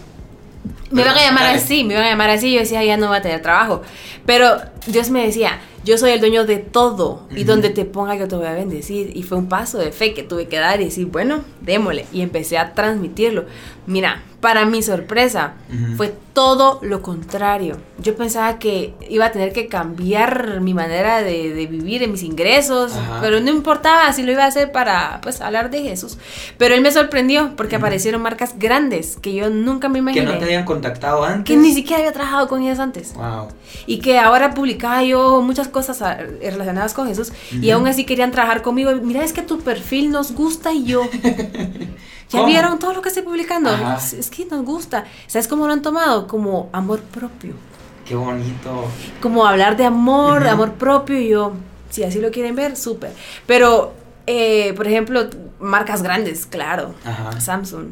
Me 0.91 1.01
iban 1.01 1.17
a 1.17 1.21
llamar 1.21 1.47
así, 1.56 1.84
me 1.84 1.93
iban 1.93 2.06
a 2.06 2.10
llamar 2.10 2.29
así, 2.29 2.53
yo 2.53 2.60
decía, 2.60 2.84
ya 2.84 2.97
no 2.97 3.08
voy 3.08 3.17
a 3.17 3.21
tener 3.21 3.41
trabajo. 3.41 3.82
Pero 4.25 4.58
Dios 4.86 5.10
me 5.10 5.25
decía, 5.25 5.60
yo 5.83 5.97
soy 5.97 6.11
el 6.11 6.19
dueño 6.19 6.45
de 6.45 6.57
todo, 6.57 7.27
y 7.35 7.43
donde 7.43 7.69
te 7.69 7.85
ponga 7.85 8.15
yo 8.15 8.27
te 8.27 8.35
voy 8.35 8.45
a 8.45 8.53
bendecir. 8.53 9.15
Y 9.15 9.23
fue 9.23 9.37
un 9.37 9.47
paso 9.47 9.77
de 9.77 9.91
fe 9.91 10.13
que 10.13 10.23
tuve 10.23 10.47
que 10.47 10.57
dar 10.57 10.81
y 10.81 10.85
decir, 10.85 11.07
bueno, 11.07 11.43
démosle. 11.61 12.05
Y 12.13 12.21
empecé 12.21 12.57
a 12.57 12.73
transmitirlo. 12.73 13.45
Mira, 13.85 14.21
para 14.39 14.65
mi 14.65 14.81
sorpresa, 14.81 15.53
fue 15.97 16.13
todo 16.33 16.79
lo 16.81 17.01
contrario. 17.01 17.77
Yo 17.99 18.15
pensaba 18.15 18.59
que 18.59 18.93
iba 19.09 19.25
a 19.25 19.31
tener 19.31 19.53
que 19.53 19.67
cambiar 19.67 20.59
mi 20.61 20.73
manera 20.73 21.21
de, 21.21 21.53
de 21.53 21.67
vivir 21.67 22.03
en 22.03 22.11
mis 22.11 22.23
ingresos, 22.23 22.93
Ajá. 22.93 23.19
pero 23.21 23.39
no 23.39 23.49
importaba 23.49 24.11
si 24.11 24.23
lo 24.23 24.31
iba 24.33 24.43
a 24.43 24.47
hacer 24.47 24.71
para 24.73 25.19
pues 25.21 25.39
hablar 25.41 25.69
de 25.69 25.81
Jesús. 25.83 26.17
Pero 26.57 26.75
él 26.75 26.81
me 26.81 26.91
sorprendió 26.91 27.55
porque 27.55 27.77
aparecieron 27.77 28.21
marcas 28.21 28.55
grandes 28.59 29.17
que 29.21 29.33
yo 29.33 29.49
nunca 29.49 29.87
me 29.87 29.95
Que 29.95 29.99
imaginé. 29.99 30.25
no 30.25 30.37
te 30.37 30.45
habían 30.45 30.65
contactado 30.65 31.23
antes. 31.23 31.45
que 31.45 31.55
ni 31.61 31.73
siquiera 31.73 31.99
había 31.99 32.11
trabajado 32.13 32.47
con 32.49 32.61
ellas 32.61 32.79
antes. 32.79 33.13
Wow. 33.13 33.47
Y 33.85 33.99
que 33.99 34.19
ahora 34.19 34.53
publicaba 34.53 35.03
yo 35.03 35.41
muchas 35.41 35.67
cosas 35.69 36.01
ah, 36.01 36.17
relacionadas 36.41 36.93
con 36.93 37.07
Jesús. 37.07 37.31
Y 37.61 37.69
aún 37.71 37.87
así 37.87 38.05
querían 38.05 38.31
trabajar 38.31 38.61
conmigo. 38.61 38.91
Mira, 39.01 39.23
es 39.23 39.31
que 39.33 39.41
tu 39.41 39.59
perfil 39.59 40.11
nos 40.11 40.33
gusta 40.33 40.73
y 40.73 40.83
yo. 40.83 41.01
¿Ya 42.33 42.39
¿Cómo? 42.39 42.51
vieron 42.51 42.79
todo 42.79 42.93
lo 42.93 43.01
que 43.01 43.09
estoy 43.09 43.21
publicando? 43.23 43.69
Es, 43.95 44.13
es 44.13 44.29
que 44.31 44.45
nos 44.45 44.65
gusta. 44.65 45.05
¿Sabes 45.27 45.47
cómo 45.47 45.67
lo 45.67 45.73
han 45.73 45.83
tomado? 45.83 46.27
Como 46.27 46.69
amor 46.73 46.99
propio. 47.01 47.53
Qué 48.07 48.15
bonito. 48.15 48.85
Como 49.21 49.45
hablar 49.45 49.77
de 49.77 49.85
amor, 49.85 50.39
de 50.39 50.45
Ujú. 50.47 50.53
amor 50.55 50.71
propio. 50.73 51.19
Y 51.19 51.29
yo, 51.29 51.53
si 51.91 52.03
así 52.03 52.19
lo 52.19 52.31
quieren 52.31 52.55
ver, 52.55 52.75
súper. 52.75 53.11
Pero, 53.45 53.93
eh, 54.25 54.73
por 54.75 54.87
ejemplo, 54.87 55.29
marcas 55.59 56.01
grandes, 56.01 56.47
claro. 56.47 56.95
Ajá. 57.05 57.39
Samsung. 57.39 57.89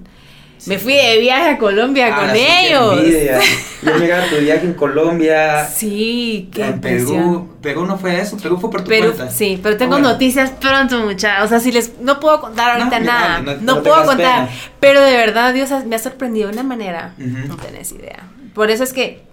Me 0.68 0.78
fui 0.78 0.94
de 0.94 1.20
viaje 1.20 1.50
a 1.50 1.58
Colombia 1.58 2.14
Ahora 2.16 2.28
con 2.28 2.36
sí, 2.38 2.46
ellos. 2.66 3.00
Yo 3.82 3.92
tu 4.30 4.36
viaje 4.44 4.66
en 4.66 4.74
Colombia, 4.76 5.66
Sí, 5.68 6.50
qué 6.54 6.66
en. 6.66 6.82
Perú. 6.82 7.50
Perú 7.62 7.86
no 7.86 7.98
fue 7.98 8.20
eso, 8.20 8.38
Perú 8.38 8.58
fue 8.60 8.70
por 8.70 8.84
tu 8.84 8.90
Pero 8.90 9.14
cuenta. 9.14 9.32
sí, 9.32 9.60
pero 9.62 9.76
tengo 9.78 9.96
Ah, 9.96 9.98
bueno. 9.98 10.14
noticias 10.14 10.52
pronto, 10.52 11.00
muchachos. 11.04 11.46
O 11.46 11.48
sea, 11.50 11.60
si 11.60 11.72
les 11.72 11.98
no 12.00 12.20
puedo 12.20 12.40
contar 12.42 12.78
No, 12.78 12.84
ahorita 12.86 13.00
ya, 13.00 13.06
nada. 13.06 13.40
no- 13.40 13.54
No, 13.56 13.76
no 13.76 13.84
puedo 13.84 14.06
contar. 14.06 14.18
pena. 14.48 14.50
Pero 14.80 15.02
de 15.02 15.18
verdad 15.18 15.54
Dios 15.54 15.70
me 15.88 15.96
ha 15.96 16.00
sorprendido 16.00 16.48
de 16.50 16.54
una 16.54 16.64
manera. 16.64 17.14
Ujú. 17.18 17.48
No 17.48 17.58
tenés 17.58 17.92
idea. 17.92 18.28
Por 18.54 18.70
eso 18.70 18.84
es 18.84 18.94
que 18.94 19.24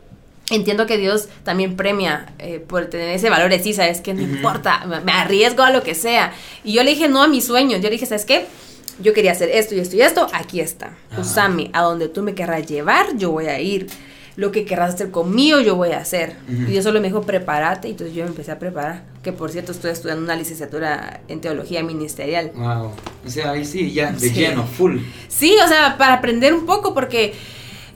entiendo 0.51 0.87
que 0.87 0.97
Dios 0.97 1.29
también 1.45 1.77
premia 1.77 2.33
eh, 2.39 2.59
por 2.67 2.87
tener 2.87 3.11
ese 3.11 3.29
valor 3.29 3.51
de 3.51 3.63
sí, 3.63 3.75
sabes 3.75 4.01
que 4.01 4.15
no 4.15 4.23
Ujú. 4.23 4.33
importa, 4.37 4.87
me, 4.87 5.01
me 5.01 5.13
arriesgo 5.13 5.63
a 5.63 5.71
lo 5.71 5.83
que 5.83 5.95
sea. 5.95 6.33
Y 6.65 6.73
yo 6.73 6.83
le 6.85 6.91
dije 6.93 7.09
no 7.09 7.23
a 7.23 7.29
mis 7.29 7.45
sueños. 7.47 7.81
Yo 7.83 7.85
le 7.89 7.91
dije, 7.91 8.07
¿sabes 8.07 8.25
qué? 8.25 8.47
Yo 9.01 9.13
quería 9.13 9.33
hacer 9.33 9.49
esto 9.51 9.75
y 9.75 9.81
esto 9.81 9.97
y 9.97 10.03
esto, 10.03 10.27
aquí 10.33 10.61
está. 10.61 10.97
Ajá. 11.11 11.21
Usame, 11.21 11.71
a 11.73 11.83
donde 11.83 12.09
tú 12.09 12.23
me 12.23 12.35
querrás 12.35 12.67
llevar, 12.67 13.17
yo 13.17 13.31
voy 13.31 13.47
a 13.47 13.61
ir. 13.61 13.87
Lo 14.37 14.53
que 14.53 14.65
querrás 14.65 14.95
hacer 14.95 15.11
conmigo, 15.11 15.59
yo 15.61 15.75
voy 15.75 15.91
a 15.91 15.99
hacer. 15.99 16.37
Y 16.49 16.71
Dios 16.71 16.85
solo 16.85 17.01
me 17.01 17.09
dijo, 17.09 17.23
prepárate. 17.23 17.89
Y 17.89 17.91
entonces 17.91 18.15
yo 18.15 18.23
me 18.23 18.31
empecé 18.31 18.53
a 18.53 18.59
preparar. 18.61 19.03
Que 19.25 19.33
por 19.33 19.51
cierto, 19.51 19.73
estoy 19.73 19.91
estudiando 19.91 20.23
una 20.23 20.37
licenciatura 20.37 21.23
en 21.27 21.41
teología 21.41 21.83
ministerial. 21.83 22.53
Wow. 22.55 22.93
O 23.27 23.31
sea, 23.31 23.51
ahí 23.51 23.65
sí, 23.65 23.93
ya, 23.93 24.13
de 24.13 24.21
Sí. 24.29 24.31
lleno, 24.35 24.65
full. 24.65 24.99
Sí, 25.27 25.57
o 25.65 25.67
sea, 25.67 25.97
para 25.99 26.15
aprender 26.15 26.55
un 26.55 26.67
poco, 26.67 26.95
porque 26.95 27.35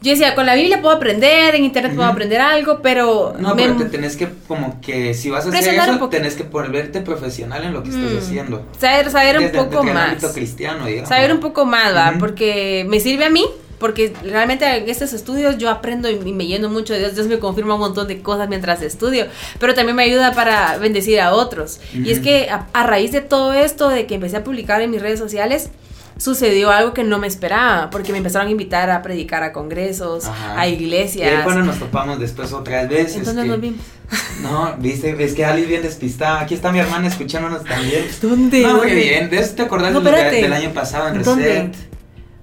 yo 0.03 0.11
decía, 0.11 0.35
con 0.35 0.47
la 0.47 0.55
Biblia 0.55 0.81
puedo 0.83 0.95
aprender, 0.97 1.55
en 1.55 1.65
internet 1.65 1.93
puedo 1.95 2.09
Ujú. 2.09 2.12
aprender 2.12 2.41
algo, 2.41 2.81
pero. 2.83 3.35
No, 3.38 3.55
me- 3.55 3.62
pero 3.62 3.77
te 3.77 3.85
tenés 3.87 4.17
que, 4.17 4.29
como 4.49 4.81
que, 4.81 5.15
si 5.15 5.31
vas 5.31 5.47
a 5.47 5.49
hacer 5.51 5.75
un 5.91 5.97
eso, 5.97 6.09
tenés 6.09 6.35
que 6.35 6.43
volverte 6.43 7.01
profesional 7.01 7.65
en 7.65 7.73
lo 7.73 7.83
que 7.83 7.91
Mm. 7.91 8.07
estás 8.07 8.25
haciendo. 8.25 8.67
saber, 8.79 9.11
saber 9.11 9.38
un 9.38 9.45
Desde- 9.45 9.59
poco 9.59 9.77
desde 9.79 9.88
el 9.88 9.95
más. 9.95 10.09
ámbito 10.11 10.33
cristiano, 10.33 10.87
digamos. 10.87 11.09
Saber 11.09 11.33
un 11.33 11.41
poco 11.41 11.65
más, 11.65 11.95
¿va? 11.95 12.11
Ujú. 12.11 12.19
Porque 12.19 12.85
me 12.88 12.99
sirve 13.01 13.25
a 13.27 13.31
mí, 13.31 13.45
porque 13.79 14.12
realmente 14.25 14.65
en 14.77 14.88
estos 14.88 15.12
estudios 15.12 15.59
yo 15.59 15.69
aprendo 15.69 16.09
y 16.09 16.17
me 16.33 16.47
lleno 16.47 16.69
mucho 16.69 16.93
de 16.93 17.01
Dios. 17.01 17.15
Dios 17.17 17.27
me 17.27 17.38
confirma 17.41 17.75
un 17.75 17.81
montón 17.81 18.07
de 18.07 18.23
cosas 18.23 18.49
mientras 18.49 18.81
estudio, 18.83 19.27
pero 19.59 19.75
también 19.75 19.97
me 19.97 20.05
ayuda 20.05 20.33
para 20.33 20.79
bendecir 20.79 21.21
a 21.21 21.33
otros. 21.35 21.81
Y 21.93 22.11
es 22.12 22.21
que 22.21 22.49
a, 22.51 22.67
a 22.73 22.87
raíz 22.87 23.11
de 23.12 23.23
todo 23.23 23.53
esto, 23.53 23.88
de 23.88 24.07
que 24.07 24.15
empecé 24.15 24.37
a 24.37 24.45
publicar 24.45 24.83
en 24.83 24.91
mis 24.93 25.03
redes 25.03 25.19
sociales, 25.19 25.71
sucedió 26.16 26.70
algo 26.70 26.92
que 26.94 27.05
no 27.05 27.18
me 27.18 27.27
esperaba, 27.27 27.90
porque 27.90 28.12
me 28.12 28.18
empezaron 28.18 28.48
a 28.48 28.51
invitar 28.51 28.90
a 28.90 29.03
predicar 29.03 29.42
a 29.42 29.53
congresos, 29.53 30.27
Ajá. 30.27 30.61
a 30.61 30.66
Y 30.68 30.72
ahí 30.75 30.83
iglesias. 30.83 31.42
cuando 31.44 31.62
nos 31.62 31.79
topamos 31.79 32.18
después 32.20 32.53
otras 32.53 32.88
veces. 32.88 33.16
Entonces 33.16 33.42
que- 33.42 33.48
nos 33.48 33.61
vimos. 33.61 33.81
No, 34.42 34.75
viste, 34.79 35.16
es 35.25 35.35
que 35.35 35.44
Ali 35.44 35.62
es 35.62 35.68
bien 35.68 35.83
despistada. 35.83 36.40
Aquí 36.40 36.55
está 36.55 36.70
mi 36.70 36.79
hermana 36.81 37.09
escuchándonos 37.09 37.64
también. 37.64 38.05
¿Dónde? 38.20 38.61
No, 38.62 38.68
muy 38.75 38.79
¿Dónde? 38.88 38.94
bien. 38.94 39.31
¿De 39.31 39.38
eso 39.38 39.55
te 39.55 39.62
acordás 39.62 39.92
No, 39.92 40.01
de 40.01 40.11
lo 40.11 40.16
que- 40.16 40.22
espérate. 40.22 40.42
del 40.42 40.53
año 40.53 40.70
pasado 40.75 41.09
en 41.09 41.22
¿Dónde? 41.22 41.44
Reset? 41.44 41.75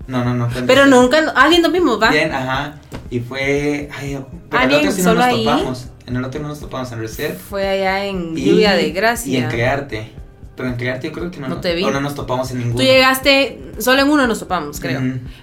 No, 0.08 0.23
no, 0.25 0.34
no. 0.34 0.47
Pero 0.51 0.65
Reset. 0.86 0.88
nunca, 0.88 1.19
alguien 1.36 1.62
nos 1.62 1.71
vimos, 1.71 2.01
¿va? 2.01 2.10
Bien, 2.10 2.32
ajá. 2.34 2.79
Y 3.12 3.19
fue. 3.19 3.89
Ay, 3.95 4.17
pero 4.49 4.63
el 4.63 4.67
bien, 4.69 4.79
otro 4.82 4.91
sí 4.91 5.01
no 5.03 5.13
nos 5.13 5.23
ahí. 5.23 5.45
topamos. 5.45 5.88
En 6.08 6.15
el 6.15 6.23
otro 6.25 6.41
no 6.41 6.47
nos 6.47 6.60
topamos 6.60 6.91
en 6.91 6.99
Reset. 6.99 7.38
Fue 7.38 7.67
allá 7.67 8.05
en 8.05 8.36
Y- 8.36 8.45
Lluvia 8.45 8.71
de 8.73 8.89
Gracia. 8.91 9.32
Y 9.32 9.43
en 9.43 9.49
Crearte. 9.49 10.12
Pero 10.60 10.72
en 10.72 10.76
Crearte 10.76 11.08
yo 11.08 11.13
creo 11.13 11.32
que 11.32 11.39
no, 11.39 11.48
No 11.48 11.56
nos- 11.56 11.62
te 11.62 11.74
vi. 11.74 11.86
No 11.86 12.02
nos 12.02 12.15
topamos 12.15 12.52
en 12.52 12.58
ninguno. 12.58 12.76
Tú 12.76 12.84
llegaste, 12.84 13.62
solo 13.78 14.02
en 14.02 14.10
uno 14.10 14.28
nos 14.28 14.39
topamos, 14.39 14.82
creo. 14.82 15.00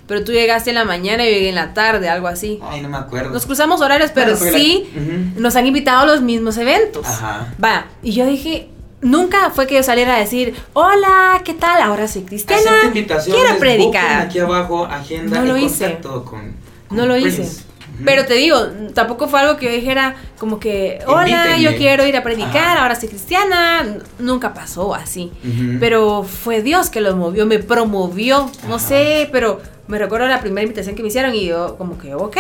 Pero 0.07 0.23
tú 0.25 0.33
llegaste 0.33 0.69
en 0.69 0.75
la 0.75 0.85
mañana 0.85 1.25
y 1.25 1.29
yo 1.29 1.33
llegué 1.33 1.49
en 1.49 1.55
la 1.55 1.73
tarde, 1.73 2.11
algo 2.11 2.29
así. 2.29 2.61
Ay, 2.63 2.83
no 2.83 2.91
me 2.91 2.99
acuerdo. 2.99 3.31
Nos 3.31 3.47
cruzamos 3.47 3.81
horarios, 3.81 4.11
pero 4.15 4.33
la- 4.33 4.37
sí 4.37 4.87
nos 5.37 5.57
han 5.57 5.65
invitado 5.67 6.01
a 6.03 6.07
los 6.07 6.21
mismos 6.21 6.59
eventos. 6.59 7.07
Ajá. 7.07 7.47
Va, 7.65 7.87
y 8.03 8.13
yo 8.13 8.27
dije, 8.27 8.69
nunca 9.01 9.49
fue 9.49 9.67
que 9.67 9.77
yo 9.77 9.83
saliera 9.83 10.17
a 10.17 10.19
decir, 10.19 10.55
hola, 10.75 11.41
¿qué 11.47 11.55
tal? 11.55 11.81
Ahora 11.81 12.09
soy 12.09 12.23
cristiana, 12.25 12.93
quiero 12.93 13.59
predicar. 13.59 14.21
aquí 14.27 14.39
abajo, 14.39 14.85
agenda 14.85 15.39
No 15.41 15.47
lo 15.47 15.57
hice. 15.57 15.99
con, 16.03 16.25
con 16.25 16.55
No 16.91 17.07
lo 17.07 17.15
Prince. 17.15 17.41
hice. 17.43 17.63
Pero 18.05 18.27
te 18.27 18.35
digo, 18.35 18.59
tampoco 18.95 19.27
fue 19.29 19.41
algo 19.41 19.57
que 19.57 19.67
yo 19.67 19.73
dijera 19.73 20.17
como 20.39 20.61
que, 20.61 20.99
hola, 21.07 21.29
Invítenme. 21.29 21.63
yo 21.63 21.77
quiero 21.77 22.07
ir 22.07 22.17
a 22.17 22.23
predicar, 22.23 22.57
Ajá. 22.77 22.83
ahora 22.83 22.95
soy 22.95 23.09
cristiana. 23.09 23.87
Nunca 24.19 24.53
pasó 24.55 24.95
así. 24.95 25.33
Pero 25.81 26.23
fue 26.23 26.63
Dios 26.63 26.91
que 26.91 27.01
lo 27.01 27.17
movió, 27.17 27.47
me 27.47 27.59
promovió, 27.59 28.51
no 28.69 28.79
sé, 28.79 29.29
pero 29.33 29.61
me 29.89 29.99
recuerdo 29.99 30.27
la 30.27 30.41
primera 30.41 30.63
invitación 30.65 30.95
que 30.97 31.03
me 31.03 31.09
hicieron 31.09 31.35
y 31.35 31.47
yo 31.47 31.77
como 31.79 31.97
que, 31.99 32.15
ok, 32.15 32.37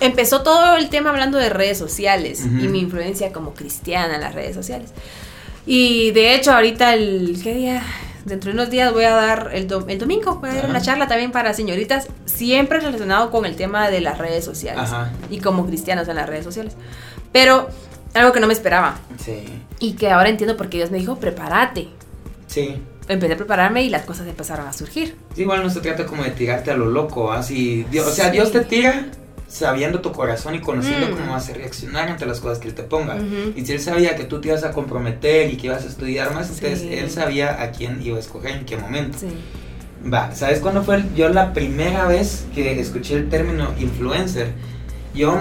empezó 0.00 0.42
todo 0.42 0.76
el 0.76 0.88
tema 0.88 1.10
hablando 1.10 1.38
de 1.38 1.50
redes 1.50 1.76
sociales 1.78 2.44
y 2.44 2.68
mi 2.68 2.80
influencia 2.80 3.32
como 3.32 3.54
cristiana 3.54 4.14
en 4.16 4.22
las 4.22 4.34
redes 4.34 4.54
sociales. 4.56 4.90
Y 5.66 6.10
de 6.12 6.34
hecho 6.34 6.52
ahorita 6.52 6.94
el, 6.94 7.38
¿qué 7.42 7.54
día? 7.54 7.82
Dentro 8.24 8.50
de 8.50 8.54
unos 8.54 8.70
días 8.70 8.92
voy 8.92 9.04
a 9.04 9.10
dar, 9.14 9.50
el, 9.54 9.62
el 9.88 9.98
domingo 9.98 10.36
voy 10.36 10.50
a 10.50 10.54
dar 10.54 10.64
Ajá. 10.64 10.70
una 10.70 10.80
charla 10.82 11.08
también 11.08 11.32
para 11.32 11.54
señoritas, 11.54 12.08
siempre 12.26 12.80
relacionado 12.80 13.30
con 13.30 13.46
el 13.46 13.56
tema 13.56 13.88
de 13.90 14.00
las 14.00 14.18
redes 14.18 14.44
sociales 14.44 14.82
Ajá. 14.84 15.10
y 15.30 15.38
como 15.40 15.66
cristianos 15.66 16.06
en 16.08 16.16
las 16.16 16.28
redes 16.28 16.44
sociales. 16.44 16.74
Pero 17.32 17.68
Algo 18.12 18.32
que 18.32 18.40
no 18.40 18.48
me 18.48 18.52
esperaba. 18.52 18.98
Sí. 19.24 19.44
Y 19.78 19.92
que 19.92 20.10
ahora 20.10 20.28
entiendo 20.28 20.56
por 20.56 20.68
qué 20.68 20.78
Dios 20.78 20.90
me 20.90 20.98
dijo, 20.98 21.16
prepárate. 21.20 21.88
Sí. 22.48 22.82
Empecé 23.06 23.34
a 23.34 23.36
prepararme 23.36 23.84
y 23.84 23.88
las 23.88 24.02
cosas 24.02 24.26
empezaron 24.26 24.66
a 24.66 24.72
surgir. 24.72 25.16
Sí, 25.34 25.42
igual 25.42 25.62
no 25.62 25.70
se 25.70 25.80
trata 25.80 26.06
como 26.06 26.24
de 26.24 26.30
tirarte 26.30 26.70
a 26.72 26.76
lo 26.76 26.86
loco, 26.86 27.30
así. 27.32 27.84
Dios, 27.90 28.06
O 28.08 28.10
sea. 28.10 28.30
Dios 28.30 28.50
te 28.50 28.60
tira 28.60 29.06
sabiendo 29.50 30.00
tu 30.00 30.12
corazón 30.12 30.54
y 30.54 30.60
conociendo 30.60 31.08
Mm. 31.08 31.10
cómo 31.18 31.32
vas 31.32 31.48
a 31.48 31.54
reaccionar 31.54 32.08
ante 32.08 32.24
las 32.24 32.38
cosas 32.38 32.60
que 32.60 32.68
Él 32.68 32.74
te 32.74 32.84
ponga. 32.84 33.16
Y 33.56 33.66
si 33.66 33.72
Él 33.72 33.80
sabía 33.80 34.14
que 34.14 34.22
tú 34.24 34.40
te 34.40 34.46
ibas 34.48 34.62
a 34.62 34.70
comprometer 34.70 35.50
y 35.52 35.56
que 35.56 35.66
ibas 35.66 35.84
a 35.84 35.88
estudiar 35.88 36.32
más, 36.32 36.48
entonces 36.50 36.80
Sí. 36.82 36.94
Él 36.94 37.10
sabía 37.10 37.60
a 37.60 37.72
quién 37.72 38.00
iba 38.00 38.16
a 38.16 38.20
escoger 38.20 38.52
en 38.52 38.64
qué 38.64 38.76
momento. 38.76 39.18
Sí. 39.18 39.26
Va, 40.10 40.32
¿sabes 40.34 40.60
cuándo 40.60 40.82
fue 40.84 40.96
el- 40.96 41.14
yo 41.14 41.28
la 41.30 41.52
primera 41.52 42.06
vez 42.06 42.44
que 42.54 42.78
escuché 42.80 43.14
el 43.16 43.28
término 43.28 43.74
influencer? 43.78 44.52
Yo, 45.14 45.40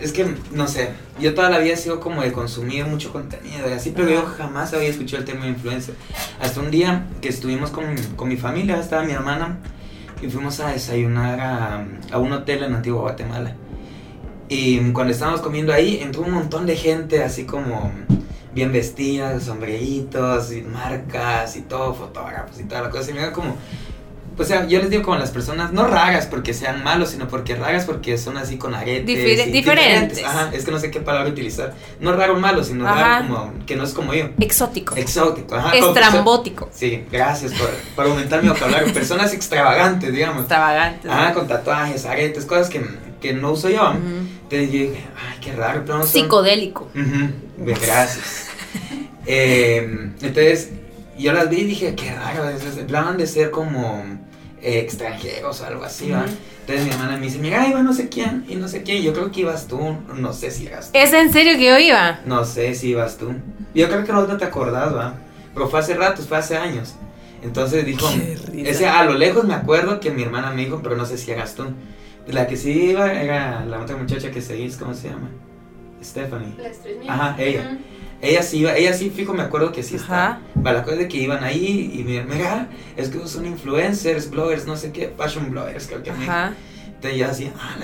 es 0.00 0.12
que, 0.12 0.26
no 0.52 0.68
sé, 0.68 0.90
yo 1.20 1.34
toda 1.34 1.50
la 1.50 1.58
vida 1.58 1.74
he 1.74 1.76
sido 1.76 1.98
como 1.98 2.22
de 2.22 2.30
consumir 2.32 2.86
mucho 2.86 3.12
contenido 3.12 3.68
y 3.68 3.72
así, 3.72 3.90
pero 3.94 4.08
yo 4.10 4.24
jamás 4.38 4.72
había 4.74 4.88
escuchado 4.88 5.18
el 5.18 5.24
término 5.26 5.48
influencer. 5.48 5.96
Hasta 6.40 6.60
un 6.60 6.70
día 6.70 7.06
que 7.20 7.28
estuvimos 7.28 7.70
con, 7.70 7.84
con 8.16 8.28
mi 8.28 8.36
familia, 8.36 8.78
estaba 8.78 9.02
mi 9.02 9.12
hermana, 9.12 9.58
y 10.24 10.30
fuimos 10.30 10.58
a 10.60 10.68
desayunar 10.68 11.38
a, 12.10 12.18
un 12.18 12.32
hotel 12.32 12.62
en 12.62 12.74
Antigua 12.74 13.02
Guatemala. 13.02 13.54
Y 14.48 14.78
cuando 14.92 15.12
estábamos 15.12 15.42
comiendo 15.42 15.72
ahí, 15.72 15.98
entró 16.00 16.22
un 16.22 16.32
montón 16.32 16.64
de 16.64 16.76
gente 16.76 17.22
así 17.22 17.44
como 17.44 17.92
bien 18.54 18.72
vestidas, 18.72 19.42
sombreritos 19.42 20.52
y 20.52 20.62
marcas 20.62 21.56
y 21.56 21.62
todo, 21.62 21.92
fotógrafos 21.92 22.58
y 22.58 22.64
toda 22.64 22.82
la 22.82 22.90
cosa. 22.90 23.10
Y 23.10 23.14
me 23.14 23.32
como, 23.32 23.56
o 24.36 24.44
sea, 24.44 24.66
yo 24.66 24.80
les 24.80 24.90
digo 24.90 25.02
como 25.02 25.16
las 25.18 25.30
personas, 25.30 25.72
no 25.72 25.86
raras 25.86 26.26
porque 26.26 26.54
sean 26.54 26.82
malos, 26.82 27.10
sino 27.10 27.28
porque 27.28 27.54
raras 27.54 27.84
porque 27.84 28.18
son 28.18 28.36
así 28.36 28.56
con 28.56 28.74
aretes. 28.74 29.06
Difere- 29.06 29.50
diferentes. 29.50 30.24
Ajá, 30.24 30.50
es 30.52 30.64
que 30.64 30.70
no 30.70 30.78
sé 30.78 30.90
qué 30.90 31.00
palabra 31.00 31.30
utilizar. 31.30 31.74
No 32.00 32.12
raro 32.14 32.38
malo, 32.38 32.64
sino 32.64 32.86
Ajá. 32.88 33.00
raro 33.20 33.28
como 33.28 33.66
que 33.66 33.76
no 33.76 33.84
es 33.84 33.92
como 33.92 34.12
yo. 34.14 34.28
Exótico. 34.40 34.96
Exótico, 34.96 35.54
ajá. 35.54 35.72
Estrambótico. 35.76 36.68
Sí, 36.72 37.04
gracias 37.10 37.52
por, 37.52 37.68
por 37.94 38.06
aumentar 38.06 38.42
mi 38.42 38.48
vocabulario. 38.48 38.92
Personas 38.94 39.32
extravagantes, 39.32 40.12
digamos. 40.12 40.40
Extravagante. 40.40 41.08
Ah, 41.10 41.32
con 41.34 41.46
tatuajes, 41.46 42.04
aretes, 42.06 42.44
cosas 42.44 42.68
que, 42.70 42.84
que 43.20 43.32
no 43.34 43.52
uso 43.52 43.68
yo. 43.70 43.92
Entonces 43.92 44.70
yo 44.72 44.78
dije, 44.80 45.04
ay, 45.16 45.38
qué 45.40 45.52
raro, 45.52 45.82
pero 45.86 45.98
no 45.98 46.04
son... 46.04 46.12
Psicodélico. 46.22 46.88
De- 46.94 47.74
Gracias. 47.74 48.48
Eh, 49.26 50.10
entonces, 50.20 50.68
yo 51.18 51.32
las 51.32 51.48
vi 51.48 51.58
y 51.58 51.64
dije, 51.64 51.94
qué 51.94 52.14
raro, 52.14 52.44
hablaban 52.82 53.16
de 53.16 53.26
ser 53.26 53.50
como 53.50 54.02
eh, 54.62 54.78
extranjeros 54.78 55.60
o 55.60 55.66
algo 55.66 55.84
así, 55.84 56.10
¿va? 56.10 56.24
Ujú. 56.24 56.32
Entonces 56.60 56.86
mi 56.86 56.92
hermana 56.92 57.16
me 57.18 57.26
dice, 57.26 57.38
mira, 57.38 57.62
ahí 57.62 57.72
va 57.72 57.82
no 57.82 57.92
sé 57.92 58.08
quién 58.08 58.44
y 58.48 58.56
no 58.56 58.68
sé 58.68 58.82
quién. 58.82 59.02
Yo 59.02 59.12
creo 59.12 59.30
que 59.30 59.40
ibas 59.40 59.66
tú, 59.66 59.78
no 60.14 60.32
sé 60.32 60.50
si 60.50 60.66
eras 60.66 60.90
tú. 60.90 60.98
¿Es 60.98 61.12
en 61.12 61.30
serio 61.30 61.58
que 61.58 61.66
yo 61.66 61.78
iba? 61.78 62.20
No 62.24 62.44
sé 62.46 62.74
si 62.74 62.88
ibas 62.88 63.18
tú. 63.18 63.34
Yo 63.74 63.88
creo 63.88 64.04
que 64.04 64.12
no 64.12 64.36
te 64.38 64.44
acordás, 64.44 64.94
¿va? 64.94 65.14
Pero 65.52 65.68
fue 65.68 65.80
hace 65.80 65.94
ratos, 65.94 66.26
fue 66.26 66.38
hace 66.38 66.56
años. 66.56 66.94
Entonces 67.42 67.84
dijo, 67.84 68.08
ese, 68.54 68.88
a 68.88 69.04
lo 69.04 69.12
lejos 69.12 69.44
me 69.44 69.52
acuerdo 69.52 70.00
que 70.00 70.10
mi 70.10 70.22
hermana 70.22 70.50
me 70.50 70.64
dijo, 70.64 70.80
pero 70.82 70.96
no 70.96 71.04
sé 71.04 71.18
si 71.18 71.30
eras 71.30 71.54
tú. 71.54 71.64
La 72.26 72.46
que 72.46 72.56
sí 72.56 72.72
iba 72.72 73.12
era 73.12 73.66
la 73.66 73.80
otra 73.80 73.96
muchacha 73.96 74.30
que 74.30 74.40
seguís, 74.40 74.78
¿cómo 74.78 74.94
se 74.94 75.10
llama? 75.10 75.28
Stephanie. 76.02 76.54
Ajá, 77.06 77.36
ella. 77.38 77.78
Ella 78.24 78.42
sí 78.42 78.58
iba, 78.58 78.76
ella 78.76 78.92
sí, 78.94 79.10
fijo, 79.10 79.34
me 79.34 79.42
acuerdo 79.42 79.70
que 79.72 79.82
sí 79.82 79.96
estaba. 79.96 80.40
Va, 80.64 80.72
la 80.72 80.82
cosa 80.82 80.96
de 80.96 81.08
que 81.08 81.18
iban 81.18 81.44
ahí 81.44 81.92
y 81.94 82.02
me 82.04 82.22
mira, 82.24 82.68
es 82.96 83.08
que 83.10 83.26
son 83.28 83.44
influencers, 83.46 84.30
bloggers, 84.30 84.66
no 84.66 84.76
sé 84.76 84.92
qué, 84.92 85.12
fashion 85.16 85.50
bloggers, 85.50 85.86
creo 85.86 86.02
que 86.02 86.12
me 86.12 86.24
Ajá. 86.24 86.54
Entonces 86.86 87.18
yo 87.20 87.26
así, 87.28 87.50
ah, 87.58 87.76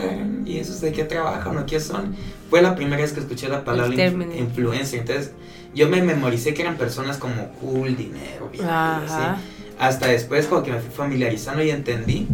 ¿y 0.46 0.57
esos 0.59 0.81
de 0.81 0.92
qué 0.92 1.05
trabajan 1.05 1.59
o 1.59 1.66
qué 1.66 1.79
son? 1.79 2.14
Fue 2.48 2.62
la 2.62 2.74
primera 2.74 3.03
vez 3.03 3.12
que 3.12 3.20
escuché 3.20 3.48
la 3.48 3.64
palabra 3.64 3.87
El 3.88 3.92
inf- 3.92 3.96
término. 3.96 4.35
influencer. 4.35 5.00
Entonces 5.00 5.33
yo 5.74 5.88
me 5.90 6.00
memoricé 6.00 6.55
que 6.55 6.62
eran 6.62 6.76
personas 6.76 7.18
como 7.18 7.48
cool, 7.61 7.94
dinero, 7.96 8.48
bien, 8.50 8.66
así. 8.66 9.42
Hasta 9.79 10.07
después 10.09 10.46
como 10.46 10.62
que 10.62 10.72
me 10.72 10.81
fui 10.81 10.90
familiarizando 10.90 11.62
y 11.62 11.70
entendí 11.70 12.26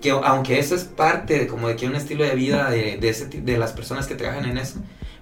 que 0.00 0.10
aunque 0.10 0.58
eso 0.60 0.74
es 0.76 0.84
parte 0.84 1.38
de 1.40 1.46
como 1.48 1.66
de 1.68 1.74
que 1.76 1.86
un 1.86 1.96
estilo 1.96 2.24
de 2.24 2.34
vida 2.36 2.70
de, 2.70 2.96
de, 2.98 3.08
ese, 3.08 3.26
de 3.26 3.58
las 3.58 3.72
personas 3.72 4.06
que 4.06 4.14
trabajan 4.14 4.48
en 4.48 4.56
eso, 4.58 4.78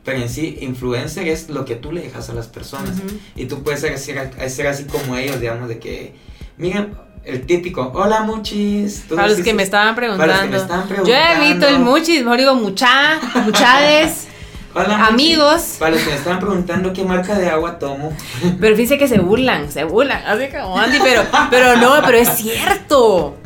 pero 0.08 0.22
en 0.22 0.30
sí 0.30 0.56
influencer 0.62 1.28
es 1.28 1.50
lo 1.50 1.66
que 1.66 1.74
tú 1.74 1.92
le 1.92 2.00
dejas 2.00 2.30
a 2.30 2.32
las 2.32 2.46
personas. 2.46 2.96
Ujú. 2.96 3.18
Y 3.36 3.44
tú 3.44 3.62
puedes 3.62 3.82
ser 3.82 3.92
así, 3.92 4.14
ser 4.48 4.66
así 4.66 4.84
como 4.84 5.16
ellos, 5.18 5.38
digamos, 5.38 5.68
de 5.68 5.78
que, 5.78 6.14
miren, 6.56 6.94
el 7.24 7.44
típico, 7.44 7.92
hola 7.94 8.20
muchis. 8.22 9.04
Para 9.06 9.28
los 9.28 9.40
que 9.40 9.52
me 9.52 9.62
estaban 9.62 9.94
para 9.94 10.06
preguntando. 10.16 10.32
los 10.32 10.40
que 10.44 10.48
me 10.48 10.56
estaban 10.56 10.88
Yo 10.88 10.94
preguntando. 10.94 11.44
evito 11.44 11.68
el 11.68 11.78
muchis, 11.80 12.22
mejor 12.24 12.38
digo 12.38 12.54
mucha, 12.54 13.20
muchades, 13.44 14.28
Hola, 14.74 14.88
muchis. 14.96 15.08
amigos. 15.12 15.76
Para 15.78 15.90
los 15.90 16.00
que 16.00 16.08
me 16.08 16.16
estaban 16.16 16.38
preguntando 16.40 16.92
qué 16.94 17.04
marca 17.04 17.38
de 17.38 17.50
agua 17.50 17.78
tomo. 17.78 18.16
Pero 18.60 18.74
fíjense 18.76 18.96
que 18.96 19.08
se 19.08 19.18
burlan, 19.18 19.70
se 19.70 19.84
burlan. 19.84 20.22
Así 20.26 20.46
como 20.48 20.78
Andy, 20.78 20.98
pero, 21.02 21.22
pero 21.50 21.76
no, 21.76 21.96
pero 22.02 22.16
es 22.16 22.30
cierto. 22.30 23.36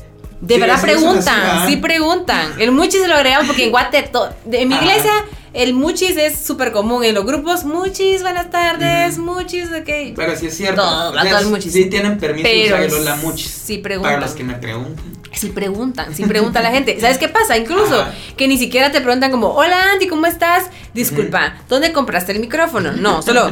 De 0.40 0.54
Sí, 0.54 0.60
verdad 0.60 0.80
preguntan, 0.80 1.66
sí 1.68 1.76
preguntan. 1.78 2.52
El 2.60 2.70
muchis 2.70 3.00
se 3.02 3.08
lo 3.08 3.14
agregamos 3.16 3.48
porque 3.48 3.64
en 3.64 3.70
Guate, 3.72 4.08
en 4.52 4.68
mi 4.68 4.74
iglesia, 4.76 5.10
el 5.54 5.74
muchis 5.74 6.16
es 6.16 6.38
súper 6.38 6.72
común. 6.72 7.04
En 7.04 7.14
los 7.14 7.24
grupos, 7.24 7.64
muchis, 7.64 8.22
buenas 8.22 8.50
tardes, 8.50 9.18
muchis, 9.18 9.66
ok. 9.66 10.14
Pero 10.16 10.36
sí 10.36 10.46
es 10.46 10.56
cierto. 10.56 10.82
Todo, 10.82 11.10
O 11.10 11.12
sea, 11.14 11.30
todo 11.30 11.38
el 11.40 11.46
muchis. 11.46 11.72
Sí 11.72 11.86
tienen 11.86 12.18
permiso 12.18 12.48
de 12.48 12.54
Pero 12.68 12.86
usar 12.86 13.00
hola 13.00 13.16
muchis. 13.16 13.50
sí 13.50 13.78
preguntan. 13.78 14.14
Para 14.14 14.26
los 14.26 14.34
que 14.34 14.44
me 14.44 14.54
preguntan. 14.54 15.04
Sí 15.34 15.48
preguntan, 15.48 16.14
sí 16.14 16.24
pregunta 16.24 16.60
la 16.60 16.70
gente. 16.70 17.00
¿Sabes 17.00 17.16
qué 17.16 17.28
pasa? 17.28 17.56
Incluso 17.56 18.02
Ajá. 18.02 18.12
que 18.36 18.46
ni 18.48 18.58
siquiera 18.58 18.92
te 18.92 19.00
preguntan 19.00 19.30
como, 19.30 19.48
hola 19.48 19.92
Andy, 19.92 20.06
¿cómo 20.06 20.26
estás? 20.26 20.64
Disculpa, 20.92 21.54
¿dónde 21.70 21.90
compraste 21.92 22.32
el 22.32 22.38
micrófono? 22.40 22.92
No, 22.92 23.22
solo, 23.22 23.50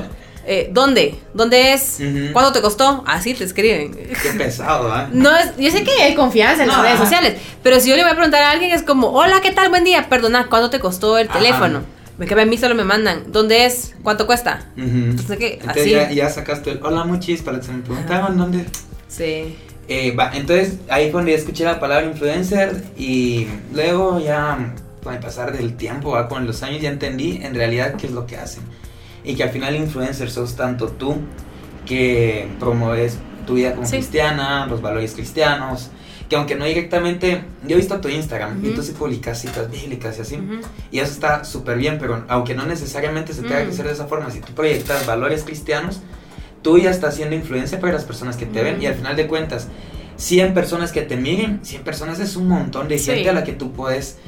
eh, 0.52 0.68
¿dónde? 0.72 1.14
¿Dónde 1.32 1.72
es? 1.74 2.00
Ujú. 2.00 2.32
¿Cuánto 2.32 2.50
te 2.50 2.60
costó? 2.60 3.04
Así 3.06 3.34
te 3.34 3.44
escriben. 3.44 3.92
Qué 3.94 4.30
pesado, 4.36 4.92
¿ah? 4.92 5.08
No 5.12 5.30
es, 5.36 5.56
yo 5.56 5.70
sé 5.70 5.84
que 5.84 5.92
hay 6.02 6.16
confianza 6.16 6.64
en 6.64 6.70
las 6.70 6.78
redes 6.82 6.94
ajá. 6.96 7.04
sociales, 7.04 7.36
pero 7.62 7.78
si 7.78 7.88
yo 7.88 7.94
le 7.94 8.02
voy 8.02 8.10
a 8.10 8.14
preguntar 8.14 8.42
a 8.42 8.50
alguien 8.50 8.72
es 8.72 8.82
como, 8.82 9.10
hola, 9.10 9.40
¿qué 9.40 9.52
tal? 9.52 9.68
Buen 9.68 9.84
día, 9.84 10.08
perdona, 10.08 10.48
¿cuánto 10.48 10.68
te 10.68 10.80
costó 10.80 11.18
el 11.18 11.28
Ajá. 11.28 11.38
teléfono? 11.38 11.82
Me 12.18 12.26
que 12.26 12.34
a 12.34 12.44
mí 12.44 12.58
solo 12.58 12.74
me 12.74 12.82
mandan, 12.82 13.30
¿dónde 13.30 13.64
es? 13.64 13.94
¿Cuánto 14.02 14.26
cuesta? 14.26 14.66
Ujú. 14.76 14.84
Entonces, 14.86 15.38
¿qué? 15.38 15.52
Entonces 15.60 15.82
Así. 15.82 15.90
ya, 15.92 16.10
ya 16.10 16.28
sacaste 16.28 16.72
el 16.72 16.80
hola 16.82 17.04
muchis 17.04 17.42
para 17.42 17.60
que 17.60 17.68
me 17.68 17.82
preguntaban 17.82 18.36
dónde. 18.36 18.64
Sí. 19.06 19.56
Eh, 19.86 20.16
va, 20.18 20.32
entonces 20.34 20.78
ahí 20.88 21.12
fue 21.12 21.20
donde 21.20 21.34
escuché 21.34 21.64
la 21.64 21.78
palabra 21.78 22.06
influencer 22.06 22.82
y 22.96 23.46
luego 23.72 24.18
ya 24.18 24.74
con 25.04 25.14
el 25.14 25.20
pasar 25.20 25.56
del 25.56 25.76
tiempo, 25.76 26.10
va, 26.10 26.28
con 26.28 26.44
los 26.44 26.60
años 26.64 26.82
ya 26.82 26.90
entendí 26.90 27.38
en 27.40 27.54
realidad 27.54 27.94
qué 27.94 28.08
es 28.08 28.12
lo 28.12 28.26
que 28.26 28.36
hacen. 28.36 28.64
Y 29.24 29.34
que 29.34 29.42
al 29.42 29.50
final 29.50 29.76
influencer 29.76 30.30
sos 30.30 30.56
tanto 30.56 30.88
tú 30.88 31.16
que 31.86 32.48
promueves 32.58 33.18
tu 33.46 33.54
vida 33.54 33.74
como 33.74 33.86
Sí. 33.86 33.92
cristiana, 33.96 34.66
los 34.66 34.80
valores 34.80 35.12
cristianos, 35.14 35.90
que 36.28 36.36
aunque 36.36 36.54
no 36.54 36.64
directamente, 36.64 37.42
yo 37.66 37.74
he 37.74 37.78
visto 37.78 38.00
tu 38.00 38.08
Instagram 38.08 38.64
y 38.64 38.68
Ujú. 38.68 38.76
tú 38.76 38.82
sí 38.82 38.92
publicas 38.92 39.40
citas 39.40 39.70
bíblicas 39.70 40.16
y 40.18 40.20
así. 40.20 40.36
Ujú. 40.36 40.60
Y 40.92 41.00
eso 41.00 41.12
está 41.12 41.44
súper 41.44 41.76
bien, 41.78 41.98
pero 41.98 42.24
aunque 42.28 42.54
no 42.54 42.64
necesariamente 42.66 43.32
se 43.34 43.42
tenga 43.42 43.60
Mm. 43.60 43.64
que 43.66 43.70
hacer 43.72 43.86
de 43.86 43.92
esa 43.92 44.06
forma, 44.06 44.30
si 44.30 44.40
tú 44.40 44.52
proyectas 44.54 45.06
valores 45.06 45.42
cristianos, 45.42 46.00
tú 46.62 46.78
ya 46.78 46.90
estás 46.90 47.14
haciendo 47.14 47.34
influencia 47.34 47.80
para 47.80 47.94
las 47.94 48.04
personas 48.04 48.36
que 48.36 48.46
te 48.46 48.62
ven 48.62 48.78
Mm. 48.78 48.82
y 48.82 48.86
al 48.86 48.94
final 48.94 49.16
de 49.16 49.26
cuentas, 49.26 49.66
100 50.16 50.54
personas 50.54 50.92
que 50.92 51.02
te 51.02 51.16
miren, 51.16 51.60
100 51.64 51.82
personas 51.82 52.20
es 52.20 52.36
un 52.36 52.46
montón 52.46 52.86
de 52.88 52.98
Sí. 52.98 53.10
gente 53.10 53.30
a 53.30 53.32
la 53.32 53.42
que 53.42 53.52
tú 53.54 53.72
puedes 53.72 54.18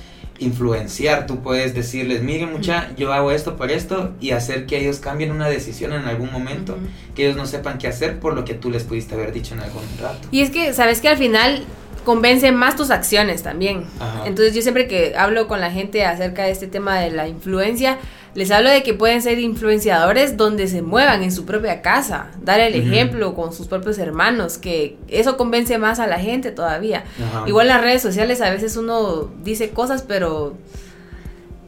influenciar, 0.42 1.26
tú 1.26 1.42
puedes 1.42 1.74
decirles, 1.74 2.22
miren 2.22 2.52
mucha, 2.52 2.94
yo 2.96 3.12
hago 3.12 3.30
esto 3.30 3.56
por 3.56 3.70
esto 3.70 4.12
y 4.20 4.32
hacer 4.32 4.66
que 4.66 4.78
ellos 4.78 4.98
cambien 4.98 5.30
una 5.30 5.48
decisión 5.48 5.92
en 5.92 6.04
algún 6.04 6.30
momento, 6.32 6.76
que 7.14 7.24
ellos 7.24 7.36
no 7.36 7.46
sepan 7.46 7.78
qué 7.78 7.88
hacer 7.88 8.20
por 8.20 8.34
lo 8.34 8.44
que 8.44 8.54
tú 8.54 8.70
les 8.70 8.84
pudiste 8.84 9.14
haber 9.14 9.32
dicho 9.32 9.54
en 9.54 9.60
algún 9.60 9.82
rato. 10.00 10.28
Y 10.30 10.40
es 10.40 10.50
que, 10.50 10.72
¿sabes 10.72 11.00
que 11.00 11.08
Al 11.08 11.16
final 11.16 11.64
convencen 12.04 12.54
más 12.56 12.76
tus 12.76 12.90
acciones 12.90 13.42
también. 13.42 13.84
Ajá. 14.00 14.22
Entonces 14.26 14.54
yo 14.54 14.62
siempre 14.62 14.88
que 14.88 15.14
hablo 15.16 15.46
con 15.46 15.60
la 15.60 15.70
gente 15.70 16.04
acerca 16.04 16.44
de 16.44 16.50
este 16.50 16.66
tema 16.66 16.98
de 16.98 17.10
la 17.10 17.28
influencia, 17.28 17.98
les 18.34 18.50
hablo 18.50 18.70
de 18.70 18.82
que 18.82 18.94
pueden 18.94 19.20
ser 19.20 19.38
influenciadores 19.38 20.36
donde 20.36 20.66
se 20.66 20.80
muevan 20.82 21.22
en 21.22 21.32
su 21.32 21.44
propia 21.44 21.82
casa, 21.82 22.28
dar 22.42 22.60
el 22.60 22.74
ejemplo 22.74 23.34
con 23.34 23.52
sus 23.52 23.66
propios 23.68 23.98
hermanos, 23.98 24.56
que 24.58 24.96
eso 25.08 25.36
convence 25.36 25.76
más 25.78 25.98
a 25.98 26.06
la 26.06 26.18
gente 26.18 26.50
todavía. 26.50 27.04
Ajá. 27.22 27.44
Igual 27.46 27.68
las 27.68 27.82
redes 27.82 28.00
sociales 28.00 28.40
a 28.40 28.50
veces 28.50 28.76
uno 28.76 29.30
dice 29.42 29.70
cosas, 29.70 30.02
pero 30.02 30.54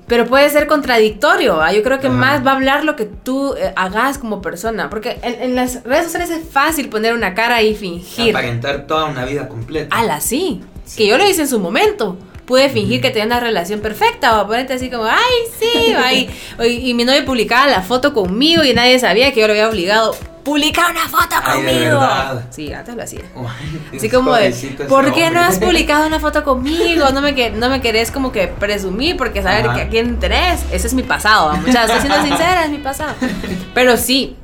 pero 0.07 0.27
puede 0.27 0.51
ser 0.51 0.67
contradictorio. 0.67 1.57
¿va? 1.57 1.73
Yo 1.73 1.83
creo 1.83 1.99
que 2.01 2.09
Ajá. 2.09 2.17
más 2.17 2.47
va 2.47 2.53
a 2.53 2.57
hablar 2.57 2.85
lo 2.85 2.97
que 2.97 3.07
tú 3.07 3.55
eh, 3.55 3.73
hagas 3.77 4.19
como 4.19 4.43
persona, 4.43 4.91
porque 4.91 5.19
en, 5.23 5.43
en 5.43 5.55
las 5.55 5.83
redes 5.85 6.05
sociales 6.05 6.31
es 6.31 6.49
fácil 6.49 6.89
poner 6.89 7.15
una 7.15 7.35
cara 7.35 7.63
y 7.63 7.75
fingir. 7.75 8.35
Aparentar 8.37 8.87
toda 8.87 9.07
una 9.07 9.25
vida 9.25 9.49
completa. 9.49 9.97
Ala, 9.97 10.21
sí. 10.21 10.63
Sí. 10.85 10.99
Que 10.99 11.09
yo 11.09 11.17
lo 11.17 11.29
hice 11.29 11.43
en 11.43 11.49
su 11.49 11.59
momento. 11.59 12.19
Pude 12.47 12.69
fingir 12.69 13.01
que 13.01 13.11
tenía 13.11 13.27
una 13.27 13.41
relación 13.41 13.81
perfecta 13.81 14.41
o 14.43 14.47
ponerte 14.47 14.75
así 14.75 14.91
como, 14.91 15.05
ay, 15.05 15.17
sí, 15.59 16.29
y, 16.65 16.91
y 16.91 16.95
mi 16.95 17.05
novio 17.05 17.25
publicaba 17.25 17.67
la 17.69 17.81
foto 17.83 18.13
conmigo 18.13 18.63
y 18.65 18.75
nadie 18.75 18.99
sabía 18.99 19.33
que 19.33 19.41
yo 19.41 19.47
lo 19.47 19.53
había 19.55 19.69
obligado 19.69 20.15
publica 20.45 20.89
una 20.91 21.09
foto 21.09 21.37
Ay, 21.43 21.57
conmigo. 21.57 22.07
Sí, 22.51 22.71
antes 22.71 22.95
lo 22.95 23.03
hacía. 23.03 23.23
Uy, 23.35 23.97
Así 23.97 24.11
como 24.11 24.35
de, 24.35 24.51
¿por 24.91 25.11
qué 25.15 25.23
no 25.31 25.41
hombre. 25.41 25.41
has 25.41 25.59
publicado 25.59 26.07
una 26.07 26.21
foto 26.21 26.45
conmigo? 26.45 27.09
No 27.15 27.23
me, 27.23 27.35
que- 27.35 27.49
no 27.49 27.71
me 27.71 27.81
querés 27.81 28.11
como 28.11 28.31
que 28.31 28.49
presumir 28.49 29.17
porque 29.17 29.43
saber 29.43 29.65
Ajá. 29.67 29.75
que 29.77 29.83
a 29.85 29.89
quién 29.89 30.21
tenés. 30.21 30.61
Ese 30.71 30.87
es 30.89 30.93
mi 30.93 31.03
pasado, 31.03 31.57
muchachos. 31.57 31.97
Estoy 31.97 32.11
siendo 32.11 32.27
sincera, 32.29 32.65
es 32.67 32.71
mi 32.71 32.77
pasado. 32.77 33.15
Pero 33.73 33.97
sí, 33.97 34.37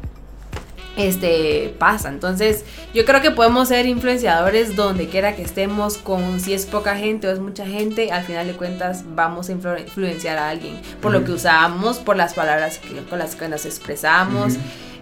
este 0.96 1.74
pasa. 1.78 2.08
Entonces, 2.08 2.64
yo 2.92 3.04
creo 3.04 3.20
que 3.22 3.30
podemos 3.30 3.68
ser 3.68 3.86
influenciadores 3.86 4.76
donde 4.76 5.08
quiera 5.08 5.36
que 5.36 5.42
estemos, 5.42 5.96
con 5.96 6.40
si 6.40 6.52
es 6.52 6.66
poca 6.66 6.96
gente 6.96 7.28
o 7.28 7.30
es 7.30 7.38
mucha 7.38 7.64
gente, 7.66 8.10
al 8.12 8.24
final 8.24 8.46
de 8.46 8.54
cuentas 8.54 9.04
vamos 9.14 9.48
a 9.48 9.52
influ- 9.54 9.80
influenciar 9.80 10.36
a 10.38 10.50
alguien 10.50 10.78
por 11.00 11.12
lo 11.12 11.24
que 11.24 11.32
usamos, 11.32 11.98
por 11.98 12.16
las 12.16 12.34
palabras 12.34 12.78
que- 12.78 13.02
con 13.08 13.18
las 13.18 13.36
que 13.36 13.48
nos 13.48 13.64
expresamos, 13.66 14.54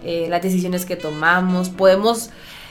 eh, 0.05 0.27
las 0.31 0.43
decisiones 0.43 0.85
que 0.87 0.97
tomamos. 0.97 1.71
Podemos 1.71 2.31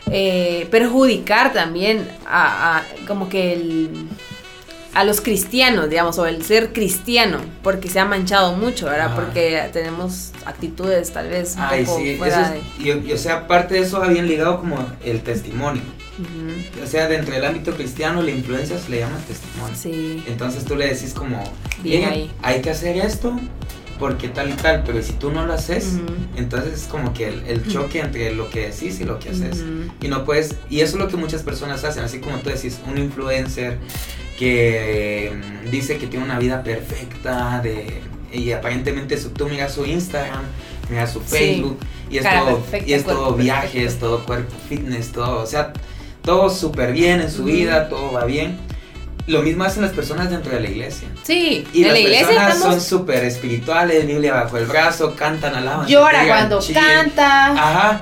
eh, 0.09 0.67
perjudicar 0.71 1.51
también 1.51 2.07
a, 2.25 2.77
a 2.77 2.83
como 3.07 3.27
que 3.27 3.51
el 3.53 4.07
a 4.93 5.03
los 5.03 5.21
cristianos, 5.21 5.89
digamos, 5.89 6.17
o 6.17 6.25
el 6.25 6.43
ser 6.43 6.73
cristiano, 6.73 7.39
porque 7.63 7.87
se 7.89 7.99
ha 7.99 8.05
manchado 8.05 8.53
mucho, 8.55 8.85
¿verdad? 8.85 9.07
Ajá. 9.07 9.15
Porque 9.15 9.69
tenemos 9.71 10.31
actitudes 10.45 11.11
tal 11.11 11.29
vez 11.29 11.55
un 11.55 11.61
Ay, 11.63 11.85
poco 11.85 11.99
sí, 11.99 12.09
eso 12.09 12.17
fuera 12.17 12.49
de... 12.49 12.57
es, 12.59 12.63
y, 13.05 13.09
y, 13.09 13.13
o 13.13 13.17
sea, 13.17 13.33
aparte 13.39 13.75
de 13.75 13.81
eso, 13.81 14.01
habían 14.01 14.27
ligado 14.27 14.59
como 14.59 14.77
el 15.03 15.21
testimonio. 15.21 15.83
O 16.83 16.87
sea, 16.87 17.07
dentro 17.07 17.33
del 17.35 17.45
ámbito 17.45 17.75
cristiano, 17.75 18.23
la 18.23 18.31
influencia 18.31 18.79
se 18.79 18.89
le 18.89 18.99
llama 18.99 19.17
testimonio. 19.27 19.75
Sí, 19.75 20.23
Entonces 20.27 20.65
tú 20.65 20.75
le 20.75 20.87
decís 20.87 21.13
como, 21.13 21.43
Bien 21.83 21.99
"Miren, 22.01 22.13
ahí. 22.13 22.31
hay 22.41 22.61
que 22.61 22.71
hacer 22.71 22.97
esto 22.97 23.39
porque 23.99 24.27
tal 24.29 24.49
y 24.49 24.53
tal, 24.53 24.83
pero 24.83 25.01
si 25.03 25.13
tú 25.13 25.31
no 25.31 25.45
lo 25.45 25.53
haces, 25.53 25.93
entonces 26.35 26.73
es 26.73 26.87
como 26.87 27.13
que 27.13 27.27
el, 27.29 27.43
el 27.47 27.67
choque 27.67 27.99
entre 27.99 28.33
lo 28.33 28.49
que 28.49 28.69
decís 28.69 28.99
y 28.99 29.03
lo 29.03 29.19
que 29.19 29.29
haces. 29.29 29.63
Y 30.01 30.07
no 30.07 30.23
puedes, 30.25 30.55
y 30.71 30.79
eso 30.81 30.97
es 30.97 31.03
lo 31.03 31.07
que 31.07 31.17
muchas 31.17 31.43
personas 31.43 31.83
hacen, 31.83 32.03
así 32.03 32.19
como 32.19 32.37
tú 32.37 32.49
decís, 32.49 32.79
un 32.87 32.97
influencer 32.97 33.77
que 34.37 35.33
mm, 35.65 35.69
dice 35.71 35.97
que 35.97 36.07
tiene 36.07 36.23
una 36.23 36.39
vida 36.39 36.63
perfecta, 36.63 37.59
de, 37.61 38.01
y 38.31 38.51
aparentemente 38.51 39.17
su, 39.17 39.31
tú 39.31 39.47
miras 39.47 39.73
su 39.73 39.85
Instagram, 39.85 40.43
miras 40.89 41.11
su 41.11 41.19
Sí. 41.21 41.27
Facebook, 41.27 41.79
y 42.09 42.17
es 42.19 42.23
todo, 42.23 42.59
perfecta, 42.59 42.89
y 42.89 42.93
es 42.93 43.03
todo 43.03 43.33
viajes, 43.33 43.71
perfecto. 43.71 44.05
todo 44.05 44.25
cuerpo 44.25 44.55
fitness, 44.69 45.11
todo, 45.11 45.43
o 45.43 45.45
sea, 45.45 45.73
todo 46.21 46.49
súper 46.49 46.93
bien 46.93 47.21
en 47.21 47.31
su 47.31 47.43
vida, 47.43 47.89
todo 47.89 48.13
va 48.13 48.25
bien. 48.25 48.57
Lo 49.27 49.41
mismo 49.41 49.65
hacen 49.65 49.81
las 49.83 49.91
personas 49.91 50.29
dentro 50.29 50.53
de 50.53 50.61
la 50.61 50.69
iglesia. 50.69 51.09
Sí, 51.23 51.67
Y 51.73 51.81
en 51.81 51.87
las 51.89 51.93
la 51.93 51.99
iglesia 51.99 52.27
personas 52.27 52.55
estamos... 52.55 52.75
son 52.75 52.99
súper 52.99 53.25
espirituales, 53.25 54.07
Biblia 54.07 54.33
bajo 54.33 54.57
el 54.57 54.65
brazo, 54.67 55.15
cantan, 55.15 55.53
alaban. 55.53 55.85
Llora 55.85 56.25
cuando 56.25 56.61
canta. 56.73 57.47
Ajá. 57.51 58.01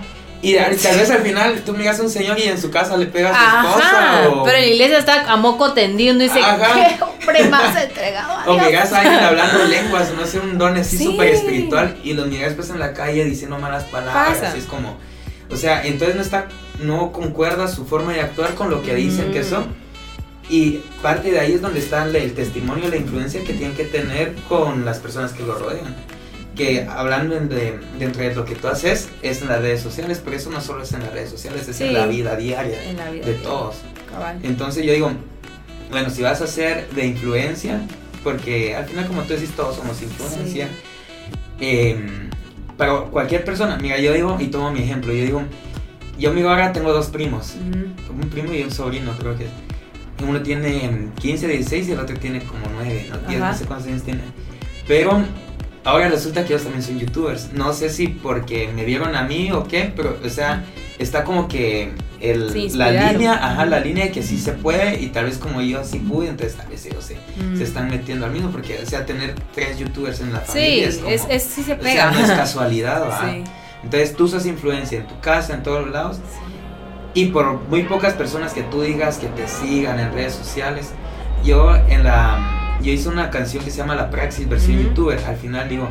Y 0.49 0.55
tal 0.55 0.97
vez 0.97 1.09
al 1.09 1.21
final 1.21 1.61
tú 1.65 1.73
miras 1.73 1.99
a 1.99 2.03
un 2.03 2.09
señor 2.09 2.37
y 2.39 2.43
en 2.43 2.59
su 2.61 2.69
casa 2.69 2.95
le 2.97 3.07
pegas 3.07 3.35
a 3.35 3.61
su 3.61 3.67
esposa. 3.69 4.29
O, 4.29 4.43
pero 4.43 4.57
en 4.57 4.63
la 4.63 4.69
iglesia 4.69 4.97
está 4.99 5.31
a 5.31 5.35
moco 5.37 5.73
tendido 5.73 6.15
y 6.15 6.19
dice, 6.19 6.39
qué 6.39 7.03
hombre 7.03 7.43
más 7.49 7.75
entregado 7.83 8.33
o 8.45 8.53
Dios". 8.53 8.67
miras 8.67 8.93
a 8.93 8.99
alguien 9.01 9.19
hablando 9.23 9.63
lenguas, 9.65 10.13
no 10.13 10.25
sé, 10.25 10.39
un 10.39 10.57
don 10.57 10.77
así 10.77 10.97
Sí. 10.97 11.05
súper 11.05 11.29
espiritual. 11.29 11.97
Y 12.03 12.13
lo 12.13 12.25
miras 12.25 12.53
pues 12.53 12.69
en 12.69 12.79
la 12.79 12.93
calle 12.93 13.25
diciendo 13.25 13.57
malas 13.59 13.85
palabras. 13.85 14.35
Pasa. 14.35 14.49
Así 14.49 14.59
es 14.59 14.65
como. 14.65 14.97
O 15.51 15.55
sea, 15.55 15.85
entonces 15.85 16.15
no 16.15 16.21
está. 16.21 16.47
No 16.79 17.11
concuerda 17.11 17.67
su 17.67 17.85
forma 17.85 18.13
de 18.13 18.21
actuar 18.21 18.53
con 18.55 18.69
lo 18.69 18.81
que 18.83 18.93
dicen 18.95 19.31
que 19.31 19.41
Mm. 19.41 19.49
son. 19.49 19.85
Y 20.47 20.81
parte 21.01 21.31
de 21.31 21.39
ahí 21.39 21.53
es 21.53 21.61
donde 21.61 21.79
está 21.79 22.03
el 22.03 22.33
testimonio, 22.35 22.87
la 22.89 22.97
influencia 22.97 23.43
que 23.43 23.53
tienen 23.53 23.75
que 23.75 23.85
tener 23.85 24.35
con 24.47 24.85
las 24.85 24.99
personas 24.99 25.31
que 25.33 25.41
lo 25.43 25.55
rodean. 25.55 25.95
Que 26.55 26.83
hablando 26.89 27.35
de, 27.35 27.79
dentro 27.99 28.21
de 28.23 28.33
lo 28.33 28.45
que 28.45 28.55
tú 28.55 28.67
haces 28.69 29.09
es 29.21 29.41
en 29.41 29.49
las 29.49 29.61
redes 29.61 29.81
sociales, 29.81 30.21
pero 30.23 30.37
eso 30.37 30.49
no 30.49 30.61
solo 30.61 30.83
es 30.83 30.93
en 30.93 31.01
las 31.01 31.11
redes 31.11 31.29
sociales, 31.29 31.67
es 31.67 31.75
Sí. 31.75 31.83
en 31.85 31.93
la 31.93 32.05
vida 32.07 32.35
diaria 32.37 32.81
En 32.89 32.95
la 32.97 33.11
vida 33.11 33.25
de 33.25 33.31
diaria. 33.33 33.43
todos. 33.49 33.75
Cabal. 34.09 34.39
Entonces 34.43 34.85
yo 34.85 34.93
digo, 34.93 35.11
bueno, 35.91 36.09
si 36.09 36.21
vas 36.21 36.41
a 36.41 36.47
ser 36.47 36.89
de 36.91 37.05
influencia, 37.07 37.81
porque 38.23 38.73
al 38.75 38.85
final 38.85 39.05
como 39.07 39.23
tú 39.23 39.33
decís, 39.33 39.51
todos 39.55 39.75
somos 39.75 40.01
influencia. 40.01 40.69
eh, 41.59 41.97
para 42.77 42.99
cualquier 43.03 43.43
persona, 43.45 43.77
mira, 43.77 43.97
yo 43.99 44.11
digo, 44.13 44.37
y 44.39 44.47
tomo 44.47 44.69
mi 44.71 44.81
ejemplo, 44.81 45.13
yo 45.13 45.23
digo, 45.23 45.41
yo 46.17 46.33
mi 46.33 46.41
ahora 46.41 46.73
tengo 46.73 46.91
dos 46.91 47.07
primos, 47.07 47.55
un 48.09 48.29
primo 48.29 48.53
y 48.53 48.63
un 48.63 48.71
sobrino, 48.71 49.11
creo 49.19 49.37
que. 49.37 49.47
Uno 50.25 50.41
tiene 50.41 51.09
15, 51.19 51.45
16 51.47 51.89
y 51.89 51.91
el 51.91 51.99
otro 51.99 52.17
tiene 52.17 52.39
como 52.43 52.65
9, 52.73 53.07
no, 53.09 53.17
10, 53.29 53.41
Ajá. 53.41 53.51
no 53.51 53.57
sé 53.57 53.65
cuántos 53.65 53.87
años 53.89 54.03
tiene. 54.03 54.21
Pero 54.87 55.21
ahora 55.85 56.09
resulta 56.09 56.43
que 56.43 56.53
ellos 56.53 56.63
también 56.63 56.83
son 56.83 56.99
youtubers. 56.99 57.53
No 57.53 57.71
sé 57.73 57.89
si 57.89 58.07
porque 58.09 58.69
me 58.75 58.83
vieron 58.83 59.15
a 59.15 59.23
mí 59.23 59.51
o 59.51 59.63
qué, 59.63 59.93
pero, 59.95 60.17
o 60.23 60.29
sea, 60.29 60.63
está 60.99 61.23
como 61.23 61.47
que 61.47 61.91
el, 62.19 62.77
la 62.77 63.11
línea, 63.11 63.33
ajá, 63.33 63.65
la 63.65 63.79
línea 63.79 64.05
de 64.05 64.11
que 64.11 64.23
sí 64.23 64.37
se 64.37 64.51
puede 64.53 64.99
y 64.99 65.07
tal 65.07 65.25
vez 65.25 65.37
como 65.37 65.61
yo 65.61 65.83
sí 65.83 65.99
pude, 65.99 66.27
entonces 66.29 66.57
tal 66.57 66.67
vez 66.67 66.85
ellos 66.85 67.03
se, 67.05 67.15
Mm. 67.41 67.57
se 67.57 67.63
están 67.63 67.89
metiendo 67.89 68.25
al 68.25 68.31
mismo, 68.31 68.49
porque, 68.49 68.79
o 68.81 68.85
sea, 68.85 69.05
tener 69.05 69.35
tres 69.53 69.77
youtubers 69.77 70.19
en 70.21 70.31
la 70.33 70.39
Sí, 70.39 70.47
familia 70.47 70.87
es 70.87 70.97
como. 70.97 71.09
es, 71.09 71.25
es, 71.29 71.43
sí 71.43 71.63
se 71.63 71.73
o 71.73 71.81
sea, 71.83 72.11
no 72.11 72.19
es 72.19 72.31
casualidad. 72.43 73.03
Sí. 73.21 73.43
Entonces 73.83 74.15
tú 74.15 74.27
sos 74.27 74.45
influencia 74.45 74.97
en 74.99 75.05
tu 75.07 75.19
casa, 75.19 75.53
en 75.53 75.63
todos 75.63 75.87
lados. 75.89 76.17
Y 77.13 77.27
por 77.27 77.61
muy 77.69 77.83
pocas 77.83 78.13
personas 78.13 78.53
que 78.53 78.63
tú 78.63 78.81
digas 78.81 79.17
que 79.19 79.27
te 79.27 79.47
sigan 79.47 79.99
en 79.99 80.11
redes 80.11 80.33
sociales, 80.33 80.89
yo 81.43 81.75
en 81.75 82.03
la 82.03 82.64
yo 82.81 82.91
hice 82.91 83.09
una 83.09 83.29
canción 83.29 83.63
que 83.63 83.71
se 83.71 83.77
llama 83.77 83.95
La 83.95 84.09
Praxis 84.09 84.47
versión 84.47 84.77
Ujú. 84.79 84.87
youtuber. 84.89 85.19
Al 85.25 85.37
final 85.37 85.67
digo, 85.69 85.87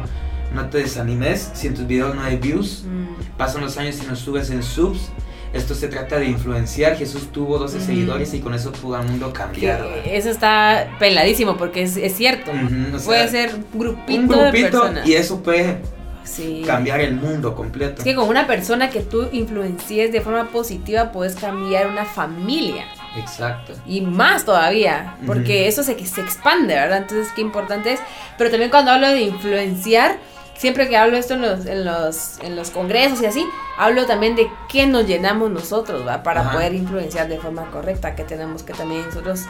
no 0.54 0.68
te 0.68 0.78
desanimes 0.78 1.50
si 1.54 1.66
en 1.68 1.74
tus 1.74 1.86
videos 1.86 2.14
no 2.14 2.22
hay 2.22 2.36
views, 2.36 2.84
Mm. 2.86 3.36
pasan 3.36 3.62
los 3.62 3.76
años 3.78 3.98
y 4.02 4.06
no 4.06 4.14
subes 4.16 4.50
en 4.50 4.62
subs. 4.62 5.10
Esto 5.52 5.74
se 5.76 5.86
trata 5.86 6.18
de 6.18 6.26
influenciar. 6.26 6.96
Jesús 6.96 7.30
tuvo 7.30 7.58
12 7.58 7.76
Ujú. 7.76 7.86
seguidores 7.86 8.34
y 8.34 8.40
con 8.40 8.54
eso 8.54 8.72
pudo 8.72 8.96
al 8.96 9.06
mundo 9.08 9.32
cambiar. 9.32 9.84
eso 10.04 10.28
está 10.30 10.88
peladísimo 10.98 11.56
porque 11.56 11.82
es, 11.82 11.96
es 11.96 12.14
cierto. 12.16 12.50
O 12.50 12.98
sea, 12.98 13.06
Puede 13.06 13.28
ser 13.28 13.54
un 13.54 13.78
grupito, 13.78 14.20
un 14.20 14.28
de 14.28 14.34
grupito 14.50 14.70
personas. 14.80 15.06
y 15.08 15.14
eso 15.14 15.40
puede 15.44 15.78
Sí. 16.24 16.62
cambiar 16.66 17.00
el 17.00 17.14
mundo 17.14 17.54
completo. 17.54 17.96
Es 17.98 18.04
que 18.04 18.14
con 18.16 18.28
una 18.28 18.46
persona 18.48 18.90
que 18.90 19.00
tú 19.00 19.28
influencies 19.30 20.10
de 20.10 20.20
forma 20.22 20.48
positiva 20.48 21.12
puedes 21.12 21.36
cambiar 21.36 21.86
una 21.86 22.04
familia. 22.04 22.84
Exacto. 23.16 23.72
Y 23.86 24.00
más 24.00 24.44
todavía, 24.44 25.16
porque 25.26 25.60
Ujú. 25.60 25.68
eso 25.68 25.82
se, 25.82 26.04
se 26.06 26.20
expande, 26.20 26.74
¿verdad? 26.74 26.98
Entonces, 26.98 27.28
qué 27.34 27.40
importante 27.40 27.92
es. 27.92 28.00
Pero 28.38 28.50
también 28.50 28.70
cuando 28.70 28.90
hablo 28.90 29.08
de 29.08 29.20
influenciar, 29.22 30.16
siempre 30.56 30.88
que 30.88 30.96
hablo 30.96 31.16
esto 31.16 31.34
en 31.34 31.42
los, 31.42 31.66
en 31.66 31.84
los, 31.84 32.38
en 32.40 32.56
los 32.56 32.70
congresos 32.70 33.20
y 33.22 33.26
así, 33.26 33.46
hablo 33.78 34.06
también 34.06 34.36
de 34.36 34.48
qué 34.68 34.86
nos 34.86 35.06
llenamos 35.06 35.50
nosotros, 35.50 36.06
¿va? 36.06 36.22
Para 36.22 36.40
Ajá. 36.42 36.52
poder 36.52 36.74
influenciar 36.74 37.28
de 37.28 37.38
forma 37.38 37.70
correcta, 37.70 38.14
que 38.14 38.24
tenemos 38.24 38.62
que 38.62 38.72
también 38.72 39.04
nosotros 39.06 39.42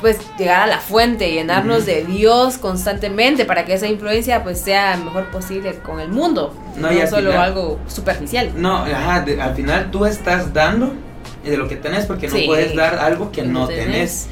pues 0.00 0.18
llegar 0.36 0.62
a 0.62 0.66
la 0.66 0.78
fuente, 0.80 1.30
llenarnos 1.30 1.86
de 1.86 2.02
Dios 2.04 2.58
constantemente 2.58 3.44
para 3.44 3.64
que 3.64 3.74
esa 3.74 3.86
influencia 3.86 4.42
pues 4.42 4.60
sea 4.60 4.96
mejor 4.96 5.30
posible 5.30 5.78
con 5.78 6.00
el 6.00 6.08
mundo, 6.08 6.52
No, 6.74 6.90
no, 6.90 7.06
solo 7.06 7.30
final- 7.30 7.44
algo 7.44 7.78
superficial. 7.86 8.50
No, 8.56 8.78
ajá, 8.78 9.20
de- 9.20 9.40
al 9.40 9.54
final 9.54 9.92
tú 9.92 10.04
estás 10.04 10.52
dando 10.52 10.92
de 11.50 11.56
lo 11.56 11.68
que 11.68 11.76
tenés 11.76 12.06
porque 12.06 12.28
no 12.28 12.36
Sí. 12.36 12.44
puedes 12.46 12.74
dar 12.74 12.96
algo 12.98 13.30
que 13.32 13.42
no 13.42 13.60
no 13.60 13.66
tenés. 13.68 13.86
tenés. 13.86 14.28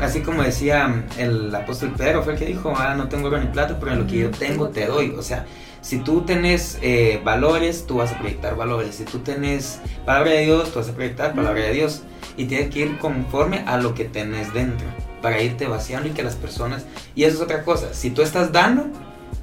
Así 0.00 0.20
como 0.20 0.42
decía 0.42 1.04
el 1.18 1.54
apóstol 1.54 1.92
Pedro, 1.96 2.22
fue 2.22 2.32
el 2.34 2.38
que 2.38 2.46
dijo, 2.46 2.72
ah, 2.76 2.94
no 2.96 3.08
tengo 3.08 3.28
oro 3.28 3.38
ni 3.38 3.46
plata, 3.46 3.76
pero 3.78 3.92
en 3.92 3.98
lo 4.00 4.06
que 4.06 4.18
yo 4.18 4.30
tengo 4.30 4.68
te 4.68 4.86
doy. 4.86 5.14
O 5.16 5.22
sea, 5.22 5.46
si 5.82 5.98
tú 5.98 6.22
tenés 6.22 6.78
eh, 6.82 7.20
valores, 7.24 7.86
tú 7.86 7.96
vas 7.98 8.10
a 8.12 8.18
proyectar 8.18 8.56
valores. 8.56 8.96
Si 8.96 9.04
tú 9.04 9.20
tenés 9.20 9.78
palabra 10.04 10.32
de 10.32 10.40
Dios, 10.46 10.72
tú 10.72 10.78
vas 10.80 10.88
a 10.88 10.92
proyectar 10.92 11.34
palabra 11.34 11.62
de 11.62 11.72
Dios. 11.72 12.02
Y 12.36 12.46
tienes 12.46 12.70
que 12.72 12.80
ir 12.80 12.98
conforme 12.98 13.62
a 13.66 13.76
lo 13.76 13.94
que 13.94 14.04
tenés 14.04 14.52
dentro, 14.52 14.86
para 15.22 15.40
irte 15.40 15.66
vaciando 15.68 16.08
y 16.08 16.12
que 16.12 16.24
las 16.24 16.34
personas... 16.34 16.84
Y 17.14 17.22
eso 17.24 17.36
es 17.36 17.42
otra 17.42 17.62
cosa, 17.62 17.94
si 17.94 18.10
tú 18.10 18.22
estás 18.22 18.50
dando, 18.50 18.86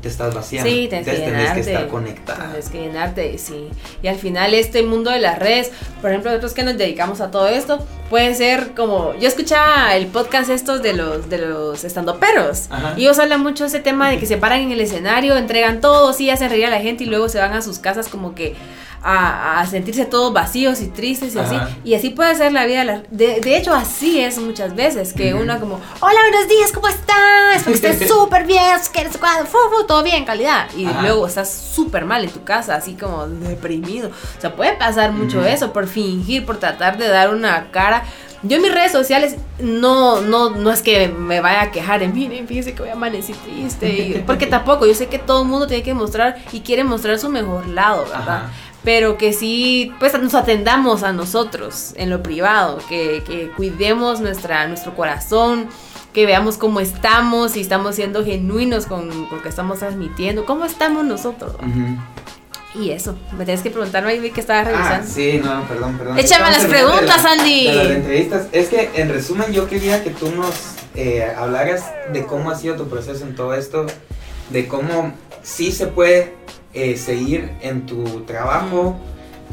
te 0.01 0.09
estás 0.09 0.33
vaciando. 0.33 0.69
Sí, 0.69 0.87
tienes 0.89 1.07
que 1.07 1.15
tenés 1.17 1.51
que 1.51 1.59
estar 1.59 1.87
conectada. 1.87 2.47
Tienes 2.47 2.69
que 2.69 2.81
llenarte, 2.81 3.37
sí. 3.37 3.69
Y 4.01 4.07
al 4.07 4.17
final 4.17 4.53
este 4.53 4.83
mundo 4.83 5.11
de 5.11 5.19
las 5.19 5.39
redes, 5.39 5.71
por 6.01 6.09
ejemplo, 6.09 6.31
nosotros 6.31 6.53
que 6.53 6.63
nos 6.63 6.77
dedicamos 6.77 7.21
a 7.21 7.31
todo 7.31 7.47
esto, 7.47 7.85
puede 8.09 8.33
ser 8.35 8.71
como, 8.75 9.13
yo 9.19 9.27
escuchaba 9.27 9.95
el 9.95 10.07
podcast 10.07 10.49
estos 10.49 10.81
de 10.81 10.93
los 10.93 11.29
de 11.29 11.37
los 11.37 11.83
estandoperos 11.83 12.67
Ajá. 12.69 12.93
y 12.97 13.03
ellos 13.03 13.19
hablan 13.19 13.41
mucho 13.41 13.63
de 13.63 13.69
ese 13.69 13.79
tema 13.79 14.09
de 14.09 14.19
que 14.19 14.25
se 14.25 14.37
paran 14.37 14.59
en 14.59 14.71
el 14.71 14.81
escenario, 14.81 15.37
entregan 15.37 15.79
todo, 15.79 16.11
sí, 16.13 16.29
hacen 16.29 16.49
reír 16.49 16.65
a 16.65 16.69
la 16.69 16.81
gente 16.81 17.03
y 17.03 17.07
luego 17.07 17.29
se 17.29 17.39
van 17.39 17.53
a 17.53 17.61
sus 17.61 17.79
casas 17.79 18.09
como 18.09 18.35
que 18.35 18.55
a, 19.03 19.59
a 19.59 19.65
sentirse 19.67 20.05
todos 20.05 20.31
vacíos 20.33 20.81
y 20.81 20.87
tristes 20.87 21.35
y 21.35 21.39
así. 21.39 21.55
Ajá. 21.55 21.69
Y 21.83 21.95
así 21.95 22.09
puede 22.11 22.35
ser 22.35 22.51
la 22.51 22.65
vida. 22.65 22.83
de 22.85 23.03
De, 23.09 23.39
de 23.41 23.57
hecho, 23.57 23.73
así 23.73 24.19
es 24.19 24.37
muchas 24.37 24.75
veces, 24.75 25.13
que 25.13 25.33
uno 25.33 25.59
como, 25.59 25.79
hola, 25.99 26.19
buenos 26.29 26.47
días, 26.47 26.71
¿cómo 26.71 26.87
estás? 26.87 27.55
Espero 27.55 27.79
que 27.79 27.87
estés 27.89 28.07
súper 28.11 28.45
bien, 28.45 28.63
que 28.93 29.01
eres 29.01 29.17
todo 29.87 30.03
bien, 30.03 30.25
calidad. 30.25 30.67
Y 30.75 30.85
Ajá. 30.85 31.01
luego 31.01 31.27
estás 31.27 31.51
súper 31.51 32.05
mal 32.05 32.23
en 32.23 32.29
tu 32.29 32.43
casa, 32.43 32.75
así 32.75 32.93
como 32.93 33.27
deprimido. 33.27 34.09
O 34.37 34.41
sea, 34.41 34.55
puede 34.55 34.73
pasar 34.73 35.11
mucho 35.11 35.43
eso 35.45 35.73
por 35.73 35.87
fingir, 35.87 36.45
por 36.45 36.57
tratar 36.57 36.97
de 36.97 37.07
dar 37.07 37.33
una 37.33 37.71
cara. 37.71 38.03
Yo 38.43 38.55
en 38.57 38.63
mis 38.63 38.73
redes 38.73 38.91
sociales 38.91 39.35
no, 39.59 40.19
no, 40.21 40.49
no 40.49 40.71
es 40.71 40.81
que 40.81 41.07
me 41.09 41.41
vaya 41.41 41.61
a 41.61 41.71
quejar 41.71 41.99
de, 41.99 42.07
miren, 42.07 42.47
fíjense 42.47 42.73
que 42.73 42.81
hoy 42.81 42.89
amanecí 42.89 43.33
triste. 43.33 43.87
y- 43.89 44.23
porque 44.25 44.47
tampoco, 44.47 44.87
yo 44.87 44.95
sé 44.95 45.07
que 45.07 45.19
todo 45.19 45.43
el 45.43 45.47
mundo 45.47 45.67
tiene 45.67 45.83
que 45.83 45.93
mostrar 45.93 46.37
y 46.51 46.61
quiere 46.61 46.83
mostrar 46.83 47.19
su 47.19 47.29
mejor 47.29 47.67
lado, 47.67 48.03
¿verdad? 48.05 48.45
Ajá. 48.45 48.51
Pero 48.83 49.17
que 49.17 49.33
sí, 49.33 49.91
pues 49.99 50.19
nos 50.19 50.33
atendamos 50.33 51.03
a 51.03 51.13
nosotros 51.13 51.93
en 51.95 52.09
lo 52.09 52.23
privado, 52.23 52.79
que, 52.89 53.23
que 53.25 53.51
cuidemos 53.55 54.19
nuestra, 54.21 54.67
nuestro 54.67 54.95
corazón, 54.95 55.67
que 56.13 56.25
veamos 56.25 56.57
cómo 56.57 56.79
estamos, 56.79 57.51
si 57.53 57.61
estamos 57.61 57.95
siendo 57.95 58.25
genuinos 58.25 58.85
con, 58.85 59.07
con 59.27 59.37
lo 59.37 59.41
que 59.43 59.49
estamos 59.49 59.79
transmitiendo, 59.79 60.45
cómo 60.45 60.65
estamos 60.65 61.05
nosotros. 61.05 61.53
Ujú. 61.55 61.97
Y 62.73 62.91
eso, 62.91 63.17
me 63.37 63.43
tienes 63.43 63.61
que 63.61 63.69
preguntarme 63.69 64.11
ahí 64.11 64.31
que 64.31 64.39
estaba 64.39 64.61
Ah, 64.61 64.63
revisando. 64.63 65.07
sí, 65.07 65.41
no, 65.43 65.63
perdón, 65.67 65.97
perdón. 65.97 66.17
Échame 66.17 66.49
Estamos 66.49 66.57
las 66.57 66.65
preguntas, 66.65 67.23
la- 67.23 67.31
Andy. 67.33 67.67
de 67.67 67.75
las 67.75 67.87
entrevistas. 67.87 68.47
Es 68.53 68.69
que, 68.69 68.89
en 68.95 69.09
resumen, 69.09 69.51
yo 69.51 69.67
quería 69.67 70.03
que 70.03 70.09
tú 70.11 70.31
nos 70.31 70.55
eh, 70.95 71.25
hablaras 71.37 71.83
de 72.13 72.25
cómo 72.25 72.49
ha 72.49 72.55
sido 72.55 72.75
tu 72.75 72.87
proceso 72.87 73.25
en 73.25 73.35
todo 73.35 73.53
esto, 73.53 73.85
de 74.51 74.67
cómo 74.67 75.13
sí 75.43 75.71
se 75.73 75.87
puede 75.87 76.33
eh, 76.73 76.97
seguir 76.97 77.51
en 77.61 77.85
tu 77.85 78.21
trabajo 78.21 78.97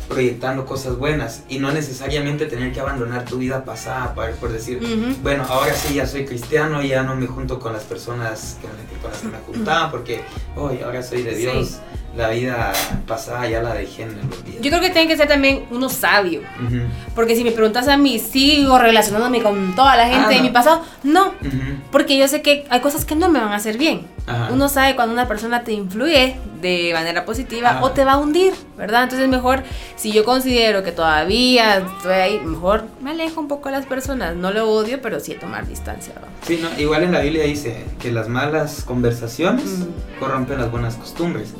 proyectando 0.08 0.64
cosas 0.64 0.96
buenas 0.96 1.42
y 1.48 1.58
no 1.58 1.70
necesariamente 1.72 2.46
tener 2.46 2.72
que 2.72 2.80
abandonar 2.80 3.24
tu 3.24 3.38
vida 3.38 3.64
pasada 3.64 4.14
para, 4.14 4.32
por 4.32 4.50
decir, 4.50 4.80
bueno, 5.22 5.44
ahora 5.48 5.74
sí 5.74 5.94
ya 5.94 6.06
soy 6.06 6.24
cristiano, 6.24 6.82
ya 6.82 7.02
no 7.02 7.14
me 7.14 7.26
junto 7.26 7.58
con 7.58 7.72
las 7.72 7.82
personas 7.82 8.58
que 8.62 8.68
con 9.00 9.10
las 9.10 9.20
que 9.20 9.28
me 9.28 9.38
juntaba 9.38 9.90
porque 9.90 10.22
hoy 10.56 10.80
ahora 10.82 11.02
soy 11.02 11.22
de 11.22 11.36
Sí. 11.36 11.76
La 12.18 12.30
vida 12.30 12.72
pasada 13.06 13.48
ya 13.48 13.62
la 13.62 13.74
dejé 13.74 14.02
en 14.02 14.08
el 14.10 14.16
olvido. 14.18 14.60
Yo 14.60 14.70
creo 14.70 14.80
que 14.80 14.90
tiene 14.90 15.06
que 15.06 15.16
ser 15.16 15.28
también 15.28 15.66
uno 15.70 15.88
sabio. 15.88 16.40
Ujú, 16.66 16.80
Porque 17.14 17.36
si 17.36 17.44
me 17.44 17.52
preguntas 17.52 17.86
a 17.86 17.96
mí, 17.96 18.18
¿sigo 18.18 18.76
relacionándome 18.76 19.40
con 19.40 19.76
toda 19.76 19.94
la 19.96 20.08
gente 20.08 20.24
Ah, 20.26 20.28
de 20.30 20.36
no. 20.38 20.42
mi 20.42 20.50
pasado? 20.50 20.82
No. 21.04 21.28
ujú, 21.28 21.78
Porque 21.92 22.18
yo 22.18 22.26
sé 22.26 22.42
que 22.42 22.66
hay 22.70 22.80
cosas 22.80 23.04
que 23.04 23.14
no 23.14 23.28
me 23.28 23.38
van 23.38 23.52
a 23.52 23.54
hacer 23.56 23.78
bien. 23.78 24.08
ajá. 24.26 24.48
Uno 24.52 24.68
sabe 24.68 24.96
cuando 24.96 25.12
una 25.14 25.28
persona 25.28 25.62
te 25.62 25.72
influye 25.72 26.34
de 26.60 26.90
manera 26.92 27.24
positiva 27.24 27.70
Ajá. 27.70 27.84
o 27.84 27.92
te 27.92 28.04
va 28.04 28.14
a 28.14 28.18
hundir, 28.18 28.52
¿verdad? 28.76 29.04
Entonces 29.04 29.28
mejor, 29.28 29.62
si 29.94 30.10
yo 30.10 30.24
considero 30.24 30.82
que 30.82 30.90
todavía 30.90 31.76
estoy 31.78 32.12
ahí, 32.14 32.40
mejor 32.40 32.84
me 33.00 33.12
alejo 33.12 33.40
un 33.40 33.46
poco 33.46 33.68
de 33.68 33.76
las 33.76 33.86
personas. 33.86 34.34
No 34.34 34.50
lo 34.50 34.68
odio, 34.68 35.00
pero 35.00 35.20
sí 35.20 35.34
tomar 35.34 35.68
distancia. 35.68 36.14
Sí, 36.44 36.58
no, 36.60 36.68
igual 36.80 37.04
en 37.04 37.12
la 37.12 37.20
Biblia 37.20 37.44
dice 37.44 37.84
que 38.00 38.10
las 38.10 38.28
malas 38.28 38.82
conversaciones 38.84 39.64
Mm. 39.66 40.18
corrompen 40.18 40.58
las 40.58 40.70
buenas 40.72 40.96
costumbres. 40.96 41.54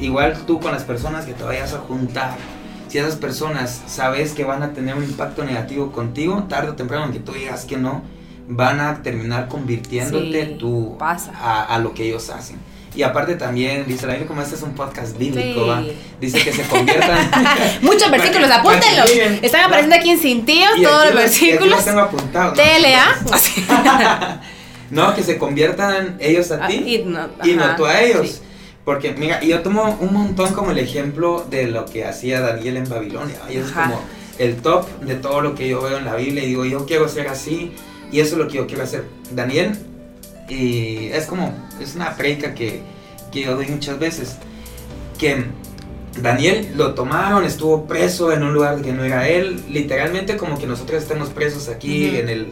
Igual 0.00 0.34
tú 0.46 0.60
con 0.60 0.72
las 0.72 0.82
personas 0.84 1.24
que 1.24 1.32
te 1.32 1.42
vayas 1.42 1.72
a 1.72 1.78
juntar, 1.78 2.36
si 2.88 2.98
esas 2.98 3.16
personas 3.16 3.82
sabes 3.86 4.32
que 4.32 4.44
van 4.44 4.62
a 4.62 4.72
tener 4.72 4.94
un 4.94 5.04
impacto 5.04 5.44
negativo 5.44 5.90
contigo, 5.92 6.44
tarde 6.48 6.70
o 6.70 6.74
temprano, 6.74 7.04
aunque 7.04 7.18
tú 7.20 7.32
digas 7.32 7.64
que 7.64 7.76
no, 7.76 8.02
van 8.48 8.80
a 8.80 9.02
terminar 9.02 9.48
convirtiéndote 9.48 10.46
Sí, 10.46 10.56
tú. 10.58 10.96
A, 11.00 11.62
a 11.74 11.78
lo 11.78 11.94
que 11.94 12.04
ellos 12.04 12.30
hacen. 12.30 12.58
Y 12.94 13.02
aparte 13.02 13.34
también, 13.34 13.84
dice 13.86 14.06
la 14.06 14.16
como 14.26 14.40
este 14.40 14.54
es 14.54 14.62
un 14.62 14.74
podcast 14.74 15.18
bíblico, 15.18 15.76
Sí. 15.82 15.92
dice 16.18 16.42
que 16.42 16.50
se 16.52 16.62
conviertan... 16.62 17.30
Muchos 17.82 18.10
versículos, 18.10 18.50
apúntenlos. 18.50 19.10
Están 19.42 19.64
apareciendo 19.64 19.96
aquí 19.96 20.10
en 20.10 20.18
cintillos 20.18 20.70
todos 20.82 21.06
los 21.06 21.14
versículos. 21.14 21.68
los 21.68 21.84
tengo 21.84 22.00
apuntados. 22.00 22.56
¿no? 22.56 22.62
TLA. 22.62 24.40
No, 24.88 25.12
que 25.16 25.24
se 25.24 25.36
conviertan 25.36 26.16
ellos 26.20 26.52
a 26.52 26.64
Ah, 26.64 26.68
ti 26.68 26.74
y 26.76 26.98
no, 27.04 27.26
no 27.26 27.76
tú 27.76 27.84
a 27.86 28.00
ellos. 28.00 28.28
sí. 28.28 28.40
Porque, 28.86 29.12
mira, 29.18 29.42
y 29.42 29.48
yo 29.48 29.62
tomo 29.62 29.98
un 30.00 30.12
montón 30.14 30.54
como 30.54 30.70
el 30.70 30.78
ejemplo 30.78 31.44
de 31.50 31.66
lo 31.66 31.86
que 31.86 32.04
hacía 32.04 32.40
Daniel 32.40 32.76
en 32.76 32.88
Babilonia. 32.88 33.36
Y 33.50 33.56
es 33.56 33.72
Ajá. 33.72 33.88
como 33.88 34.00
el 34.38 34.54
top 34.62 34.88
de 35.00 35.16
todo 35.16 35.40
lo 35.40 35.56
que 35.56 35.68
yo 35.68 35.82
veo 35.82 35.98
en 35.98 36.04
la 36.04 36.14
Biblia. 36.14 36.44
Y 36.44 36.46
digo, 36.46 36.64
yo 36.64 36.86
quiero 36.86 37.08
ser 37.08 37.26
así. 37.26 37.72
Y 38.12 38.20
eso 38.20 38.36
es 38.36 38.38
lo 38.38 38.46
que 38.46 38.58
yo 38.58 38.68
quiero 38.68 38.84
hacer. 38.84 39.02
Daniel, 39.32 39.76
y 40.48 41.06
es 41.08 41.26
como, 41.26 41.52
es 41.80 41.96
una 41.96 42.16
predica 42.16 42.54
que, 42.54 42.80
que 43.32 43.40
yo 43.40 43.56
doy 43.56 43.66
muchas 43.66 43.98
veces. 43.98 44.36
Que 45.18 45.46
Daniel 46.22 46.72
lo 46.76 46.94
tomaron, 46.94 47.44
estuvo 47.44 47.86
preso 47.88 48.32
en 48.32 48.44
un 48.44 48.54
lugar 48.54 48.80
que 48.82 48.92
no 48.92 49.02
era 49.02 49.28
él. 49.28 49.64
Literalmente 49.68 50.36
como 50.36 50.60
que 50.60 50.68
nosotros 50.68 51.02
estamos 51.02 51.30
presos 51.30 51.68
aquí 51.68 52.06
Ujú. 52.10 52.18
en 52.18 52.28
el 52.28 52.46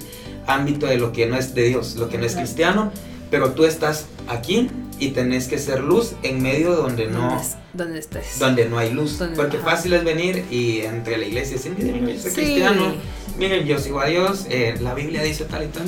ámbito 0.48 0.86
de 0.86 0.98
lo 0.98 1.12
que 1.12 1.26
no 1.26 1.36
es 1.36 1.54
de 1.54 1.62
Dios, 1.62 1.94
lo 1.94 2.08
que 2.08 2.18
no 2.18 2.26
es 2.26 2.34
cristiano. 2.34 2.90
Pero 3.34 3.50
tú 3.50 3.64
estás 3.64 4.06
aquí 4.28 4.70
y 5.00 5.08
tenés 5.08 5.48
que 5.48 5.58
ser 5.58 5.80
luz 5.80 6.12
en 6.22 6.40
medio 6.40 6.76
donde 6.76 7.08
no, 7.08 7.22
¿Dónde, 7.30 7.42
es- 7.42 7.56
dónde 7.72 7.98
estés? 7.98 8.38
donde 8.38 8.68
no 8.68 8.78
hay 8.78 8.92
luz. 8.92 9.18
Donde- 9.18 9.34
Porque 9.34 9.56
ajá. 9.56 9.70
fácil 9.72 9.92
es 9.94 10.04
venir 10.04 10.44
y 10.52 10.82
entre 10.82 11.16
la 11.18 11.24
iglesia 11.24 11.56
decir, 11.56 11.74
miren, 11.76 12.06
yo 12.06 12.20
soy 12.22 12.30
Sí. 12.30 12.36
cristiano, 12.36 12.94
miren, 13.36 13.66
yo 13.66 13.76
sigo 13.80 13.98
a 13.98 14.06
Dios, 14.06 14.46
eh, 14.50 14.76
la 14.80 14.94
Biblia 14.94 15.20
dice 15.24 15.46
tal 15.46 15.64
y 15.64 15.66
tal. 15.66 15.82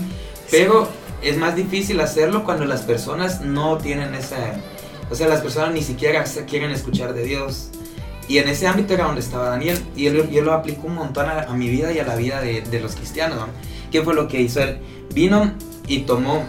Pero 0.51 0.89
es 1.23 1.37
más 1.37 1.55
difícil 1.55 2.01
hacerlo 2.01 2.43
cuando 2.43 2.65
las 2.65 2.83
personas 2.83 3.43
no 3.43 3.79
tienen 3.79 4.13
esa... 4.17 4.37
O 5.09 5.15
sea, 5.15 5.29
las 5.29 5.41
personas 5.41 5.73
ni 5.73 5.85
siquiera 5.85 6.25
quieren 6.51 6.73
escuchar 6.73 7.15
de 7.15 7.23
Dios. 7.23 7.69
Y 8.27 8.39
en 8.39 8.49
ese 8.49 8.67
ámbito 8.67 8.93
era 8.93 9.05
donde 9.05 9.21
estaba 9.21 9.51
Daniel. 9.51 9.79
Y 9.95 10.09
lo- 10.11 10.29
yo 10.29 10.43
lo 10.43 10.53
aplico 10.53 10.89
un 10.89 10.97
montón 10.97 11.27
a, 11.31 11.43
a 11.43 11.55
mi 11.55 11.69
vida 11.69 11.93
y 11.93 12.01
a 12.01 12.05
la 12.05 12.17
vida 12.17 12.41
de, 12.41 12.63
de 12.63 12.81
los 12.81 12.97
cristianos. 12.97 13.39
¿no? 13.39 13.47
¿Qué 13.93 14.03
fue 14.03 14.15
lo 14.17 14.27
que 14.27 14.41
hizo 14.41 14.61
él? 14.65 14.79
Vino 15.15 15.53
y 15.87 16.01
tomó 16.01 16.45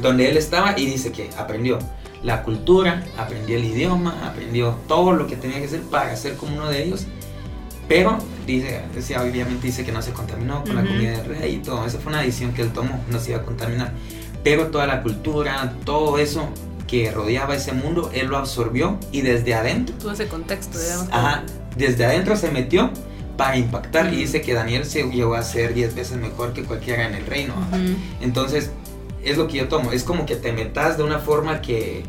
donde 0.00 0.30
él 0.30 0.36
estaba 0.36 0.78
y 0.78 0.86
dice 0.86 1.12
que 1.12 1.30
aprendió 1.36 1.78
la 2.22 2.42
cultura, 2.42 3.04
aprendió 3.18 3.56
el 3.58 3.64
idioma, 3.64 4.26
aprendió 4.26 4.76
todo 4.86 5.12
lo 5.12 5.26
que 5.26 5.36
tenía 5.36 5.58
que 5.58 5.66
hacer 5.66 5.80
para 5.82 6.14
ser 6.16 6.36
como 6.36 6.56
uno 6.56 6.68
de 6.68 6.84
ellos. 6.84 7.06
Pero 7.88 8.16
dice, 8.46 8.80
decía, 8.94 9.20
obviamente 9.22 9.66
dice 9.66 9.84
que 9.84 9.92
no 9.92 10.00
se 10.02 10.12
contaminó 10.12 10.62
con 10.62 10.76
la 10.76 10.82
Ujú. 10.82 10.92
comida 10.92 11.10
del 11.18 11.24
rey 11.26 11.54
y 11.56 11.58
todo. 11.58 11.84
Esa 11.84 11.98
fue 11.98 12.12
una 12.12 12.22
decisión 12.22 12.52
que 12.54 12.62
él 12.62 12.72
tomó, 12.72 12.98
no 13.10 13.18
se 13.18 13.32
iba 13.32 13.40
a 13.40 13.42
contaminar. 13.42 13.92
Pero 14.44 14.68
toda 14.68 14.86
la 14.86 15.02
cultura, 15.02 15.74
todo 15.84 16.18
eso 16.18 16.48
que 16.86 17.10
rodeaba 17.10 17.54
ese 17.56 17.72
mundo, 17.72 18.10
él 18.14 18.28
lo 18.28 18.36
absorbió 18.38 18.98
y 19.10 19.22
desde 19.22 19.54
adentro, 19.54 19.94
Todo 19.98 20.12
ese 20.12 20.28
contexto, 20.28 20.78
digamos. 20.78 21.08
ajá, 21.10 21.42
desde 21.76 22.04
adentro 22.04 22.36
se 22.36 22.50
metió 22.50 22.90
para 23.36 23.56
impactar. 23.56 24.06
Y 24.06 24.08
Ujú. 24.10 24.16
dice 24.18 24.40
que 24.42 24.54
Daniel 24.54 24.84
se 24.84 25.02
llegó 25.10 25.34
a 25.34 25.42
ser 25.42 25.74
10 25.74 25.94
veces 25.94 26.16
mejor 26.18 26.52
que 26.52 26.62
cualquiera 26.64 27.06
en 27.08 27.14
el 27.14 27.26
reino. 27.26 27.54
Ujú. 27.72 27.96
Entonces, 28.20 28.70
es 29.24 29.36
lo 29.36 29.46
que 29.48 29.58
yo 29.58 29.68
tomo. 29.68 29.92
Es 29.92 30.04
como 30.04 30.26
que 30.26 30.36
te 30.36 30.52
metas 30.52 30.96
de 30.96 31.02
una 31.04 31.18
forma 31.18 31.60
que, 31.62 32.02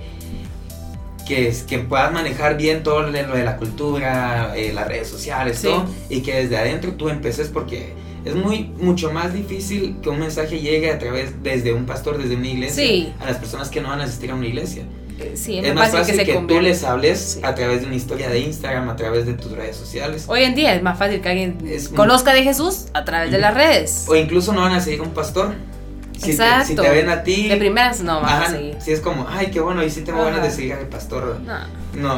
que, 1.27 1.47
es- 1.47 1.63
que 1.63 1.79
puedas 1.79 2.11
manejar 2.11 2.57
bien 2.57 2.83
todo 2.83 3.01
lo 3.03 3.11
de 3.11 3.43
la 3.43 3.57
cultura, 3.57 4.53
eh, 4.55 4.73
las 4.73 4.87
redes 4.87 5.07
sociales, 5.07 5.57
Sí. 5.59 5.67
todo, 5.67 5.85
y 6.09 6.21
que 6.21 6.35
desde 6.35 6.57
adentro 6.57 6.91
tú 6.93 7.09
empeces 7.09 7.47
porque 7.47 7.93
es 8.25 8.35
muy 8.35 8.71
mucho 8.79 9.11
más 9.11 9.33
difícil 9.33 9.97
que 10.01 10.09
un 10.09 10.19
mensaje 10.19 10.59
llegue 10.59 10.91
a 10.91 10.99
través 10.99 11.41
desde 11.43 11.73
un 11.73 11.85
pastor, 11.85 12.17
desde 12.17 12.35
una 12.35 12.47
iglesia, 12.47 12.83
Sí. 12.85 13.13
a 13.19 13.25
las 13.25 13.37
personas 13.37 13.69
que 13.69 13.79
no 13.81 13.89
van 13.89 14.01
a 14.01 14.05
asistir 14.05 14.31
a 14.31 14.35
una 14.35 14.47
iglesia. 14.47 14.83
Eh, 15.19 15.33
Sí, 15.35 15.59
Es, 15.59 15.73
más 15.75 15.91
fácil 15.91 16.17
que, 16.25 16.33
tú 16.47 16.59
les 16.59 16.83
hables 16.83 17.19
Sí. 17.33 17.39
a 17.43 17.53
través 17.53 17.81
de 17.81 17.87
una 17.87 17.95
historia 17.95 18.29
de 18.29 18.39
Instagram, 18.39 18.89
a 18.89 18.95
través 18.95 19.25
de 19.25 19.33
tus 19.33 19.51
redes 19.51 19.75
sociales. 19.75 20.25
Hoy 20.27 20.43
en 20.43 20.55
día 20.55 20.73
es 20.73 20.81
más 20.81 20.97
fácil 20.97 21.21
que 21.21 21.29
alguien 21.29 21.57
Es 21.69 21.89
muy- 21.91 21.97
conozca 21.97 22.33
de 22.33 22.43
Jesús 22.43 22.85
a 22.93 23.05
través 23.05 23.31
de 23.31 23.37
las 23.37 23.53
redes. 23.53 24.05
O 24.09 24.15
incluso 24.15 24.51
no 24.53 24.61
van 24.61 24.73
a 24.73 24.81
seguir 24.81 24.99
a 25.01 25.03
un 25.03 25.11
pastor. 25.11 25.53
Si 26.23 26.31
te, 26.31 26.37
si 26.37 26.41
Exacto. 26.43 26.81
te 26.81 26.89
ven 26.89 27.09
a 27.09 27.23
ti, 27.23 27.47
De 27.49 27.57
primeras 27.57 28.01
no 28.01 28.21
van 28.21 28.43
a 28.43 28.47
seguir. 28.49 28.77
si 28.79 28.91
es 28.91 28.99
como, 28.99 29.27
ay, 29.29 29.47
qué 29.51 29.59
bueno, 29.59 29.83
y 29.83 29.89
si 29.89 30.01
tengo 30.01 30.19
ganas 30.23 30.39
Ajá. 30.39 30.47
de 30.47 30.53
seguir 30.53 30.73
al 30.73 30.87
pastor. 30.87 31.39
No. 31.41 31.59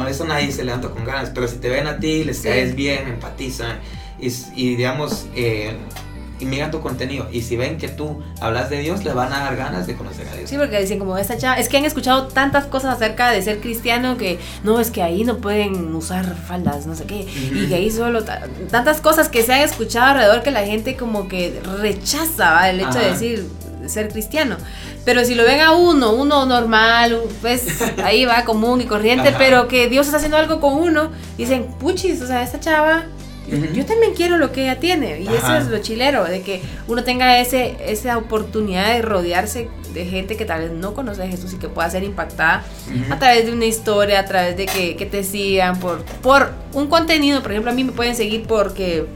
No, 0.00 0.08
eso 0.08 0.24
nadie 0.24 0.50
se 0.52 0.64
levanta 0.64 0.88
con 0.88 1.04
ganas, 1.04 1.30
pero 1.34 1.46
si 1.48 1.56
te 1.56 1.68
ven 1.68 1.86
a 1.86 1.98
ti, 1.98 2.24
les 2.24 2.38
Sí. 2.38 2.48
caes 2.48 2.74
bien, 2.74 3.08
empatizan 3.08 3.78
y, 4.18 4.28
y 4.54 4.76
digamos, 4.76 5.26
eh, 5.34 5.76
y 6.38 6.44
miran 6.44 6.70
tu 6.70 6.80
contenido. 6.82 7.28
Y 7.32 7.40
si 7.40 7.56
ven 7.56 7.78
que 7.78 7.88
tú 7.88 8.22
hablas 8.42 8.68
de 8.68 8.80
Dios, 8.80 9.02
les 9.04 9.14
van 9.14 9.32
a 9.32 9.40
dar 9.40 9.56
ganas 9.56 9.86
de 9.86 9.94
conocer 9.94 10.28
a 10.28 10.34
Dios. 10.36 10.50
Sí, 10.50 10.56
porque 10.58 10.78
dicen 10.78 10.98
como 10.98 11.16
esta 11.16 11.38
chava, 11.38 11.54
es 11.58 11.70
que 11.70 11.78
han 11.78 11.86
escuchado 11.86 12.26
tantas 12.28 12.66
cosas 12.66 12.94
acerca 12.96 13.30
de 13.30 13.40
ser 13.40 13.58
cristiano 13.60 14.18
que 14.18 14.38
no, 14.62 14.78
es 14.78 14.90
que 14.90 15.02
ahí 15.02 15.24
no 15.24 15.38
pueden 15.38 15.94
usar 15.94 16.36
faldas, 16.36 16.86
no 16.86 16.94
sé 16.94 17.04
qué, 17.04 17.22
y 17.54 17.66
que 17.68 17.74
ahí 17.76 17.90
solo 17.90 18.22
ta- 18.22 18.42
tantas 18.70 19.00
cosas 19.00 19.30
que 19.30 19.42
se 19.42 19.54
han 19.54 19.60
escuchado 19.60 20.08
alrededor 20.12 20.42
que 20.42 20.50
la 20.50 20.64
gente 20.66 20.94
como 20.96 21.26
que 21.26 21.58
rechaza 21.80 22.52
¿va? 22.52 22.68
el 22.68 22.80
hecho 22.80 22.98
de 22.98 23.10
decir 23.12 23.46
ser 23.88 24.08
cristiano. 24.08 24.56
Pero 25.04 25.24
si 25.24 25.34
lo 25.34 25.44
ven 25.44 25.60
a 25.60 25.72
uno, 25.72 26.12
uno 26.12 26.46
normal, 26.46 27.22
pues 27.40 27.66
ahí 28.04 28.24
va 28.24 28.44
común 28.44 28.80
y 28.80 28.84
corriente, 28.84 29.28
Ajá. 29.28 29.38
pero 29.38 29.68
que 29.68 29.88
Dios 29.88 30.06
está 30.06 30.18
haciendo 30.18 30.36
algo 30.36 30.60
con 30.60 30.74
uno, 30.74 31.10
dicen, 31.36 31.66
puchis, 31.78 32.20
o 32.22 32.26
sea, 32.26 32.42
esta 32.42 32.60
chava 32.60 33.06
yo 33.48 33.86
también 33.86 34.14
quiero 34.14 34.38
lo 34.38 34.50
que 34.50 34.62
ella 34.62 34.80
tiene. 34.80 35.20
Y 35.20 35.28
Ajá. 35.28 35.36
eso 35.36 35.56
es 35.56 35.66
lo 35.68 35.78
chilero, 35.78 36.24
de 36.24 36.42
que 36.42 36.62
uno 36.88 37.04
tenga 37.04 37.38
ese, 37.38 37.76
esa 37.86 38.18
oportunidad 38.18 38.94
de 38.94 39.02
rodearse 39.02 39.68
de 39.92 40.04
gente 40.04 40.36
que 40.36 40.44
tal 40.44 40.62
vez 40.62 40.72
no 40.72 40.94
conoce 40.94 41.22
a 41.22 41.26
Jesús 41.26 41.54
y 41.54 41.56
que 41.56 41.68
pueda 41.68 41.88
ser 41.88 42.02
impactada 42.02 42.64
a 43.10 43.18
través 43.18 43.46
de 43.46 43.52
una 43.52 43.64
historia, 43.64 44.20
a 44.20 44.24
través 44.24 44.56
de 44.56 44.66
que, 44.66 44.96
que 44.96 45.06
te 45.06 45.22
sigan, 45.22 45.78
por, 45.78 46.04
por 46.22 46.52
un 46.72 46.88
contenido. 46.88 47.40
Por 47.42 47.52
ejemplo, 47.52 47.70
a 47.70 47.74
mí 47.74 47.84
me 47.84 47.92
pueden 47.92 48.16
seguir 48.16 48.46
porque, 48.46 49.06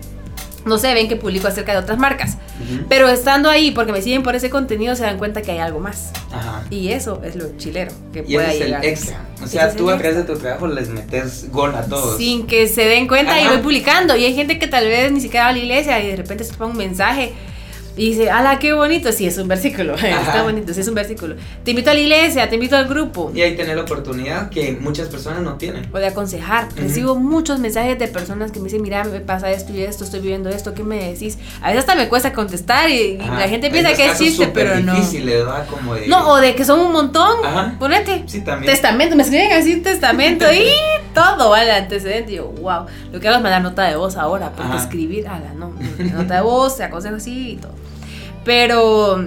no 0.65 0.79
sé, 0.79 0.95
ven 0.95 1.09
que 1.09 1.17
publico 1.17 1.49
acerca 1.49 1.73
de 1.73 1.79
otras 1.79 1.99
marcas. 1.99 2.39
Pero 2.89 3.09
estando 3.09 3.49
ahí, 3.51 3.71
porque 3.71 3.93
me 3.93 4.03
siguen 4.03 4.23
por 4.23 4.35
ese 4.35 4.51
contenido, 4.51 4.95
se 4.97 5.03
dan 5.03 5.19
cuenta 5.19 5.43
que 5.43 5.53
hay 5.53 5.59
algo 5.59 5.81
más. 5.81 6.11
Ajá. 6.33 6.65
Y 6.71 6.89
eso 6.89 7.21
es 7.25 7.37
lo 7.37 7.57
chilero, 7.57 7.93
que 8.13 8.21
Y 8.27 8.35
pueda 8.35 8.49
ese 8.49 8.55
es 8.57 8.61
el 8.61 8.67
llegar. 8.67 8.85
extra. 8.85 9.27
O 9.43 9.47
sea, 9.47 9.75
tú 9.75 9.89
a 9.91 9.97
través 9.97 10.17
de 10.17 10.23
tu 10.25 10.37
trabajo 10.39 10.67
les 10.67 10.89
metes 10.89 11.51
gol 11.51 11.75
a 11.75 11.83
todos. 11.85 12.17
Sin 12.19 12.47
que 12.47 12.69
se 12.69 12.85
den 12.85 13.09
cuenta 13.09 13.41
y 13.41 13.47
voy 13.49 13.59
publicando. 13.59 14.17
Y 14.17 14.25
hay 14.25 14.35
gente 14.35 14.59
que 14.59 14.67
tal 14.67 14.85
vez 14.87 15.11
ni 15.13 15.21
siquiera 15.21 15.45
va 15.45 15.51
a 15.51 15.53
la 15.53 15.59
iglesia 15.59 16.03
y 16.03 16.09
de 16.09 16.17
repente 16.17 16.45
se 16.45 16.53
toma 16.53 16.67
un 16.71 16.77
mensaje. 16.77 17.33
Y 17.97 18.11
dice, 18.11 18.31
ala, 18.31 18.59
qué 18.59 18.73
bonito. 18.73 19.13
Sí, 19.13 19.27
es 19.27 19.37
un 19.39 19.49
versículo. 19.49 19.95
Está 19.95 20.43
bonito, 20.43 20.73
sí, 20.73 20.81
es 20.81 20.89
un 20.89 20.95
versículo. 20.95 21.37
Te 21.65 21.73
invito 21.73 21.91
a 21.91 21.95
la 21.95 22.01
iglesia, 22.01 22.49
te 22.49 22.55
invito 22.55 22.77
al 22.77 22.89
grupo. 22.89 23.33
Y 23.35 23.43
ahí 23.43 23.57
tener 23.57 23.77
la 23.77 23.83
oportunidad 23.83 24.49
que 24.51 24.73
muchas 24.81 25.09
personas 25.09 25.43
no 25.43 25.55
tienen. 25.55 25.89
O 25.93 25.99
de 25.99 26.07
aconsejar. 26.07 26.69
Recibo 26.77 27.17
muchos 27.17 27.59
mensajes 27.59 27.99
de 27.99 28.09
personas 28.09 28.53
que 28.53 28.59
me 28.59 28.65
dicen, 28.65 28.83
mira, 28.83 29.05
me 29.05 29.21
pasa 29.21 29.51
esto 29.51 29.73
y 29.73 29.83
esto, 29.83 30.05
estoy 30.05 30.21
viviendo 30.21 30.51
esto, 30.51 30.75
¿qué 30.75 30.83
me 30.83 31.11
decís? 31.11 31.39
A 31.61 31.69
veces 31.69 31.81
hasta 31.81 31.95
me 31.95 32.09
cuesta 32.09 32.33
contestar 32.33 32.91
y, 32.91 33.19
la 33.19 33.49
gente 33.49 33.71
piensa 33.71 33.93
que 33.95 34.07
es 34.07 34.19
chiste, 34.19 34.49
pero 34.49 34.81
no. 34.81 34.95
¿verdad? 35.25 35.67
Como 35.69 35.95
de... 35.95 36.07
No, 36.09 36.31
o 36.31 36.37
de 36.37 36.55
que 36.55 36.65
son 36.65 36.81
un 36.81 36.93
montón. 36.93 37.45
Ajá. 37.45 37.77
Ponete. 37.79 38.25
Sí, 38.27 38.41
también. 38.43 38.73
Testamento, 38.73 39.17
me 39.17 39.23
escriben 39.23 39.53
así 39.53 39.77
testamento 39.77 40.47
y 40.53 40.71
todo, 41.15 41.51
¿vale? 41.51 41.73
Antecedente. 41.73 42.33
Y 42.33 42.37
yo, 42.37 42.47
wow. 42.49 42.87
Lo 43.13 43.21
que 43.21 43.29
hago 43.29 43.37
es 43.37 43.43
mandar 43.43 43.63
nota 43.63 43.85
de 43.85 43.97
voz 43.97 44.17
ahora, 44.17 44.53
porque 44.53 44.77
escribir, 44.77 45.29
ala, 45.29 45.53
no. 45.55 45.75
Nota 45.99 46.37
de 46.37 46.41
voz, 46.41 46.77
se 46.77 46.85
aconseja 46.85 47.17
así 47.17 47.53
y 47.53 47.57
todo. 47.57 47.73
Pero 48.45 49.25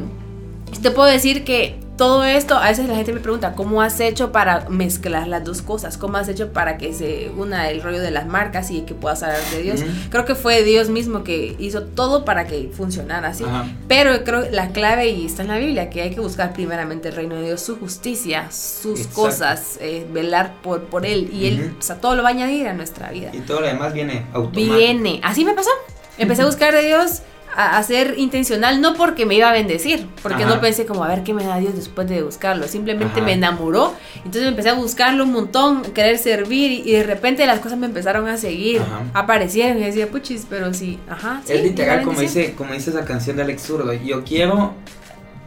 te 0.81 0.91
puedo 0.91 1.09
decir 1.09 1.43
que 1.43 1.79
todo 1.97 2.23
esto, 2.23 2.55
a 2.55 2.69
veces 2.69 2.87
la 2.87 2.95
gente 2.95 3.13
me 3.13 3.19
pregunta, 3.19 3.53
¿cómo 3.53 3.81
has 3.81 3.99
hecho 3.99 4.31
para 4.31 4.67
mezclar 4.69 5.27
las 5.27 5.43
dos 5.43 5.61
cosas? 5.61 5.97
¿Cómo 5.97 6.17
has 6.17 6.27
hecho 6.27 6.51
para 6.51 6.77
que 6.77 6.91
se 6.91 7.31
una 7.37 7.69
el 7.69 7.83
rollo 7.83 8.01
de 8.01 8.09
las 8.09 8.25
marcas 8.25 8.71
y 8.71 8.81
que 8.81 8.95
puedas 8.95 9.21
hablar 9.21 9.39
de 9.51 9.61
Dios? 9.61 9.83
Creo 10.09 10.25
que 10.25 10.33
fue 10.33 10.63
Dios 10.63 10.89
mismo 10.89 11.23
que 11.23 11.55
hizo 11.59 11.83
todo 11.83 12.25
para 12.25 12.47
que 12.47 12.71
funcionara 12.73 13.29
así. 13.29 13.45
Pero 13.87 14.23
creo 14.23 14.49
la 14.51 14.69
clave, 14.69 15.09
y 15.09 15.25
está 15.25 15.43
en 15.43 15.49
la 15.49 15.57
Biblia, 15.57 15.89
que 15.89 16.01
hay 16.01 16.09
que 16.09 16.19
buscar 16.19 16.53
primeramente 16.53 17.09
el 17.09 17.15
reino 17.15 17.35
de 17.35 17.45
Dios, 17.45 17.61
su 17.61 17.77
justicia, 17.77 18.51
sus 18.51 19.07
cosas, 19.07 19.77
eh, 19.79 20.07
velar 20.11 20.55
por, 20.63 20.85
por 20.85 21.05
Él. 21.05 21.29
Y 21.31 21.45
Él, 21.45 21.75
o 21.77 21.81
sea, 21.81 22.01
todo 22.01 22.15
lo 22.15 22.23
va 22.23 22.29
a 22.29 22.31
añadir 22.31 22.67
a 22.67 22.73
nuestra 22.73 23.11
vida. 23.11 23.29
Y 23.33 23.41
todo 23.41 23.61
lo 23.61 23.67
demás 23.67 23.93
viene 23.93 24.25
automático. 24.33 24.75
Viene. 24.75 25.21
Así 25.23 25.45
me 25.45 25.53
pasó. 25.53 25.69
Empecé 26.17 26.41
a 26.41 26.45
buscar 26.47 26.73
de 26.73 26.85
Dios 26.85 27.21
a, 27.55 27.81
ser 27.83 28.15
intencional, 28.17 28.81
no 28.81 28.95
porque 28.95 29.25
me 29.25 29.35
iba 29.35 29.49
a 29.49 29.53
bendecir, 29.53 30.07
porque 30.21 30.45
no 30.45 30.59
pensé 30.59 30.85
como 30.85 31.03
a 31.03 31.07
ver 31.07 31.23
qué 31.23 31.33
me 31.33 31.43
da 31.43 31.57
Dios 31.57 31.75
después 31.75 32.07
de 32.07 32.23
buscarlo, 32.23 32.67
simplemente 32.67 33.21
me 33.21 33.33
enamoró, 33.33 33.93
entonces 34.17 34.45
empecé 34.45 34.69
a 34.69 34.73
buscarlo 34.73 35.23
un 35.23 35.31
montón, 35.31 35.81
querer 35.93 36.17
servir 36.17 36.71
y, 36.85 36.91
de 36.91 37.03
repente 37.03 37.45
las 37.45 37.59
cosas 37.59 37.77
me 37.77 37.85
empezaron 37.85 38.27
a 38.27 38.37
seguir, 38.37 38.81
aparecieron 39.13 39.77
y 39.77 39.85
decía, 39.85 40.09
puchis, 40.09 40.45
pero 40.49 40.73
sí, 40.73 40.99
ajá. 41.09 41.41
es 41.47 41.63
literal 41.63 42.03
como 42.03 42.19
dice, 42.19 42.53
como 42.55 42.73
dice 42.73 42.89
esa 42.89 43.05
canción 43.05 43.37
de 43.37 43.43
Alex 43.43 43.63
Zurdo, 43.63 43.93
yo 43.93 44.23
quiero 44.23 44.73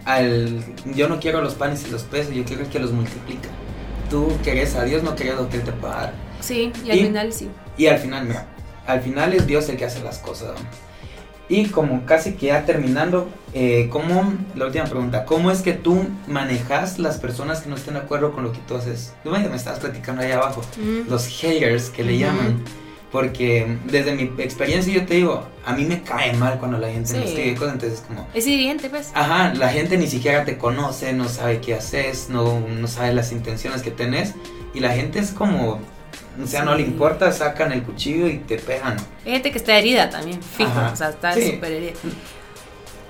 al, 0.07 0.63
yo 0.95 1.09
no 1.09 1.19
quiero 1.21 1.43
los 1.43 1.55
panes 1.55 1.85
y 1.87 1.91
los 1.91 2.05
peces, 2.05 2.35
yo 2.35 2.45
quiero 2.45 2.63
el 2.63 2.69
que 2.69 2.79
los 2.79 2.93
multiplica. 2.93 3.49
Tú 4.09 4.29
querés 4.45 4.77
a 4.77 4.85
Dios, 4.85 5.03
no 5.03 5.17
querés 5.17 5.35
lo 5.35 5.49
que 5.49 5.57
Él 5.57 5.65
te 5.65 5.73
pueda 5.73 5.95
dar. 5.95 6.15
Sí, 6.41 6.73
y 6.85 6.91
al 6.93 6.99
final 6.99 7.33
sí. 7.33 7.49
Y 7.77 7.89
al 7.89 7.99
final, 7.99 8.25
mira, 8.25 8.47
al 8.87 9.01
final 9.01 9.35
es 9.35 9.47
Dios 9.49 9.69
el 9.69 9.77
que 9.77 9.85
hace 9.85 10.03
las 10.03 10.19
cosas. 10.19 10.53
Y 11.49 11.67
como 11.67 12.05
casi 12.07 12.33
que 12.33 12.47
ya 12.47 12.65
terminando, 12.65 13.29
eh, 13.55 13.89
¿cómo, 13.91 14.35
la 14.57 14.67
última 14.67 14.85
pregunta, 14.85 15.25
¿cómo 15.25 15.51
es 15.51 15.63
que 15.63 15.73
tú 15.73 16.05
manejas 16.27 16.99
las 16.99 17.19
personas 17.19 17.61
que 17.61 17.69
no 17.69 17.77
estén 17.77 17.95
de 17.95 18.01
acuerdo 18.01 18.33
con 18.33 18.43
lo 18.43 18.53
que 18.53 18.59
tú 18.67 18.75
haces? 18.75 19.15
Tú 19.23 19.31
me 19.31 19.55
estabas 19.55 19.79
platicando 19.79 20.23
ahí 20.23 20.33
abajo, 20.33 20.63
mm. 20.77 21.09
los 21.09 21.27
haters 21.29 21.91
que 21.91 22.03
le 22.03 22.19
llaman. 22.19 22.63
Porque 23.13 23.79
desde 23.87 24.13
mi 24.13 24.25
experiencia 24.43 24.93
yo 24.93 25.07
te 25.07 25.15
digo, 25.15 25.47
a 25.65 25.73
mí 25.75 25.85
me 25.85 26.03
cae 26.03 26.33
mal 26.35 26.59
cuando 26.59 26.77
la 26.77 26.89
gente 26.89 27.13
me 27.15 27.25
escribe 27.25 27.55
cosas, 27.55 27.75
entonces 27.75 28.05
como... 28.07 28.27
Es 28.35 28.47
evidente, 28.47 28.91
pues. 28.91 29.13
Ajá, 29.15 29.55
la 29.55 29.69
gente 29.69 29.97
ni 29.97 30.09
siquiera 30.09 30.45
te 30.45 30.59
conoce, 30.59 31.13
no 31.13 31.29
sabe 31.29 31.61
qué 31.61 31.75
haces, 31.75 32.29
no, 32.29 32.61
no 32.61 32.89
sabe 32.89 33.15
las 33.15 33.31
intenciones 33.31 33.83
que 33.83 33.93
tenés. 33.93 34.35
Y 34.75 34.81
la 34.81 34.91
gente 34.91 35.21
es 35.21 35.31
como, 35.31 35.81
o 36.43 36.47
sea, 36.47 36.65
no 36.65 36.75
le 36.75 36.83
importa, 36.83 37.33
sacan 37.33 37.73
el 37.73 37.83
cuchillo 37.83 38.27
y 38.29 38.39
te 38.39 38.59
pegan. 38.59 38.97
Gente 39.25 39.51
que 39.51 39.59
está 39.59 39.77
herida 39.77 40.11
también, 40.11 40.43
fijo, 40.43 40.73
o 40.93 40.97
sea, 40.97 41.11
está 41.11 41.33
súper 41.33 41.73
herida. 41.73 41.93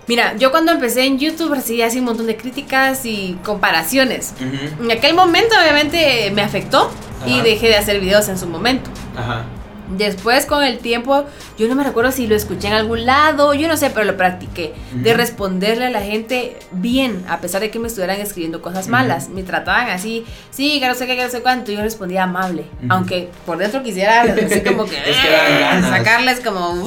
Mira, 0.07 0.37
yo 0.37 0.53
cuando 0.53 0.71
empecé 0.71 1.05
en 1.05 1.19
YouTube 1.19 1.53
recibí 1.53 1.83
así 1.83 1.99
un 1.99 2.05
montón 2.05 2.27
de 2.27 2.37
críticas 2.37 3.05
y 3.05 3.39
comparaciones. 3.45 4.35
En 4.41 4.91
aquel 4.91 5.15
momento 5.15 5.57
obviamente 5.61 6.31
me 6.33 6.43
afectó 6.43 6.91
y 7.27 7.41
dejé 7.41 7.69
de 7.69 7.77
hacer 7.77 8.01
videos 8.01 8.29
en 8.29 8.39
su 8.39 8.47
momento. 8.47 8.89
Ajá. 9.17 9.45
Después 9.89 10.47
con 10.47 10.63
el 10.63 10.79
tiempo, 10.79 11.25
yo 11.59 11.69
no 11.69 11.75
me 11.75 11.85
recuerdo 11.85 12.13
si 12.13 12.27
lo 12.27 12.35
escuché 12.35 12.69
en 12.69 12.75
algún 12.75 13.07
lado, 13.07 13.55
yo 13.55 13.69
no 13.69 13.77
sé, 13.77 13.91
pero 13.91 14.05
lo 14.05 14.17
practiqué. 14.17 14.75
De 14.93 15.15
responderle 15.15 15.87
a 15.87 15.91
la 15.91 16.01
gente 16.01 16.59
bien, 16.73 17.25
a 17.29 17.41
pesar 17.41 17.61
de 17.61 17.71
que 17.71 17.79
me 17.79 17.89
estuvieran 17.89 18.21
escribiendo 18.21 18.63
cosas 18.63 18.89
malas. 18.89 19.29
Me 19.29 19.43
trataban 19.43 19.91
así, 19.91 20.25
sí, 20.51 20.81
que 20.81 20.89
no 20.89 20.95
sé 20.95 21.07
qué, 21.07 21.17
que 21.17 21.25
no 21.25 21.31
sé 21.31 21.43
cuánto. 21.43 21.73
Yo 21.73 21.83
respondía 21.83 22.25
amable. 22.25 22.65
Aunque 22.89 23.31
por 23.45 23.59
dentro 23.59 23.83
quisiera 23.83 24.23
así 24.23 24.61
como 24.63 24.85
que, 24.85 24.97
eh, 25.07 25.83
sacarles 25.83 26.41
como, 26.41 26.85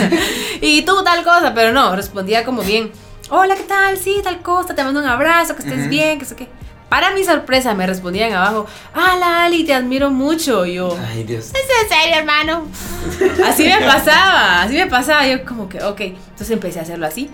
y 0.60 0.82
tú 0.82 1.02
tal 1.04 1.22
cosa, 1.24 1.52
pero 1.54 1.72
no, 1.72 1.94
respondía 1.94 2.44
como 2.44 2.62
bien. 2.62 2.90
Hola, 3.30 3.56
¿qué 3.56 3.62
tal? 3.62 3.96
Sí, 3.96 4.20
tal 4.22 4.42
cosa, 4.42 4.74
te 4.74 4.84
mando 4.84 5.00
un 5.00 5.06
abrazo, 5.06 5.56
que 5.56 5.62
estés 5.62 5.88
bien, 5.88 6.18
que 6.18 6.24
sé 6.24 6.36
qué. 6.36 6.48
Para 6.92 7.12
mi 7.12 7.24
sorpresa, 7.24 7.72
me 7.72 7.86
respondían 7.86 8.34
abajo, 8.34 8.66
¡Hala, 8.92 9.44
Ali, 9.44 9.64
te 9.64 9.72
admiro 9.72 10.10
mucho! 10.10 10.66
Y 10.66 10.74
yo, 10.74 10.94
¡Ay, 11.08 11.24
Dios! 11.24 11.46
¿Es 11.46 11.54
en 11.54 11.88
serio, 11.88 12.18
hermano? 12.18 12.66
así 13.46 13.64
me 13.64 13.78
pasaba, 13.78 14.64
así 14.64 14.74
me 14.74 14.86
pasaba. 14.88 15.26
Yo, 15.26 15.42
como 15.46 15.70
que, 15.70 15.82
ok. 15.82 16.00
Entonces 16.02 16.50
empecé 16.50 16.80
a 16.80 16.82
hacerlo 16.82 17.06
así. 17.06 17.30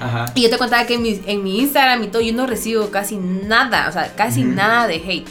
Ajá. 0.00 0.24
Y 0.34 0.44
yo 0.44 0.48
te 0.48 0.56
contaba 0.56 0.86
que 0.86 0.94
en 0.94 1.02
mi, 1.02 1.20
en 1.26 1.44
mi 1.44 1.60
Instagram 1.60 2.02
y 2.02 2.06
todo, 2.06 2.22
yo 2.22 2.32
no 2.32 2.46
recibo 2.46 2.88
casi 2.90 3.16
nada, 3.18 3.90
o 3.90 3.92
sea, 3.92 4.10
casi 4.16 4.42
nada 4.42 4.86
de 4.86 4.94
hate. 4.94 5.28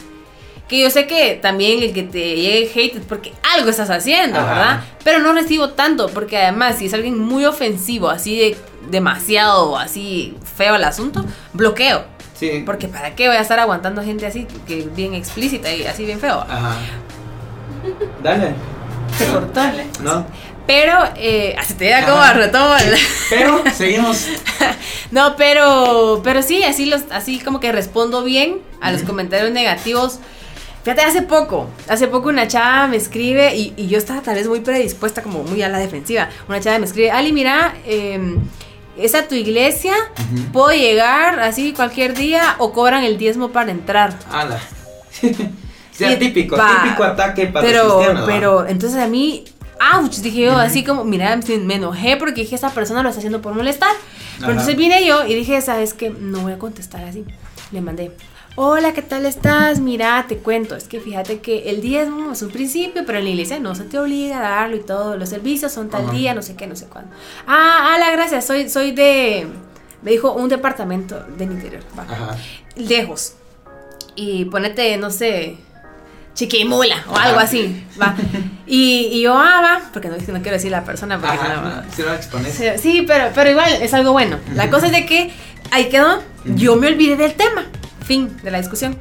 Que 0.68 0.80
yo 0.80 0.92
sé 0.92 1.08
que 1.08 1.40
también 1.42 1.82
el 1.82 1.94
que 1.94 2.04
te 2.04 2.36
llegue 2.36 2.72
hate 2.76 2.98
es 2.98 3.06
porque 3.08 3.34
algo 3.56 3.72
estás 3.72 3.90
haciendo, 3.90 4.38
¿verdad? 4.38 4.82
Pero 5.04 5.18
no 5.18 5.34
recibo 5.34 5.70
tanto, 5.70 6.10
porque 6.10 6.38
además, 6.38 6.78
si 6.78 6.86
es 6.86 6.94
alguien 6.94 7.18
muy 7.18 7.44
ofensivo, 7.46 8.12
así 8.12 8.38
de 8.38 8.58
demasiado, 8.92 9.80
así 9.80 10.38
feo 10.56 10.76
el 10.76 10.84
asunto, 10.84 11.26
bloqueo. 11.54 12.13
Porque 12.66 12.88
¿para 12.88 13.16
qué 13.16 13.28
voy 13.28 13.38
a 13.38 13.42
estar 13.42 13.60
aguantando 13.60 14.04
gente 14.04 14.26
así, 14.26 14.48
que 14.68 14.88
bien 14.96 15.14
explícita 15.14 15.72
y 15.74 15.86
así 15.86 16.06
bien 16.06 16.20
feo? 16.20 16.40
Ajá. 16.40 16.76
Dale. 18.22 18.54
Se 19.18 19.28
cortó. 19.28 19.62
No. 20.02 20.26
Pero, 20.66 20.98
eh, 21.18 21.56
así 21.60 21.74
te 21.74 21.90
da 21.90 22.06
como 22.06 22.22
a 22.22 22.34
retomo. 22.34 22.74
Pero, 23.30 23.64
seguimos. 23.74 24.28
no, 25.12 25.36
pero, 25.36 26.22
pero 26.24 26.42
sí, 26.42 26.64
así, 26.64 26.86
los, 26.86 27.04
así 27.12 27.40
como 27.40 27.60
que 27.60 27.72
respondo 27.72 28.24
bien 28.24 28.60
a 28.80 28.92
los 28.92 29.04
comentarios 29.04 29.52
negativos. 29.52 30.20
Fíjate, 30.84 31.02
hace 31.02 31.22
poco, 31.22 31.70
hace 31.88 32.08
poco 32.08 32.30
una 32.30 32.48
chava 32.48 32.88
me 32.88 32.98
escribe 32.98 33.56
y, 33.56 33.74
y, 33.78 33.88
yo 33.88 33.98
estaba 33.98 34.22
tal 34.22 34.36
vez 34.36 34.48
muy 34.48 34.60
predispuesta, 34.60 35.22
como 35.22 35.44
muy 35.44 35.62
a 35.62 35.70
la 35.70 35.80
defensiva. 35.80 36.30
Una 36.50 36.60
chava 36.60 36.80
me 36.80 36.86
escribe, 36.86 37.12
Ali, 37.12 37.32
mira, 37.32 37.74
eh, 37.86 38.36
es 38.98 39.16
a 39.16 39.28
tu 39.28 39.36
iglesia, 39.36 39.94
puedo 40.52 40.72
llegar 40.72 41.40
así 41.40 41.74
cualquier 41.74 42.16
día 42.16 42.56
o 42.60 42.74
cobran 42.74 43.04
el 43.04 43.18
diezmo 43.18 43.50
para 43.50 43.72
entrar. 43.72 44.18
Ala. 44.32 44.60
sea, 45.92 46.20
típico, 46.20 46.56
típico 46.56 47.04
ataque 47.04 47.48
para 47.48 47.66
pero, 47.66 48.02
Pero 48.26 48.68
entonces 48.68 49.00
a 49.00 49.08
mí, 49.08 49.46
ouch, 49.96 50.18
dije 50.18 50.42
yo, 50.42 50.58
así 50.58 50.84
como, 50.84 51.04
mira, 51.04 51.40
me 51.62 51.76
enojé 51.76 52.18
porque 52.18 52.42
dije, 52.42 52.56
esa 52.56 52.72
persona 52.72 53.04
lo 53.04 53.10
está 53.10 53.20
haciendo 53.20 53.42
por 53.42 53.54
molestar. 53.54 53.92
Pero 54.40 54.52
entonces 54.52 54.76
vine 54.76 55.06
yo 55.06 55.26
y 55.26 55.36
dije, 55.36 55.62
¿sabes 55.62 55.94
qué? 55.94 56.10
No 56.10 56.40
voy 56.40 56.54
a 56.54 56.60
contestar 56.60 57.04
así. 57.04 57.24
Le 57.72 57.82
mandé, 57.82 58.12
Hola, 58.56 58.94
¿qué 58.94 59.02
tal 59.02 59.26
estás? 59.26 59.80
Mira, 59.80 60.24
te 60.28 60.38
cuento, 60.38 60.76
es 60.76 60.84
que 60.84 61.00
fíjate 61.00 61.40
que 61.40 61.72
el 61.72 61.82
diezmo 61.82 62.34
es 62.34 62.44
un 62.44 62.52
principio, 62.52 63.02
pero 63.04 63.18
en 63.18 63.24
la 63.24 63.32
iglesia 63.32 63.60
no 63.60 63.74
se 63.74 63.84
te 63.84 63.98
obliga 63.98 64.38
a 64.38 64.42
darlo 64.42 64.76
y 64.76 64.82
todo, 64.82 65.18
los 65.18 65.30
servicios 65.30 65.72
son 65.72 65.90
tal 65.90 66.12
día, 66.12 66.36
no 66.36 66.44
sé 66.44 66.56
qué, 66.56 66.68
no 66.68 66.76
sé 66.76 66.86
cuándo. 66.86 67.10
Ah, 67.48 67.98
la 68.00 68.12
gracias, 68.12 68.46
soy, 68.46 68.70
soy 68.70 68.92
de, 68.92 69.48
me 70.04 70.12
dijo, 70.12 70.34
un 70.34 70.50
departamento 70.50 71.20
del 71.36 71.52
interior, 71.52 71.82
va. 71.98 72.06
lejos. 72.76 73.34
Y 74.16 74.46
ponete, 74.46 74.98
no 74.98 75.10
sé, 75.10 75.58
chiquimula 76.36 77.06
o 77.10 77.16
algo 77.16 77.40
así, 77.40 77.84
va. 78.00 78.16
Y, 78.68 79.20
yo, 79.20 79.36
ah, 79.36 79.62
va, 79.64 79.90
porque 79.92 80.10
no, 80.10 80.16
no 80.16 80.42
quiero 80.42 80.52
decir 80.52 80.70
la 80.70 80.84
persona, 80.84 81.20
porque 81.20 81.36
Ajá, 81.36 81.84
no, 81.98 82.04
sí, 82.52 82.66
sí, 82.78 83.04
pero, 83.08 83.32
pero 83.34 83.50
igual 83.50 83.82
es 83.82 83.96
algo 83.96 84.12
bueno. 84.12 84.38
La 84.54 84.70
cosa 84.70 84.86
es 84.86 84.92
de 84.92 85.08
que 85.08 85.32
ahí 85.72 85.90
quedó, 85.90 86.22
yo 86.46 86.76
me 86.76 86.86
olvidé 86.86 87.16
del 87.16 87.34
tema. 87.34 87.66
Fin 88.04 88.36
de 88.44 88.52
la 88.52 88.60
discusión. 88.60 88.98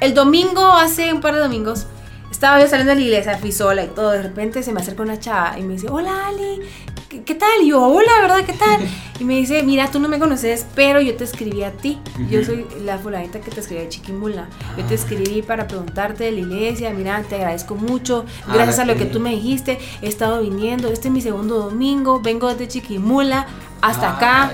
El 0.00 0.14
domingo, 0.14 0.62
hace 0.72 1.12
un 1.12 1.20
par 1.20 1.34
de 1.34 1.40
domingos, 1.40 1.86
estaba 2.30 2.60
yo 2.60 2.66
saliendo 2.66 2.94
de 2.94 3.00
la 3.00 3.06
iglesia, 3.06 3.38
fui 3.38 3.52
sola 3.52 3.84
y 3.84 3.88
todo. 3.88 4.10
De 4.10 4.22
repente 4.22 4.62
se 4.62 4.72
me 4.72 4.80
acerca 4.80 5.02
una 5.02 5.18
chava 5.18 5.58
y 5.58 5.62
me 5.62 5.74
dice, 5.74 5.88
hola 5.88 6.26
Ali, 6.26 6.60
¿qué, 7.08 7.34
tal? 7.34 7.62
Y 7.62 7.68
yo, 7.68 7.82
hola, 7.82 8.10
¿verdad? 8.20 8.44
¿Qué 8.44 8.52
tal? 8.52 8.80
Y 9.20 9.22
me 9.22 9.36
dice, 9.36 9.62
mira, 9.62 9.92
tú 9.92 10.00
no 10.00 10.08
me 10.08 10.18
conoces, 10.18 10.66
pero 10.74 11.00
yo 11.00 11.14
te 11.14 11.22
escribí 11.22 11.62
a 11.62 11.70
ti. 11.70 12.00
Yo 12.28 12.44
soy 12.44 12.66
la 12.84 12.98
fulanita 12.98 13.40
que 13.40 13.52
te 13.52 13.60
escribí 13.60 13.82
de 13.82 13.88
Chiquimula. 13.88 14.48
Yo 14.76 14.84
te 14.84 14.94
ah. 14.94 14.96
escribí 14.96 15.40
para 15.40 15.68
preguntarte 15.68 16.24
de 16.24 16.32
la 16.32 16.40
iglesia, 16.40 16.90
mira, 16.90 17.22
te 17.22 17.36
agradezco 17.36 17.76
mucho. 17.76 18.24
Ah, 18.48 18.54
Gracias 18.54 18.80
a 18.80 18.84
lo 18.84 18.96
que 18.96 19.04
tú 19.04 19.20
me 19.20 19.30
dijiste, 19.30 19.78
he 20.02 20.08
estado 20.08 20.42
viniendo. 20.42 20.88
Este 20.88 21.06
es 21.06 21.14
mi 21.14 21.20
segundo 21.20 21.60
domingo, 21.60 22.20
vengo 22.20 22.48
desde 22.48 22.66
Chiquimula 22.66 23.46
hasta 23.80 24.16
acá. 24.16 24.52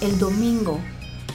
El 0.00 0.20
domingo 0.20 0.78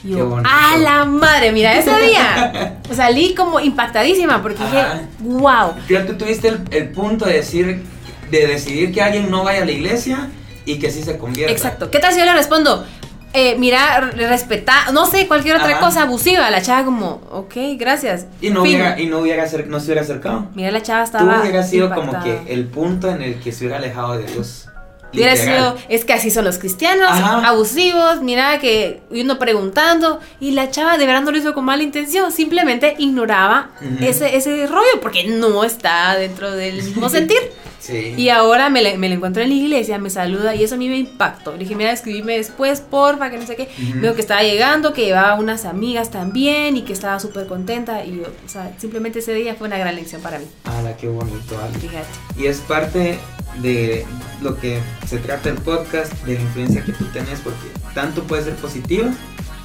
yo, 0.08 0.42
¡a 0.44 0.78
la 0.78 1.06
madre! 1.06 1.52
Mira, 1.52 1.78
ese 1.78 1.96
día 2.00 2.80
salí 2.92 3.36
como 3.36 3.60
impactadísima 3.60 4.42
porque 4.42 4.64
dije, 4.64 4.84
wow. 5.20 5.74
Pero 5.88 6.06
tú 6.06 6.18
tuviste 6.18 6.54
el, 6.72 6.90
punto 6.90 7.26
de 7.26 7.34
decir, 7.34 7.84
de 8.32 8.48
decidir 8.48 8.94
que 8.94 9.02
alguien 9.02 9.30
no 9.30 9.44
vaya 9.44 9.64
a 9.64 9.66
la 9.66 9.72
iglesia 9.72 10.30
y 10.66 10.80
que 10.80 10.92
sí 10.92 11.04
se 11.04 11.18
convierta. 11.18 11.52
Exacto. 11.52 11.92
¿Qué 11.92 12.00
tal 12.00 12.14
si 12.14 12.20
yo 12.20 12.26
le 12.26 12.34
respondo? 12.34 12.86
eh, 13.34 13.56
mira, 13.58 14.00
respetar, 14.00 14.92
no 14.94 15.06
sé, 15.06 15.28
cualquier 15.28 15.58
otra 15.58 15.70
Ajá. 15.70 15.80
cosa 15.80 16.04
abusiva. 16.04 16.50
La 16.50 16.62
chava 16.62 16.86
como, 16.86 17.22
ok, 17.32 17.56
gracias. 17.78 18.26
Y 18.42 18.50
no, 18.50 18.64
Fin. 18.64 18.76
hubiera, 18.76 19.00
y 19.00 19.06
no, 19.06 19.20
hubiera 19.20 19.44
no 19.68 19.80
se 19.80 19.86
hubiera 19.86 20.02
acercado. 20.02 20.48
Mira, 20.56 20.72
la 20.72 20.82
chava 20.82 21.04
Tú 21.04 21.18
estaba 21.18 21.42
hubieras 21.42 21.70
sido 21.70 21.94
como 21.94 22.20
que 22.24 22.42
el 22.48 22.66
punto 22.66 23.10
en 23.10 23.22
el 23.22 23.40
que 23.40 23.52
se 23.52 23.66
hubiera 23.66 23.78
alejado 23.78 24.18
de 24.18 24.26
Dios. 24.26 24.70
Hubiera 25.14 25.36
sido, 25.36 25.76
es 25.90 26.06
que 26.06 26.14
así 26.14 26.30
son 26.32 26.46
los 26.46 26.58
cristianos, 26.58 27.08
Ajá. 27.10 27.48
abusivos, 27.48 28.22
mira 28.22 28.60
que 28.60 29.02
uno 29.10 29.40
preguntando 29.40 30.20
y 30.40 30.52
la 30.52 30.70
chava 30.70 30.98
de 30.98 31.06
verdad 31.06 31.22
no 31.22 31.32
lo 31.32 31.38
hizo 31.38 31.54
con 31.54 31.66
mala 31.66 31.82
intención, 31.84 32.32
simplemente 32.32 32.96
ignoraba 32.98 33.70
Ujú. 33.82 34.04
ese, 34.06 34.36
ese 34.36 34.68
rollo 34.68 35.00
porque 35.02 35.26
no 35.28 35.64
está 35.64 36.16
dentro 36.18 36.52
del 36.52 36.84
mismo 36.84 37.10
sentir. 37.10 37.38
Sí. 37.80 38.16
Y 38.18 38.30
ahora 38.30 38.70
me, 38.70 38.82
le- 38.82 38.98
me 38.98 39.08
lo 39.08 39.16
encontré 39.16 39.44
en 39.44 39.50
la 39.50 39.56
iglesia, 39.56 39.98
me 39.98 40.10
saluda 40.10 40.54
y 40.56 40.64
eso 40.64 40.76
a 40.76 40.78
mí 40.78 40.90
me 40.90 40.98
impactó. 40.98 41.54
Le 41.54 41.60
dije, 41.60 41.74
mira, 41.76 41.92
escribime 41.94 42.36
después, 42.36 42.82
porfa, 42.82 43.30
que 43.30 43.38
no 43.38 43.46
sé 43.48 43.56
qué. 43.56 43.70
Ujú. 43.82 44.02
Veo 44.02 44.14
que 44.16 44.20
estaba 44.20 44.42
llegando, 44.44 44.92
que 44.92 45.06
llevaba 45.06 45.36
unas 45.36 45.64
amigas 45.64 46.12
también 46.12 46.76
y 46.76 46.82
que 46.82 46.92
estaba 46.92 47.18
súper 47.22 47.46
contenta. 47.48 48.04
Y 48.04 48.18
yo, 48.18 48.24
o 48.46 48.50
sea, 48.50 48.74
simplemente 48.78 49.20
ese 49.20 49.34
día 49.36 49.56
fue 49.56 49.68
una 49.68 49.78
gran 49.78 49.96
lección 49.96 50.22
para 50.22 50.38
mí. 50.40 50.46
Ala, 50.66 50.98
qué 50.98 51.08
bonito, 51.08 51.58
Ale. 51.64 51.80
Fíjate. 51.80 52.08
Y 52.38 52.48
es 52.48 52.58
parte 52.58 53.20
de 53.62 54.06
lo 54.42 54.58
que 54.60 54.80
se 55.08 55.18
trata 55.18 55.50
el 55.50 55.56
podcast, 55.56 56.12
de 56.24 56.36
la 56.36 56.42
influencia 56.42 56.84
que 56.84 56.92
tú 56.94 57.06
tenés, 57.06 57.40
porque 57.40 57.72
tanto 57.94 58.24
puede 58.24 58.44
ser 58.44 58.56
positiva 58.56 59.10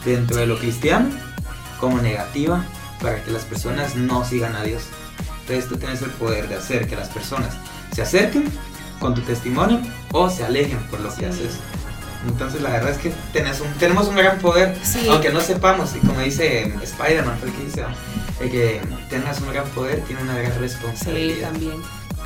dentro 0.05 0.37
de 0.39 0.47
lo 0.47 0.59
cristiano 0.59 1.11
como 1.79 1.99
negativa 2.01 2.65
para 3.01 3.23
que 3.23 3.31
las 3.31 3.45
personas 3.45 3.97
no 3.97 4.25
sigan 4.25 4.55
a 4.57 4.63
Dios. 4.63 4.83
Entonces 5.43 5.69
tú 5.69 5.77
tienes 5.77 6.01
el 6.03 6.11
poder 6.11 6.49
de 6.49 6.55
hacer 6.57 6.87
que 6.89 6.97
las 6.97 7.09
personas 7.09 7.55
se 7.95 8.03
acerquen 8.03 8.45
con 9.01 9.15
tu 9.15 9.21
testimonio 9.23 9.81
o 10.13 10.31
se 10.31 10.45
alejen 10.45 10.79
por 10.91 11.01
lo 11.01 11.15
que 11.15 11.27
haces. 11.27 11.55
Entonces 12.27 12.63
la 12.63 12.71
verdad 12.71 12.91
es 12.91 12.99
que 12.99 13.13
tenés 13.33 13.61
un- 13.61 13.73
tenemos 13.75 14.07
un 14.07 14.15
gran 14.15 14.39
poder, 14.39 14.77
Sí. 14.85 15.09
aunque 15.11 15.31
no 15.31 15.41
sepamos, 15.41 15.91
y 15.97 15.99
como 16.07 16.21
dice 16.21 16.63
eh, 16.63 16.75
Spider-Man, 16.83 17.37
el 17.45 17.53
que 17.53 17.65
dice, 17.65 17.85
el 18.41 18.51
que 18.51 18.81
tengas 19.11 19.41
un 19.41 19.53
gran 19.53 19.65
poder 19.71 20.01
tiene 20.03 20.23
una 20.23 20.39
gran 20.39 20.53
Sí, 20.53 20.59
responsabilidad. 20.61 21.51
también. 21.51 21.75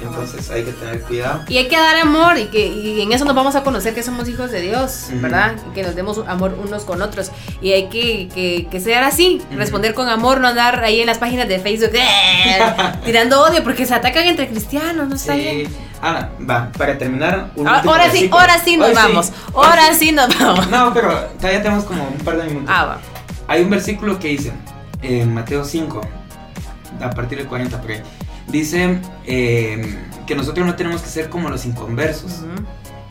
Entonces 0.01 0.51
hay 0.51 0.63
que 0.65 0.73
tener 0.73 1.01
cuidado. 1.03 1.43
Y 1.49 1.57
hay 1.57 1.69
que 1.69 1.77
dar 1.77 1.97
amor 1.97 2.37
y 2.39 2.47
que 2.47 2.67
y 2.67 3.01
en 3.01 3.13
eso 3.13 3.25
nos 3.25 3.35
vamos 3.35 3.57
a 3.57 3.63
conocer 3.63 3.95
que 3.95 4.03
somos 4.03 4.29
hijos 4.29 4.51
de 4.51 4.61
Dios, 4.61 5.07
Ujú. 5.11 5.21
¿verdad? 5.23 5.55
Y 5.71 5.75
que 5.75 5.83
nos 5.83 5.95
demos 5.95 6.21
amor 6.27 6.55
unos 6.63 6.85
con 6.85 7.01
otros. 7.03 7.31
Y 7.63 7.73
hay 7.73 7.89
que, 7.89 8.29
que, 8.35 8.69
que 8.71 8.81
ser 8.81 9.03
así, 9.03 9.41
Ujú. 9.49 9.59
responder 9.59 9.95
con 9.95 10.09
amor, 10.09 10.41
no 10.41 10.49
andar 10.49 10.85
ahí 10.85 11.01
en 11.01 11.07
las 11.07 11.19
páginas 11.19 11.49
de 11.49 11.59
Facebook 11.59 11.91
¡eh! 11.95 12.59
tirando 13.05 13.43
odio 13.43 13.63
porque 13.65 13.87
se 13.87 13.95
atacan 13.95 14.25
entre 14.27 14.49
cristianos, 14.49 15.09
no 15.09 15.15
está 15.17 15.35
bien. 15.35 15.67
Sí. 15.67 15.77
Ahora, 16.03 16.31
va, 16.49 16.71
para 16.77 16.99
terminar. 16.99 17.51
un 17.57 17.67
Ah, 17.67 17.77
último 17.77 17.93
Ahora 17.95 18.11
sí, 18.11 18.29
ahora 18.31 18.59
sí 18.63 18.77
nos 18.77 18.89
Hoy 18.89 18.95
vamos. 18.95 19.33
Hoy 19.55 19.67
Ahora 19.67 19.95
sí 19.95 20.13
nos 20.13 20.39
vamos. 20.39 20.69
No, 20.69 20.93
pero 20.93 21.11
todavía 21.41 21.63
tenemos 21.63 21.85
como 21.85 22.05
un 22.07 22.19
par 22.19 22.37
de 22.37 22.45
minutos. 22.45 22.69
Ah, 22.73 22.85
va. 22.85 22.99
Hay 23.49 23.63
un 23.63 23.71
versículo 23.71 24.19
que 24.19 24.29
dice, 24.29 24.53
en 25.03 25.33
Mateo 25.33 25.65
5, 25.65 26.01
a 27.03 27.11
partir 27.11 27.39
del 27.39 27.47
40 27.47 27.81
por 27.81 27.91
ahí, 27.91 28.03
dice 28.49 28.99
eh, 29.25 29.99
que 30.27 30.35
nosotros 30.35 30.67
no 30.67 30.77
tenemos 30.77 31.03
que 31.03 31.09
ser 31.09 31.29
como 31.29 31.49
los 31.49 31.65
inconversos, 31.65 32.43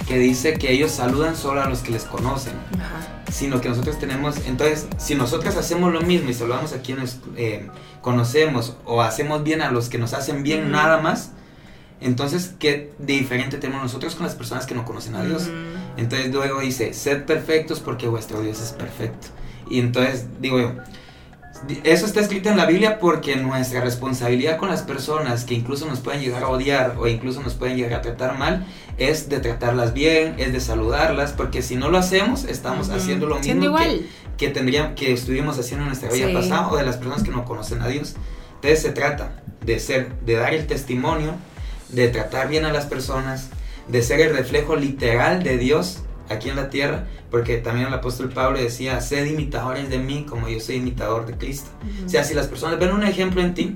que 0.08 0.18
dice 0.18 0.54
que 0.54 0.72
ellos 0.72 0.92
saludan 0.92 1.36
solo 1.36 1.62
a 1.62 1.70
los 1.70 1.80
que 1.80 1.92
les 1.92 2.04
conocen, 2.04 2.54
sino 3.32 3.60
que 3.62 3.70
nosotros 3.70 3.98
tenemos, 4.00 4.38
entonces, 4.48 4.88
si 4.98 5.16
nosotros 5.16 5.56
hacemos 5.56 5.92
lo 5.92 6.02
mismo 6.02 6.30
y 6.30 6.34
saludamos 6.34 6.74
a 6.74 6.82
quienes 6.82 7.20
eh, 7.36 7.68
conocemos 8.02 8.78
o 8.86 9.02
hacemos 9.02 9.44
bien 9.44 9.62
a 9.62 9.72
los 9.72 9.90
que 9.90 9.98
nos 9.98 10.14
hacen 10.14 10.44
bien 10.44 10.72
nada 10.72 11.02
más, 11.02 11.32
entonces, 12.02 12.54
¿qué 12.60 12.94
de 13.00 13.14
diferente 13.14 13.58
tenemos 13.58 13.84
nosotros 13.84 14.16
con 14.16 14.26
las 14.26 14.36
personas 14.36 14.66
que 14.66 14.76
no 14.76 14.86
conocen 14.86 15.16
a 15.16 15.24
Dios? 15.24 15.50
Entonces 15.98 16.32
luego 16.32 16.60
dice, 16.60 16.94
sed 16.94 17.24
perfectos 17.24 17.80
porque 17.80 18.08
vuestro 18.08 18.42
Dios 18.42 18.62
es 18.62 18.74
perfecto. 18.74 19.28
Y 19.70 19.80
entonces 19.80 20.28
digo 20.40 20.60
yo, 20.60 20.74
eso 21.84 22.06
está 22.06 22.20
escrito 22.20 22.50
en 22.50 22.58
la 22.58 22.66
Biblia 22.66 23.00
porque 23.00 23.36
nuestra 23.38 23.82
responsabilidad 23.82 24.58
con 24.58 24.70
las 24.70 24.82
personas 24.84 25.46
que 25.46 25.54
incluso 25.54 25.86
nos 25.88 26.00
pueden 26.00 26.22
llegar 26.22 26.44
a 26.44 26.50
odiar 26.50 26.96
o 27.00 27.08
incluso 27.08 27.42
nos 27.42 27.54
pueden 27.54 27.78
llegar 27.78 28.00
a 28.00 28.02
tratar 28.02 28.38
mal 28.38 28.66
es 28.98 29.30
de 29.30 29.40
tratarlas 29.40 29.94
bien, 29.94 30.36
es 30.38 30.54
de 30.54 30.60
saludarlas, 30.60 31.34
porque 31.34 31.62
si 31.62 31.76
no 31.76 31.90
lo 31.90 31.98
hacemos 31.98 32.44
estamos 32.46 32.88
Ujú. 32.88 32.98
haciendo 32.98 33.26
lo 33.28 33.40
mismo 33.40 33.78
que, 33.78 34.06
que 34.38 34.50
tendríamos 34.50 34.94
que 34.96 35.14
estuvimos 35.14 35.58
haciendo 35.58 35.84
en 35.84 35.90
nuestra 35.90 36.12
vida 36.12 36.28
Sí. 36.28 36.34
pasada 36.34 36.68
o 36.70 36.78
de 36.78 36.84
las 36.84 36.98
personas 36.98 37.24
que 37.24 37.32
no 37.32 37.46
conocen 37.46 37.82
a 37.82 37.88
Dios. 37.88 38.16
Entonces 38.56 38.82
se 38.82 38.92
trata 38.92 39.42
de 39.66 39.80
ser, 39.80 40.14
de 40.26 40.36
dar 40.36 40.54
el 40.54 40.68
testimonio, 40.68 41.34
de 41.90 42.08
tratar 42.10 42.48
bien 42.50 42.66
a 42.66 42.72
las 42.74 42.86
personas, 42.86 43.48
de 43.88 44.02
ser 44.02 44.20
el 44.22 44.36
reflejo 44.36 44.76
literal 44.76 45.44
de 45.44 45.58
Dios 45.58 46.00
aquí 46.30 46.50
en 46.50 46.56
la 46.56 46.70
tierra, 46.70 47.08
porque 47.32 47.58
también 47.58 47.88
el 47.88 47.94
apóstol 47.94 48.30
Pablo 48.30 48.58
decía, 48.60 49.00
sed 49.02 49.26
imitadores 49.26 49.90
de 49.90 50.00
mí 50.00 50.26
como 50.28 50.48
yo 50.50 50.60
soy 50.60 50.76
imitador 50.76 51.26
de 51.26 51.34
Cristo. 51.38 51.70
Ujú. 51.82 52.06
O 52.06 52.10
sea, 52.10 52.24
si 52.24 52.34
las 52.34 52.48
personas 52.48 52.80
ven 52.80 52.92
un 52.92 53.04
ejemplo 53.04 53.42
en 53.42 53.54
ti, 53.54 53.76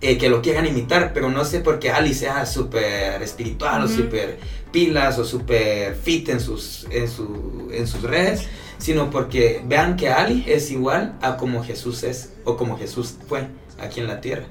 eh, 0.00 0.18
que 0.18 0.28
lo 0.28 0.42
quieran 0.42 0.66
imitar, 0.66 1.12
pero 1.14 1.30
no 1.30 1.44
sé 1.44 1.60
por 1.60 1.78
qué 1.78 1.90
Ali 1.90 2.12
sea 2.14 2.44
súper 2.44 3.22
espiritual 3.22 3.82
o 3.82 3.84
Ujú. 3.86 3.94
súper 3.94 4.38
pilas 4.70 5.18
o 5.18 5.24
súper 5.24 5.94
fit 5.94 6.28
en 6.28 6.40
sus, 6.40 6.86
en, 6.90 7.08
su- 7.08 7.68
en 7.72 7.86
sus 7.86 8.02
redes, 8.02 8.42
sino 8.78 9.08
porque 9.10 9.62
vean 9.66 9.96
que 9.96 10.08
Ali 10.10 10.44
es 10.46 10.70
igual 10.70 11.16
a 11.22 11.36
como 11.36 11.62
Jesús 11.64 12.02
es 12.02 12.34
o 12.44 12.56
como 12.56 12.76
Jesús 12.76 13.14
fue 13.28 13.46
aquí 13.80 14.00
en 14.00 14.08
la 14.08 14.20
tierra. 14.20 14.44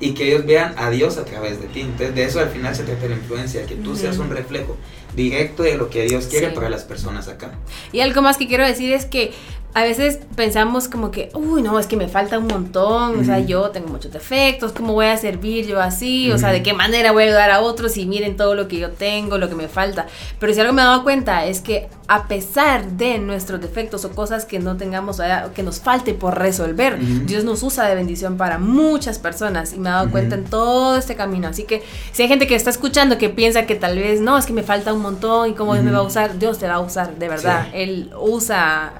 Y 0.00 0.12
que 0.14 0.28
ellos 0.28 0.46
vean 0.46 0.74
a 0.78 0.88
Dios 0.90 1.18
a 1.18 1.24
través 1.24 1.60
de 1.60 1.66
ti. 1.68 1.80
Entonces, 1.82 2.14
de 2.14 2.24
eso 2.24 2.40
al 2.40 2.48
final 2.48 2.74
se 2.74 2.84
trata 2.84 3.06
la 3.06 3.14
influencia, 3.16 3.66
que 3.66 3.74
tú 3.74 3.94
seas 3.96 4.16
un 4.18 4.30
reflejo 4.30 4.76
directo 5.14 5.62
de 5.62 5.76
lo 5.76 5.90
que 5.90 6.04
Dios 6.04 6.26
quiere 6.26 6.48
Sí. 6.48 6.54
para 6.54 6.70
las 6.70 6.84
personas 6.84 7.28
acá. 7.28 7.52
Y 7.92 8.00
algo 8.00 8.22
más 8.22 8.36
que 8.38 8.46
quiero 8.48 8.64
decir 8.66 8.92
es 8.94 9.04
que 9.04 9.32
a 9.72 9.82
veces 9.84 10.18
pensamos 10.34 10.88
como 10.88 11.10
que, 11.10 11.30
uy, 11.34 11.62
no, 11.62 11.78
es 11.78 11.86
que 11.86 11.96
me 11.96 12.08
falta 12.08 12.38
un 12.38 12.48
montón, 12.48 13.20
o 13.20 13.24
sea, 13.24 13.38
yo 13.38 13.70
tengo 13.70 13.88
muchos 13.88 14.12
defectos, 14.12 14.72
¿cómo 14.72 14.94
voy 14.94 15.06
a 15.06 15.16
servir 15.16 15.66
yo 15.66 15.80
así? 15.80 16.30
O 16.32 16.38
sea. 16.38 16.50
¿de 16.50 16.64
qué 16.64 16.72
manera 16.72 17.12
voy 17.12 17.22
a 17.22 17.26
ayudar 17.26 17.50
a 17.52 17.60
otros 17.60 17.96
y 17.96 18.06
miren 18.06 18.36
todo 18.36 18.56
lo 18.56 18.66
que 18.66 18.78
yo 18.78 18.90
tengo, 18.90 19.38
lo 19.38 19.48
que 19.48 19.54
me 19.54 19.68
falta? 19.68 20.06
Pero 20.40 20.52
si 20.52 20.60
algo 20.60 20.72
me 20.72 20.82
he 20.82 20.84
dado 20.84 21.04
cuenta 21.04 21.44
es 21.46 21.60
que 21.60 21.88
a 22.08 22.26
pesar 22.26 22.90
de 22.92 23.18
nuestros 23.18 23.60
defectos 23.60 24.04
o 24.04 24.10
cosas 24.10 24.44
que 24.44 24.58
no 24.58 24.76
tengamos, 24.76 25.20
que 25.54 25.62
nos 25.62 25.78
falte 25.78 26.12
por 26.12 26.36
resolver, 26.36 26.94
Ujú. 26.94 27.26
Dios 27.26 27.44
nos 27.44 27.62
usa 27.62 27.86
de 27.86 27.94
bendición 27.94 28.36
para 28.36 28.58
muchas 28.58 29.20
personas 29.20 29.72
y 29.72 29.78
me 29.78 29.88
he 29.88 29.92
dado 29.92 30.10
cuenta 30.10 30.34
en 30.34 30.44
todo 30.44 30.96
este 30.96 31.14
camino. 31.14 31.46
Así 31.46 31.62
que 31.62 31.84
si 32.10 32.22
hay 32.22 32.28
gente 32.28 32.48
que 32.48 32.56
está 32.56 32.70
escuchando 32.70 33.16
que 33.16 33.28
piensa 33.28 33.66
que 33.66 33.76
tal 33.76 33.96
vez, 33.96 34.20
no, 34.20 34.36
es 34.36 34.46
que 34.46 34.52
me 34.52 34.64
falta 34.64 34.92
un 34.92 35.02
montón 35.02 35.50
y 35.50 35.54
cómo 35.54 35.74
Dios 35.74 35.84
me 35.84 35.92
va 35.92 35.98
a 35.98 36.02
usar, 36.02 36.36
Dios 36.36 36.58
te 36.58 36.66
va 36.66 36.74
a 36.74 36.80
usar, 36.80 37.14
de 37.14 37.28
verdad. 37.28 37.66
Sí. 37.66 37.70
Él 37.74 38.10
usa 38.20 38.92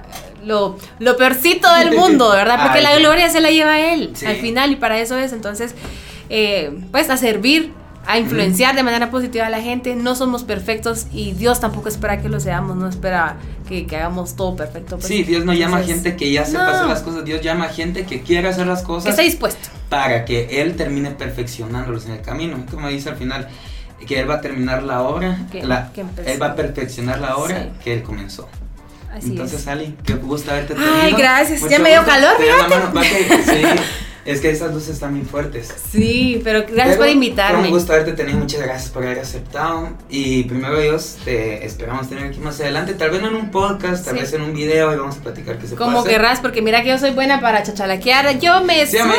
lo, 0.44 0.76
lo 0.98 1.16
peorcito 1.16 1.72
del 1.74 1.92
mundo, 1.96 2.30
¿verdad? 2.30 2.58
Porque 2.62 2.78
Ay, 2.78 2.84
la 2.84 2.96
gloria 2.98 3.28
se 3.30 3.40
la 3.40 3.50
lleva 3.50 3.72
a 3.72 3.92
Él 3.92 4.10
Sí. 4.14 4.26
al 4.26 4.36
final 4.36 4.72
y 4.72 4.76
para 4.76 4.98
eso 5.00 5.16
es. 5.18 5.32
Entonces, 5.32 5.74
eh, 6.28 6.78
pues 6.90 7.10
a 7.10 7.16
servir, 7.16 7.72
a 8.06 8.18
influenciar 8.18 8.74
de 8.74 8.82
manera 8.82 9.10
positiva 9.10 9.46
a 9.46 9.50
la 9.50 9.60
gente. 9.60 9.94
No 9.94 10.14
somos 10.16 10.42
perfectos 10.44 11.06
y 11.12 11.32
Dios 11.32 11.60
tampoco 11.60 11.88
espera 11.88 12.20
que 12.22 12.28
lo 12.28 12.40
seamos, 12.40 12.76
no 12.76 12.88
espera 12.88 13.36
que, 13.68 13.86
que 13.86 13.96
hagamos 13.96 14.34
todo 14.36 14.56
perfecto. 14.56 14.96
pues. 14.96 15.06
Sí, 15.06 15.22
Dios 15.22 15.44
no 15.44 15.52
llama 15.52 15.76
a 15.76 15.80
Entonces, 15.80 16.02
gente 16.04 16.16
que 16.16 16.32
ya 16.32 16.44
sepa 16.46 16.64
no. 16.64 16.70
hacer 16.70 16.86
las 16.86 17.02
cosas, 17.02 17.24
Dios 17.24 17.40
llama 17.42 17.66
a 17.66 17.68
gente 17.68 18.06
que 18.06 18.22
quiere 18.22 18.48
hacer 18.48 18.66
las 18.66 18.80
Que 18.80 18.86
cosas 18.86 19.10
esté 19.10 19.22
dispuesto. 19.22 19.68
para 19.90 20.24
que 20.24 20.62
Él 20.62 20.76
termine 20.76 21.10
perfeccionándolos 21.10 22.06
en 22.06 22.12
el 22.12 22.22
camino. 22.22 22.64
Como 22.70 22.88
dice 22.88 23.10
al 23.10 23.16
final, 23.16 23.48
que 24.06 24.18
Él 24.18 24.28
va 24.30 24.36
a 24.36 24.40
terminar 24.40 24.82
la 24.82 25.02
obra, 25.02 25.38
Que- 25.52 25.62
la- 25.62 25.92
que. 25.92 26.00
Él 26.24 26.40
va 26.42 26.46
a 26.46 26.54
perfeccionar 26.56 27.20
la 27.20 27.36
obra 27.36 27.64
Sí. 27.64 27.68
que 27.84 27.92
Él 27.92 28.02
comenzó. 28.02 28.48
Así 29.12 29.30
Entonces, 29.30 29.60
es. 29.62 29.66
Ali, 29.68 29.96
qué 30.04 30.14
gusto 30.14 30.50
Ay, 30.52 30.66
tenido. 30.66 31.18
gracias. 31.18 31.60
Mucho 31.60 31.72
Ya 31.72 31.78
me 31.80 31.90
dio 31.90 31.98
gusto. 32.00 32.12
calor, 32.14 32.36
Te 32.36 32.42
dio 32.44 32.56
la 32.56 32.68
mano, 32.68 32.92
va 32.96 33.02
que- 33.02 33.08
sí, 33.44 33.62
es 34.24 34.40
que 34.40 34.50
esas 34.50 34.72
luces 34.72 34.90
están 34.90 35.14
muy 35.14 35.24
fuertes. 35.24 35.72
Sí, 35.90 36.40
pero 36.44 36.60
gracias 36.60 36.86
Pero 36.90 36.98
por 36.98 37.08
invitarme. 37.08 37.64
un 37.64 37.70
gusto 37.70 37.92
haberte 37.92 38.12
tenido, 38.12 38.38
muchas 38.38 38.60
gracias 38.62 38.90
por 38.90 39.02
haber 39.02 39.18
aceptado. 39.18 39.88
Y 40.08 40.44
primero 40.44 40.78
Dios, 40.80 41.16
te 41.24 41.64
esperamos 41.66 42.08
tener 42.08 42.24
aquí 42.26 42.38
más 42.38 42.60
adelante, 42.60 42.94
tal 42.94 43.10
vez 43.10 43.20
no 43.20 43.28
en 43.28 43.34
un 43.34 43.50
podcast, 43.50 44.04
tal 44.04 44.14
Sí. 44.14 44.20
vez 44.20 44.32
en 44.34 44.42
un 44.42 44.54
video 44.54 44.92
y 44.94 44.96
vamos 44.96 45.16
a 45.16 45.20
platicar 45.20 45.58
qué 45.58 45.66
se 45.66 45.74
Como 45.74 45.90
puede 45.90 46.00
hacer. 46.02 46.12
querrás, 46.12 46.40
porque 46.40 46.62
mira 46.62 46.82
que 46.82 46.90
yo 46.90 46.98
soy 46.98 47.10
buena 47.10 47.40
para 47.40 47.62
chachalaquear. 47.64 48.38
Yo 48.38 48.62
me 48.62 48.86
Sí, 48.86 48.96
ya 48.98 49.06
me 49.06 49.14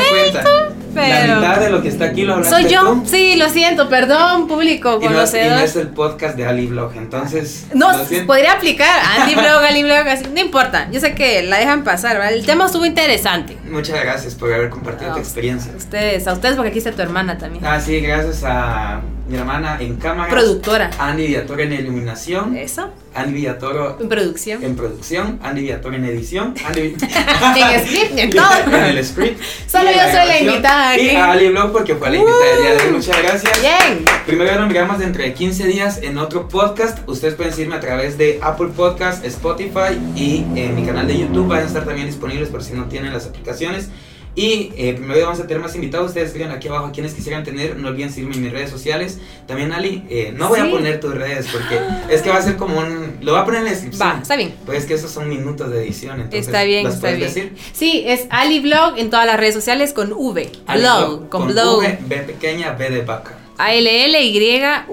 La 0.94 1.36
mitad 1.36 1.60
de 1.60 1.70
lo 1.70 1.82
que 1.82 1.88
está 1.90 2.06
aquí 2.06 2.24
lo 2.24 2.34
hablaste 2.34 2.62
Soy 2.62 2.72
yo. 2.72 2.82
tú. 2.82 3.04
Sí, 3.06 3.36
lo 3.36 3.50
siento, 3.50 3.90
perdón, 3.90 4.48
público 4.48 5.00
Y 5.02 5.06
no, 5.06 5.12
y 5.12 5.50
no 5.50 5.60
es 5.60 5.76
el 5.76 5.88
podcast 5.90 6.36
de 6.36 6.46
Ali 6.46 6.68
Blog, 6.68 6.94
entonces. 6.96 7.68
No, 7.74 7.90
podría 8.26 8.54
aplicar 8.54 9.02
Andy 9.20 9.36
Blog, 9.36 9.64
Ali 9.64 9.84
Blog, 9.84 10.08
así, 10.08 10.26
no 10.34 10.40
importa. 10.40 10.90
Yo 10.92 11.00
sé 11.00 11.16
que 11.16 11.44
la 11.44 11.58
dejan 11.58 11.84
pasar, 11.84 12.18
¿verdad? 12.18 12.34
El 12.34 12.46
tema 12.46 12.66
estuvo 12.66 12.86
interesante. 12.86 13.58
Muchas 13.70 14.02
gracias 14.04 14.36
por 14.36 14.52
haber 14.54 14.70
compartido 14.70 15.14
tu 15.14 15.20
experiencia. 15.20 15.72
A 15.74 15.78
ustedes, 15.78 16.28
a 16.28 16.34
ustedes, 16.34 16.56
porque 16.56 16.70
aquí 16.70 16.80
está 16.80 16.92
tu 16.92 17.02
hermana 17.02 17.38
también. 17.38 17.66
Ah, 17.66 17.80
sí, 17.80 18.00
gracias 18.02 18.44
a 18.44 19.02
mi 19.28 19.38
hermana 19.38 19.78
en 19.80 19.96
cámara. 19.96 20.30
Productora. 20.30 20.92
Andy 21.00 21.28
Diator 21.28 21.62
en 21.62 21.74
iluminación. 21.74 22.56
Eso. 22.58 22.92
Andy 23.14 23.34
Villatoro 23.34 23.98
En 24.00 24.08
producción. 24.10 24.64
en 24.64 24.76
producción, 24.76 25.40
Andy 25.44 25.62
Villatoro 25.62 25.96
en 25.96 26.06
edición, 26.06 26.54
Andy 26.66 26.82
en 26.82 27.86
script, 27.88 28.18
en 28.18 28.30
todo. 28.30 28.50
en 28.68 28.74
el 28.98 29.06
script. 29.06 29.42
Solo 29.68 29.92
yo 29.92 30.00
soy 30.00 30.28
la 30.28 30.40
invitada 30.40 30.98
Y 30.98 31.10
a 31.10 31.32
Ali 31.32 31.50
Blog 31.50 31.72
porque 31.72 31.96
fue 31.96 32.10
la 32.10 32.18
invitada 32.18 32.46
del 32.46 32.62
día 32.62 32.72
de 32.72 32.88
hoy. 32.88 32.94
Muchas 32.94 33.22
gracias. 33.22 33.62
Bien. 33.62 34.06
Primero 34.26 34.60
nos 34.60 34.68
miramos 34.68 35.00
dentro 35.00 35.24
de 35.24 35.34
15 35.34 35.68
días 35.68 36.00
en 36.02 36.18
otro 36.18 36.48
podcast. 36.48 37.00
Ustedes 37.08 37.36
pueden 37.36 37.54
seguirme 37.54 37.76
a 37.76 37.80
través 37.80 38.18
de 38.18 38.40
Apple 38.42 38.70
Podcast, 38.76 39.26
Spotify 39.26 39.98
y 40.16 40.46
en 40.56 40.76
mi 40.76 40.84
canal 40.86 41.08
de 41.08 41.18
YouTube. 41.20 41.48
Van 41.48 41.64
a 41.64 41.66
estar 41.66 41.86
también 41.86 42.08
disponibles 42.08 42.50
por 42.50 42.64
si 42.64 42.74
no 42.74 42.86
tienen 42.86 43.14
las 43.14 43.26
aplicaciones. 43.26 43.90
Y 44.34 44.72
eh, 44.78 44.94
primero 44.96 45.22
vamos 45.26 45.40
a 45.42 45.48
tener 45.48 45.62
más 45.62 45.76
invitados. 45.76 46.08
Ustedes 46.08 46.34
digan 46.34 46.52
aquí 46.52 46.70
abajo 46.70 46.86
a 46.86 46.92
quienes 46.94 47.14
quisieran 47.14 47.44
tener. 47.44 47.76
No 47.78 47.90
olviden 47.90 48.12
seguirme 48.14 48.36
en 48.36 48.44
mis 48.44 48.52
redes 48.54 48.70
sociales. 48.70 49.20
También, 49.46 49.74
Ali, 49.74 50.04
eh, 50.10 50.32
no 50.34 50.48
voy 50.48 50.62
Sí. 50.62 50.68
a 50.68 50.72
poner 50.72 51.00
tus 51.02 51.14
redes 51.14 51.48
porque 51.52 51.78
es 52.10 52.22
que 52.22 52.30
va 52.30 52.38
a 52.38 52.42
ser 52.42 52.56
como 52.56 52.78
un. 52.80 53.18
Lo 53.22 53.34
voy 53.34 53.42
a 53.42 53.46
poner 53.46 53.60
en 53.60 53.66
la 53.66 53.72
descripción. 53.72 54.08
Va, 54.10 54.20
está 54.22 54.38
bien. 54.38 54.54
Pues 54.66 54.80
es 54.80 54.86
que 54.86 54.94
esos 54.94 55.12
son 55.12 55.28
minutos 55.28 55.70
de 55.70 55.84
edición. 55.84 56.16
Entonces, 56.22 56.46
Está 56.48 56.64
bien, 56.64 56.86
¿las 56.86 56.94
está 56.96 57.08
puedes 57.10 57.34
bien. 57.34 57.50
decir? 57.56 57.72
Sí, 57.74 58.04
es 58.08 58.28
Ali 58.30 58.60
Blog 58.62 58.98
en 58.98 59.10
todas 59.10 59.26
las 59.26 59.38
redes 59.38 59.54
sociales 59.54 59.92
con 59.92 60.14
V. 60.14 60.50
Ali 60.66 60.82
Blog, 60.82 61.28
con, 61.30 61.48
Blog. 61.48 61.80
V, 61.80 61.98
B 62.08 62.16
pequeña, 62.20 62.72
B 62.72 62.90
de 62.90 63.02
vaca. 63.02 63.38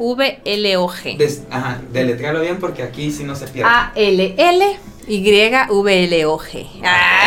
A-L-L-Y-V-L-O-G. 0.07 1.16
Ajá, 1.51 1.80
deletréalo 1.93 2.41
bien 2.41 2.59
porque 2.59 2.82
aquí 2.82 3.11
sí 3.11 3.24
no 3.24 3.34
se 3.36 3.47
pierde. 3.49 3.70
A-L-L-Y-V-L-O-G. 3.70 4.76
Ah. 4.76 4.97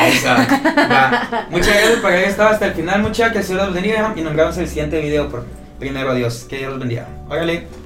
Exacto. 0.07 0.55
Va. 0.79 1.47
Muchas 1.49 1.73
gracias 1.75 1.99
por 1.99 2.11
haber 2.11 2.25
estado 2.25 2.49
hasta 2.49 2.67
el 2.67 2.73
final, 2.73 3.01
muchas 3.01 3.31
que 3.31 3.39
Dios 3.39 3.49
los 3.49 3.73
bendiga 3.73 4.13
y 4.15 4.21
nos 4.21 4.35
vemos 4.35 4.55
en 4.57 4.63
el 4.63 4.69
siguiente 4.69 5.01
video 5.01 5.29
por 5.29 5.45
primero 5.79 6.13
Dios. 6.13 6.45
Que 6.49 6.59
Dios 6.59 6.71
los 6.71 6.79
bendiga. 6.79 7.07
Órale. 7.29 7.80